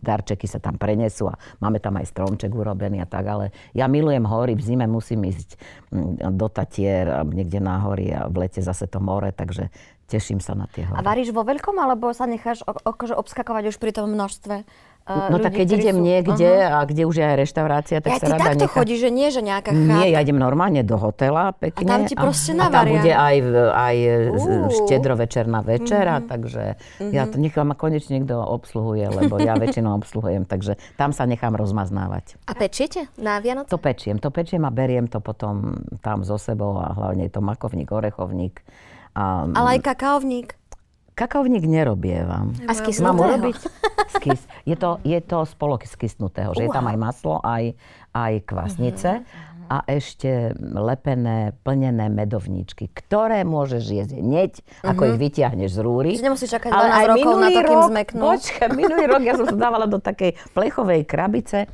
darčeky 0.06 0.45
sa 0.45 0.62
tam 0.62 0.78
prenesú 0.78 1.25
a 1.25 1.36
máme 1.58 1.82
tam 1.82 1.97
aj 1.97 2.13
stromček 2.13 2.54
urobený 2.54 3.01
a 3.01 3.10
tak, 3.10 3.25
ale 3.25 3.45
ja 3.73 3.89
milujem 3.89 4.30
hory, 4.30 4.54
v 4.54 4.62
zime 4.62 4.86
musím 4.86 5.25
ísť 5.25 5.58
do 6.30 6.47
Tatier, 6.54 7.25
niekde 7.25 7.58
na 7.58 7.82
hory 7.82 8.13
a 8.13 8.30
v 8.30 8.45
lete 8.45 8.62
zase 8.62 8.86
to 8.86 9.01
more, 9.01 9.34
takže 9.34 9.73
teším 10.06 10.38
sa 10.38 10.54
na 10.54 10.69
tie 10.69 10.86
hory. 10.86 11.01
A 11.01 11.06
varíš 11.06 11.34
vo 11.34 11.41
veľkom, 11.41 11.82
alebo 11.82 12.13
sa 12.13 12.30
necháš 12.30 12.62
akože 12.62 13.17
obskakovať 13.17 13.73
už 13.73 13.78
pri 13.82 13.89
tom 13.89 14.13
množstve 14.13 14.65
No 15.06 15.38
ľudí, 15.38 15.46
tak 15.46 15.54
keď 15.54 15.68
idem 15.78 15.98
sú... 16.02 16.08
niekde 16.10 16.50
uh-huh. 16.50 16.82
a 16.82 16.89
kde 16.89 17.06
už 17.06 17.15
je 17.22 17.26
aj 17.30 17.38
reštaurácia, 17.38 17.98
tak 18.02 18.18
ja, 18.18 18.18
sa 18.18 18.28
rada 18.34 18.58
takto 18.58 18.65
nechá... 18.65 18.74
chodíš, 18.74 19.00
že 19.06 19.10
nie, 19.13 19.28
že 19.30 19.41
nejaká 19.46 19.70
chátka. 19.70 19.94
Nie, 20.02 20.18
ja 20.18 20.20
idem 20.26 20.41
normálne 20.41 20.82
do 20.82 20.98
hotela 20.98 21.54
pekne. 21.54 21.86
A 21.86 21.91
tam 21.94 22.02
ti 22.10 22.18
proste 22.18 22.58
a, 22.58 22.65
navaria. 22.65 22.74
A 22.74 22.86
tam 22.89 22.98
bude 22.98 23.13
aj, 23.13 23.36
aj 23.70 23.96
uh. 24.02 24.74
štedrovečerná 24.74 25.62
večera, 25.62 26.15
uh-huh. 26.18 26.30
takže 26.34 26.63
uh-huh. 26.82 27.13
ja 27.13 27.30
to 27.30 27.38
nechám 27.38 27.70
ma 27.70 27.78
konečne 27.78 28.18
niekto 28.18 28.34
obsluhuje, 28.34 29.06
lebo 29.13 29.38
ja 29.38 29.54
väčšinou 29.62 29.94
obsluhujem, 30.02 30.50
takže 30.50 30.82
tam 30.98 31.13
sa 31.13 31.30
nechám 31.30 31.54
rozmaznávať. 31.54 32.41
A 32.50 32.58
pečiete 32.58 33.06
na 33.22 33.38
Vianoce? 33.38 33.70
To 33.70 33.78
pečiem, 33.78 34.18
to 34.18 34.34
pečiem 34.34 34.65
a 34.65 34.74
beriem 34.74 35.06
to 35.06 35.22
potom 35.22 35.86
tam 36.02 36.26
so 36.26 36.41
sebou 36.41 36.82
a 36.82 36.98
hlavne 36.98 37.30
je 37.30 37.34
to 37.38 37.46
makovník, 37.46 37.94
orechovník 37.94 38.65
a, 39.15 39.48
Ale 39.48 39.80
aj 39.80 39.82
kakaovník. 39.86 40.60
Kakaovník 41.15 41.63
nerobievam. 41.63 42.51
A 42.67 42.75
skysnutého? 42.75 43.15
Mám 43.15 43.17
urobiť 43.23 43.56
skys. 44.19 44.41
Je 44.67 44.75
to, 44.75 44.99
je 45.08 45.15
to 45.23 45.47
spolok 45.47 45.88
skysnutého, 45.88 46.51
že 46.51 46.67
je 46.67 46.71
tam 46.75 46.91
aj 46.91 46.97
maslo, 46.99 47.39
aj, 47.39 47.71
aj 48.12 48.34
kvasnice. 48.43 49.23
Uh-huh. 49.23 49.63
A 49.65 49.82
ešte 49.89 50.54
lepené, 50.60 51.56
plnené 51.65 52.12
medovníčky, 52.12 52.91
ktoré 52.91 53.47
môžeš 53.47 53.84
jesť 53.88 54.13
hneď, 54.19 54.51
uh-huh. 54.60 54.91
ako 54.91 55.01
ich 55.15 55.17
vyťahneš 55.17 55.71
z 55.71 55.80
rúry. 55.82 56.12
Že 56.19 56.28
nemusíš 56.28 56.51
čakať 56.51 56.69
12 56.69 56.84
Ale 56.84 57.06
rokov 57.08 57.34
na 57.39 57.47
to, 57.49 57.62
kým 57.63 57.82
zmeknú. 57.95 58.21
Počkaj, 58.36 58.67
minulý 58.75 59.04
rok 59.08 59.21
ja 59.23 59.34
som 59.39 59.47
to 59.47 59.58
dávala 59.58 59.88
do 59.88 59.97
takej 60.04 60.36
plechovej 60.51 61.08
krabice. 61.08 61.71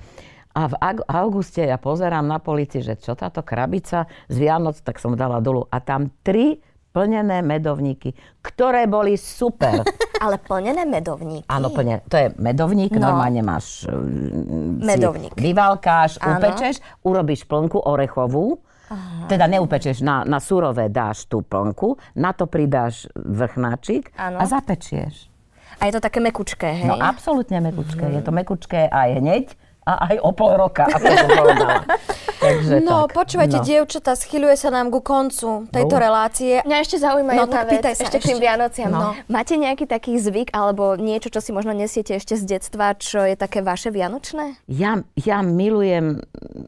A 0.51 0.67
v 0.67 0.75
auguste 1.07 1.63
ja 1.63 1.79
pozerám 1.79 2.27
na 2.27 2.37
polici, 2.37 2.83
že 2.83 2.99
čo 2.99 3.15
táto 3.15 3.39
krabica 3.39 4.05
z 4.27 4.35
Vianoc, 4.35 4.83
tak 4.83 4.99
som 4.99 5.15
dala 5.15 5.39
dolu. 5.39 5.63
A 5.71 5.79
tam 5.79 6.11
tri 6.21 6.59
plnené 6.91 7.39
medovníky, 7.41 8.13
ktoré 8.43 8.85
boli 8.85 9.15
super. 9.15 9.81
Ale 10.23 10.37
plnené 10.37 10.85
medovníky? 10.85 11.47
Áno, 11.49 11.73
plnené. 11.73 12.05
To 12.11 12.15
je 12.19 12.27
medovník, 12.37 12.93
no. 12.99 13.09
normálne 13.09 13.41
máš... 13.41 13.89
Mm, 13.89 14.85
medovník. 14.85 15.33
Vyvalkáš, 15.33 16.21
Áno. 16.21 16.37
upečeš, 16.37 16.77
urobíš 17.01 17.47
plnku 17.49 17.81
orechovú, 17.81 18.61
Aha. 18.91 19.23
Teda 19.31 19.47
neupečeš, 19.47 20.03
na, 20.03 20.27
na 20.27 20.43
surové 20.43 20.91
dáš 20.91 21.23
tú 21.31 21.39
plnku, 21.39 21.95
na 22.19 22.35
to 22.35 22.43
pridáš 22.43 23.07
vrchnáčik 23.15 24.11
a 24.19 24.43
zapečieš. 24.43 25.31
A 25.79 25.87
je 25.87 25.95
to 25.95 26.03
také 26.03 26.19
mekučké, 26.19 26.83
hej? 26.83 26.87
No 26.91 26.99
absolútne 26.99 27.63
mekučké. 27.63 28.03
Mm. 28.03 28.13
Je 28.19 28.21
to 28.21 28.31
mekučké 28.35 28.91
aj 28.91 29.09
hneď 29.23 29.45
a 29.81 30.13
aj 30.13 30.15
o 30.21 30.29
pol 30.29 30.53
roka, 30.61 30.85
ako 30.85 31.09
som 31.09 31.29
povedala. 31.33 31.81
Takže 32.41 32.81
no, 32.81 33.05
tak. 33.05 33.17
počúvajte, 33.17 33.57
no. 33.61 33.65
dievčatá, 33.65 34.17
schyluje 34.17 34.57
sa 34.57 34.73
nám 34.73 34.89
ku 34.89 35.01
koncu 35.01 35.69
tejto 35.69 35.95
no. 35.97 36.01
relácie. 36.01 36.61
Mňa 36.65 36.77
ešte 36.81 36.97
zaujíma 37.01 37.31
no, 37.37 37.45
jedna 37.45 37.61
vec, 37.69 37.85
sa 37.85 38.05
ešte 38.05 38.17
k 38.17 38.33
tým 38.33 38.39
Vianociam. 38.41 38.89
No. 38.89 38.99
No. 39.01 39.09
Máte 39.29 39.57
nejaký 39.57 39.85
taký 39.85 40.17
zvyk, 40.17 40.53
alebo 40.53 40.97
niečo, 40.97 41.29
čo 41.29 41.41
si 41.41 41.53
možno 41.53 41.73
nesiete 41.73 42.17
ešte 42.17 42.37
z 42.37 42.57
detstva, 42.57 42.97
čo 42.97 43.25
je 43.25 43.37
také 43.37 43.61
vaše 43.61 43.93
vianočné? 43.93 44.57
Ja, 44.69 45.01
ja 45.17 45.41
milujem 45.45 46.21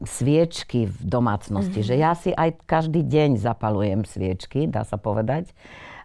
sviečky 0.06 0.90
v 0.90 0.98
domácnosti, 1.02 1.82
mm-hmm. 1.82 1.90
že 1.90 1.94
ja 1.98 2.12
si 2.14 2.30
aj 2.30 2.66
každý 2.66 3.02
deň 3.02 3.38
zapalujem 3.38 4.06
sviečky, 4.06 4.70
dá 4.70 4.86
sa 4.86 4.98
povedať. 4.98 5.50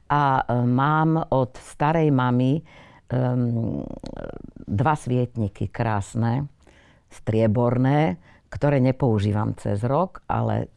A 0.10 0.42
e, 0.42 0.66
mám 0.66 1.22
od 1.30 1.54
starej 1.62 2.10
mamy 2.10 2.66
um, 3.14 3.86
dva 4.66 4.96
svietniky 4.98 5.70
krásne, 5.70 6.50
strieborné, 7.10 8.18
ktoré 8.50 8.82
nepoužívam 8.82 9.54
cez 9.58 9.82
rok, 9.86 10.26
ale 10.26 10.70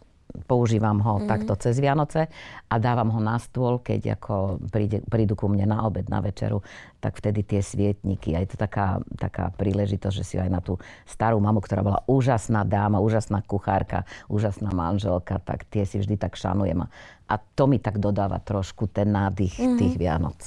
používam 0.49 0.97
ho 1.05 1.21
mm-hmm. 1.21 1.29
takto 1.29 1.53
cez 1.61 1.77
Vianoce 1.77 2.29
a 2.68 2.75
dávam 2.81 3.12
ho 3.12 3.21
na 3.21 3.37
stôl, 3.37 3.85
keď 3.85 4.16
ako 4.16 4.64
príde, 4.73 5.05
prídu 5.05 5.37
ku 5.37 5.47
mne 5.49 5.68
na 5.68 5.85
obed, 5.85 6.09
na 6.09 6.25
večeru, 6.25 6.64
tak 7.05 7.21
vtedy 7.21 7.45
tie 7.45 7.61
svietniky. 7.61 8.33
A 8.33 8.40
je 8.40 8.57
to 8.57 8.59
taká, 8.59 9.05
taká 9.21 9.53
príležitosť, 9.53 10.14
že 10.16 10.25
si 10.25 10.37
aj 10.40 10.49
na 10.49 10.64
tú 10.64 10.81
starú 11.05 11.37
mamu, 11.37 11.61
ktorá 11.61 11.85
bola 11.85 12.01
úžasná 12.09 12.64
dáma, 12.64 13.05
úžasná 13.05 13.45
kuchárka, 13.45 14.09
úžasná 14.33 14.73
manželka, 14.73 15.37
tak 15.45 15.68
tie 15.68 15.85
si 15.85 16.01
vždy 16.01 16.16
tak 16.16 16.37
šanujem. 16.37 16.88
A 17.29 17.35
to 17.57 17.68
mi 17.68 17.77
tak 17.77 18.01
dodáva 18.01 18.40
trošku 18.40 18.88
ten 18.88 19.12
nádych 19.12 19.61
mm-hmm. 19.61 19.79
tých 19.79 19.95
Vianoc. 20.01 20.40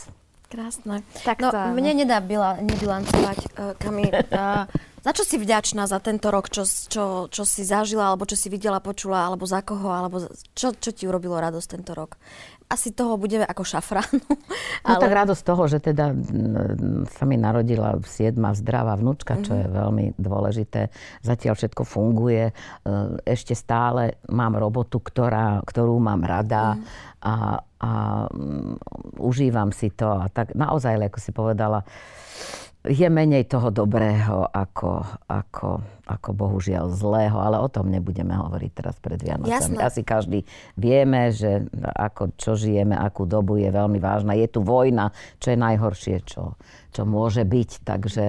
Krásne. 0.50 1.02
Tak 1.26 1.42
no, 1.42 1.50
to... 1.50 1.58
mne 1.74 2.06
nedá 2.06 2.22
bila, 2.22 2.58
nebilancovať, 2.62 3.40
uh, 3.58 3.74
Kami. 3.78 4.06
Uh, 4.30 4.66
za 5.06 5.14
čo 5.14 5.22
si 5.22 5.38
vďačná 5.38 5.86
za 5.86 6.02
tento 6.02 6.34
rok, 6.34 6.50
čo, 6.50 6.66
čo, 6.66 7.30
čo 7.30 7.44
si 7.46 7.62
zažila, 7.62 8.10
alebo 8.10 8.26
čo 8.26 8.34
si 8.34 8.50
videla, 8.50 8.82
počula, 8.82 9.30
alebo 9.30 9.46
za 9.46 9.62
koho, 9.62 9.94
alebo 9.94 10.18
čo, 10.58 10.74
čo 10.74 10.90
ti 10.90 11.06
urobilo 11.06 11.38
radosť 11.38 11.68
tento 11.78 11.94
rok? 11.94 12.18
Asi 12.66 12.90
toho 12.90 13.14
budeme 13.22 13.46
ako 13.46 13.62
šafránu. 13.62 14.26
No 14.86 15.02
ale... 15.02 15.02
tak 15.02 15.18
radosť 15.18 15.44
toho, 15.46 15.64
že 15.66 15.82
teda 15.82 16.14
sa 17.18 17.24
mi 17.26 17.42
narodila 17.42 17.98
siedma 18.06 18.54
zdravá 18.54 18.94
vnúčka, 18.94 19.42
čo 19.42 19.58
je 19.58 19.66
veľmi 19.66 20.14
dôležité. 20.22 20.94
Zatiaľ 21.26 21.58
všetko 21.58 21.82
funguje. 21.82 22.50
E, 22.50 22.54
ešte 23.26 23.58
stále 23.58 24.22
mám 24.30 24.54
robotu, 24.62 25.02
ktorá, 25.02 25.66
ktorú 25.66 25.98
mám 25.98 26.22
rada 26.22 26.78
mm. 26.78 26.82
a, 27.18 27.36
a 27.82 27.92
um, 28.30 28.78
užívam 29.18 29.74
si 29.74 29.90
to. 29.90 30.06
A 30.06 30.30
tak 30.30 30.54
naozaj, 30.54 31.02
ako 31.02 31.18
si 31.18 31.34
povedala, 31.34 31.82
je 32.86 33.08
menej 33.10 33.50
toho 33.50 33.74
dobrého 33.74 34.46
ako, 34.50 35.02
ako, 35.26 35.82
ako 36.06 36.30
bohužiaľ 36.38 36.94
zlého, 36.94 37.38
ale 37.38 37.58
o 37.58 37.70
tom 37.70 37.90
nebudeme 37.90 38.34
hovoriť 38.38 38.72
teraz 38.72 38.96
pred 39.02 39.18
Vianocami. 39.18 39.52
Jasné. 39.52 39.80
Asi 39.82 40.02
každý 40.06 40.46
vieme, 40.78 41.34
že 41.34 41.66
ako, 41.82 42.38
čo 42.38 42.54
žijeme, 42.54 42.94
akú 42.94 43.26
dobu 43.26 43.58
je 43.58 43.70
veľmi 43.74 43.98
vážna. 43.98 44.38
Je 44.38 44.46
tu 44.46 44.62
vojna, 44.62 45.10
čo 45.42 45.54
je 45.54 45.58
najhoršie, 45.58 46.16
čo, 46.26 46.58
čo 46.94 47.02
môže 47.04 47.42
byť. 47.42 47.70
Takže 47.82 48.26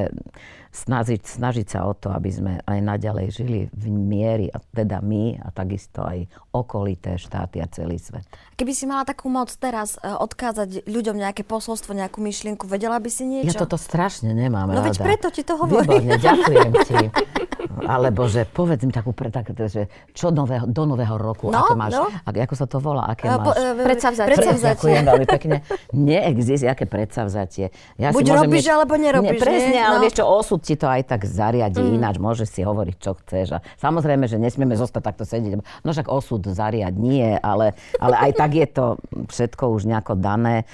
snažiť, 0.78 1.22
snažiť 1.22 1.66
sa 1.66 1.84
o 1.84 1.92
to, 1.92 2.08
aby 2.08 2.28
sme 2.28 2.52
aj 2.60 2.78
naďalej 2.78 3.26
žili 3.32 3.60
v 3.68 3.84
miery, 3.86 4.46
a 4.46 4.60
teda 4.60 5.00
my 5.00 5.38
a 5.38 5.48
takisto 5.48 6.00
aj 6.00 6.22
okolité 6.50 7.16
štáty 7.16 7.58
a 7.58 7.66
celý 7.66 7.96
svet. 7.96 8.28
Keby 8.54 8.72
si 8.72 8.84
mala 8.84 9.02
takú 9.02 9.26
moc 9.26 9.48
teraz 9.50 9.96
e, 9.96 10.06
odkázať 10.06 10.84
ľuďom 10.84 11.16
nejaké 11.16 11.42
posolstvo, 11.42 11.92
nejakú 11.92 12.20
myšlienku, 12.20 12.64
vedela 12.64 12.96
by 12.96 13.08
si 13.08 13.24
niečo? 13.24 13.48
Ja 13.48 13.56
toto 13.56 13.74
strašne 13.74 14.30
nemám 14.30 14.68
No 14.68 14.78
rada. 14.78 14.86
veď 14.86 14.96
preto 14.98 15.26
ti 15.28 15.40
to 15.40 15.56
hovorím. 15.56 16.04
Výborne, 16.04 16.14
ďakujem 16.18 16.70
ti. 16.84 16.96
Alebo 17.86 18.26
že 18.26 18.44
povedz 18.44 18.82
mi 18.82 18.92
takú, 18.92 19.14
pre, 19.14 19.30
tak, 19.30 19.54
že 19.54 19.86
čo 20.12 20.34
nového, 20.34 20.66
do 20.66 20.82
nového 20.84 21.16
roku, 21.16 21.48
no, 21.48 21.62
aké 21.62 21.74
máš, 21.78 21.92
no. 21.96 22.10
ak, 22.10 22.34
ako 22.34 22.54
sa 22.58 22.66
to 22.66 22.78
volá, 22.82 23.06
aké 23.06 23.30
uh, 23.30 23.38
máš? 23.38 23.56
Uh, 23.56 23.78
predsavzatie. 23.86 24.28
predsavzatie. 24.34 24.74
Ďakujem 24.76 25.02
veľmi 25.06 25.26
pekne. 25.26 25.56
Neexistuje, 25.94 26.68
aké 26.68 26.84
predsavzatie. 26.84 27.66
Ja 27.96 28.10
Buď 28.10 28.22
si 28.26 28.32
robíš, 28.34 28.66
mieť, 28.66 28.68
alebo 28.74 28.94
nerobíš. 28.98 29.38
Nie, 29.38 29.42
presne, 29.42 29.78
nie? 29.78 29.82
ale 29.82 29.96
no. 29.98 30.02
vieš 30.02 30.14
čo, 30.18 30.24
osud 30.26 30.60
ti 30.60 30.74
to 30.74 30.86
aj 30.90 31.02
tak 31.06 31.22
zariadi 31.24 31.80
mm. 31.80 31.96
ináč, 31.96 32.16
môžeš 32.18 32.48
si 32.50 32.60
hovoriť, 32.66 32.96
čo 32.98 33.14
chceš. 33.22 33.46
A 33.56 33.58
samozrejme, 33.78 34.26
že 34.26 34.36
nesmieme 34.36 34.74
zostať 34.74 35.02
takto 35.14 35.24
sedieť. 35.24 35.62
No 35.86 35.94
však 35.94 36.10
osud 36.10 36.42
zariad 36.50 36.94
nie, 36.98 37.38
ale, 37.38 37.78
ale 38.02 38.14
aj 38.28 38.30
tak 38.34 38.50
je 38.58 38.66
to 38.66 38.86
všetko 39.30 39.70
už 39.78 39.86
nejako 39.86 40.18
dané. 40.18 40.66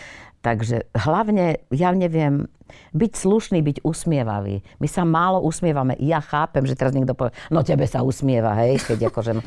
Takže 0.43 0.91
hlavne, 0.99 1.63
ja 1.71 1.95
neviem, 1.95 2.51
byť 2.93 3.13
slušný, 3.15 3.59
byť 3.61 3.77
usmievavý. 3.83 4.61
My 4.79 4.89
sa 4.89 5.03
málo 5.07 5.43
usmievame. 5.45 5.97
Ja 6.03 6.21
chápem, 6.21 6.67
že 6.67 6.77
teraz 6.77 6.93
niekto 6.93 7.17
povie, 7.17 7.33
no 7.49 7.65
tebe 7.65 7.85
sa 7.87 8.05
usmieva, 8.05 8.57
hej, 8.65 8.81
keď 8.83 9.13
akože... 9.13 9.33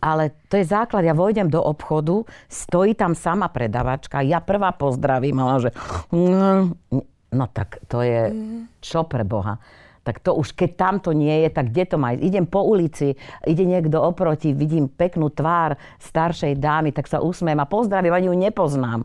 Ale 0.00 0.32
to 0.48 0.56
je 0.56 0.64
základ. 0.64 1.04
Ja 1.04 1.12
vojdem 1.12 1.52
do 1.52 1.60
obchodu, 1.60 2.24
stojí 2.48 2.96
tam 2.96 3.12
sama 3.12 3.52
predavačka, 3.52 4.24
ja 4.24 4.40
prvá 4.40 4.72
pozdravím 4.72 5.36
a 5.40 5.44
ona, 5.44 5.58
že... 5.60 5.70
No 7.30 7.44
tak 7.52 7.84
to 7.86 8.02
je 8.02 8.32
čo 8.80 9.06
pre 9.06 9.22
Boha 9.22 9.60
tak 10.00 10.24
to 10.24 10.32
už 10.32 10.56
keď 10.56 10.70
tam 10.76 10.94
to 10.98 11.12
nie 11.12 11.44
je, 11.44 11.48
tak 11.52 11.72
kde 11.72 11.84
to 11.84 11.96
má 12.00 12.16
ísť? 12.16 12.22
Idem 12.24 12.44
po 12.48 12.64
ulici, 12.64 13.14
ide 13.44 13.64
niekto 13.68 14.00
oproti, 14.00 14.56
vidím 14.56 14.88
peknú 14.88 15.28
tvár 15.28 15.76
staršej 16.00 16.56
dámy, 16.56 16.90
tak 16.96 17.06
sa 17.06 17.20
usmiem 17.20 17.60
a 17.60 17.68
pozdravím, 17.68 18.16
ani 18.16 18.28
ju 18.32 18.34
nepoznám 18.36 19.02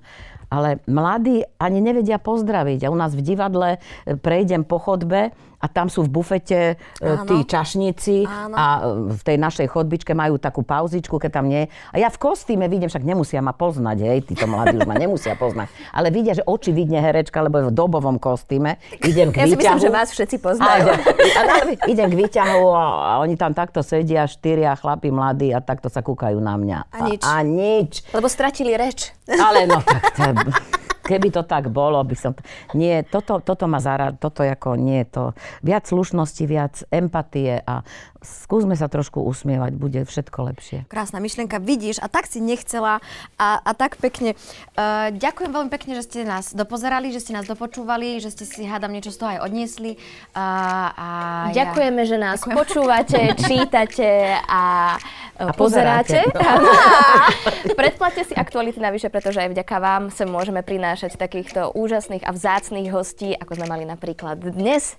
ale 0.49 0.79
mladí 0.85 1.41
ani 1.57 1.81
nevedia 1.81 2.21
pozdraviť. 2.21 2.85
A 2.85 2.91
u 2.93 2.97
nás 2.97 3.17
v 3.17 3.25
divadle 3.25 3.69
e, 3.75 4.15
prejdem 4.15 4.63
po 4.63 4.77
chodbe 4.77 5.33
a 5.65 5.67
tam 5.67 5.89
sú 5.89 6.05
v 6.05 6.21
bufete 6.21 6.77
e, 6.77 7.01
Áno. 7.01 7.25
tí 7.25 7.41
čašníci 7.41 8.29
Áno. 8.29 8.53
a 8.53 8.65
e, 8.85 9.17
v 9.17 9.21
tej 9.25 9.37
našej 9.41 9.67
chodbičke 9.73 10.13
majú 10.13 10.37
takú 10.37 10.61
pauzičku, 10.61 11.17
keď 11.17 11.41
tam 11.41 11.49
nie. 11.49 11.65
A 11.89 11.97
ja 11.97 12.13
v 12.13 12.21
kostýme 12.21 12.69
vidím, 12.69 12.85
však 12.85 13.01
nemusia 13.01 13.41
ma 13.41 13.57
poznať, 13.57 13.97
hej, 14.05 14.19
títo 14.29 14.45
mladí 14.45 14.77
už 14.77 14.85
ma 14.85 14.93
nemusia 14.93 15.33
poznať. 15.33 15.73
Ale 15.89 16.13
vidia, 16.13 16.37
že 16.37 16.45
oči 16.45 16.69
vidne 16.69 17.01
herečka, 17.01 17.41
lebo 17.41 17.65
je 17.65 17.65
v 17.69 17.73
dobovom 17.73 18.21
kostýme. 18.21 18.77
Idem 19.01 19.33
k 19.33 19.41
ja 19.41 19.49
výťahu. 19.49 19.57
Si 19.57 19.57
myslím, 19.57 19.81
že 19.81 19.89
vás 19.89 20.09
všetci 20.13 20.37
poznajú. 20.37 20.85
A, 20.85 20.97
a, 21.01 21.41
a, 21.41 21.57
idem 21.89 22.07
k 22.13 22.15
výťahu 22.21 22.65
a, 22.69 22.85
a 22.85 23.11
oni 23.25 23.33
tam 23.33 23.57
takto 23.57 23.81
sedia, 23.81 24.29
štyria 24.29 24.77
chlapi 24.77 25.09
mladí 25.09 25.49
a 25.49 25.65
takto 25.65 25.89
sa 25.89 26.05
kúkajú 26.05 26.37
na 26.37 26.53
mňa. 26.61 26.77
A, 26.93 26.93
a 26.93 26.97
nič. 27.09 27.21
A, 27.25 27.29
a 27.33 27.37
nič. 27.41 27.91
Lebo 28.13 28.29
stratili 28.29 28.77
reč. 28.77 29.09
Ale 29.25 29.65
no 29.65 29.81
tak 29.81 30.13
to, 30.13 30.23
keby 31.05 31.29
to 31.29 31.45
tak 31.45 31.69
bolo, 31.69 32.01
by 32.01 32.17
som... 32.17 32.33
Nie, 32.73 33.05
toto, 33.05 33.37
toto 33.45 33.69
ma 33.69 33.77
zarad, 33.77 34.17
toto 34.17 34.41
ako 34.41 34.73
nie 34.73 35.05
je 35.05 35.07
to... 35.13 35.23
Viac 35.61 35.85
slušnosti, 35.85 36.43
viac 36.49 36.81
empatie 36.89 37.61
a 37.61 37.85
skúsme 38.25 38.73
sa 38.73 38.89
trošku 38.89 39.21
usmievať, 39.21 39.71
bude 39.77 40.01
všetko 40.03 40.39
lepšie. 40.51 40.77
Krásna 40.89 41.21
myšlienka, 41.21 41.61
vidíš, 41.61 42.01
a 42.01 42.09
tak 42.09 42.25
si 42.25 42.41
nechcela 42.41 42.99
a, 43.37 43.47
a 43.61 43.71
tak 43.77 44.01
pekne. 44.01 44.33
Uh, 44.75 45.13
ďakujem 45.13 45.51
veľmi 45.53 45.71
pekne, 45.71 45.95
že 45.95 46.03
ste 46.09 46.19
nás 46.25 46.51
dopozerali, 46.57 47.13
že 47.13 47.21
ste 47.21 47.37
nás 47.37 47.45
dopočúvali, 47.45 48.17
že 48.19 48.33
ste 48.33 48.43
si, 48.43 48.65
hádam, 48.65 48.91
niečo 48.91 49.13
z 49.13 49.17
toho 49.21 49.29
aj 49.37 49.39
odniesli. 49.45 50.01
Uh, 50.33 50.89
a 50.91 51.07
Ďakujeme, 51.53 52.01
ja... 52.03 52.09
že 52.09 52.17
nás 52.17 52.39
Ďakujem. 52.41 52.57
počúvate, 52.57 53.19
čítate 53.47 54.09
a, 54.41 54.95
a 55.37 55.53
pozeráte. 55.53 56.25
pozeráte. 56.25 57.73
Predplatte 57.79 58.21
si 58.25 58.33
aktuality 58.33 58.79
navyše, 58.81 59.11
pretože 59.11 59.43
aj 59.43 59.51
vďaka 59.51 59.75
vám 59.77 60.03
sa 60.09 60.23
môžeme 60.25 60.65
prinášať 60.65 61.19
takýchto 61.19 61.75
úžasných 61.75 62.23
a 62.23 62.31
vzácných 62.31 62.89
hostí, 62.89 63.35
ako 63.35 63.59
sme 63.59 63.67
mali 63.67 63.83
napríklad 63.83 64.39
dnes. 64.39 64.95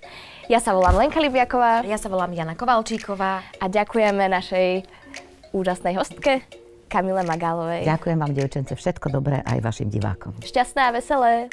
Ja 0.47 0.63
sa 0.63 0.71
volám 0.71 0.95
Lenka 0.95 1.19
Libiaková. 1.19 1.83
Ja 1.83 1.99
sa 1.99 2.07
volám 2.07 2.31
Jana 2.31 2.55
Kovalčíková. 2.55 3.16
Magálová 3.17 3.41
a 3.57 3.65
ďakujeme 3.65 4.23
našej 4.29 4.69
úžasnej 5.49 5.97
hostke 5.97 6.45
Kamile 6.85 7.25
Magálovej. 7.25 7.89
Ďakujem 7.89 8.17
vám, 8.21 8.31
devčence, 8.37 8.77
všetko 8.77 9.09
dobré 9.09 9.41
aj 9.41 9.57
vašim 9.65 9.89
divákom. 9.89 10.37
Šťastné 10.45 10.81
a 10.85 10.91
veselé! 10.93 11.49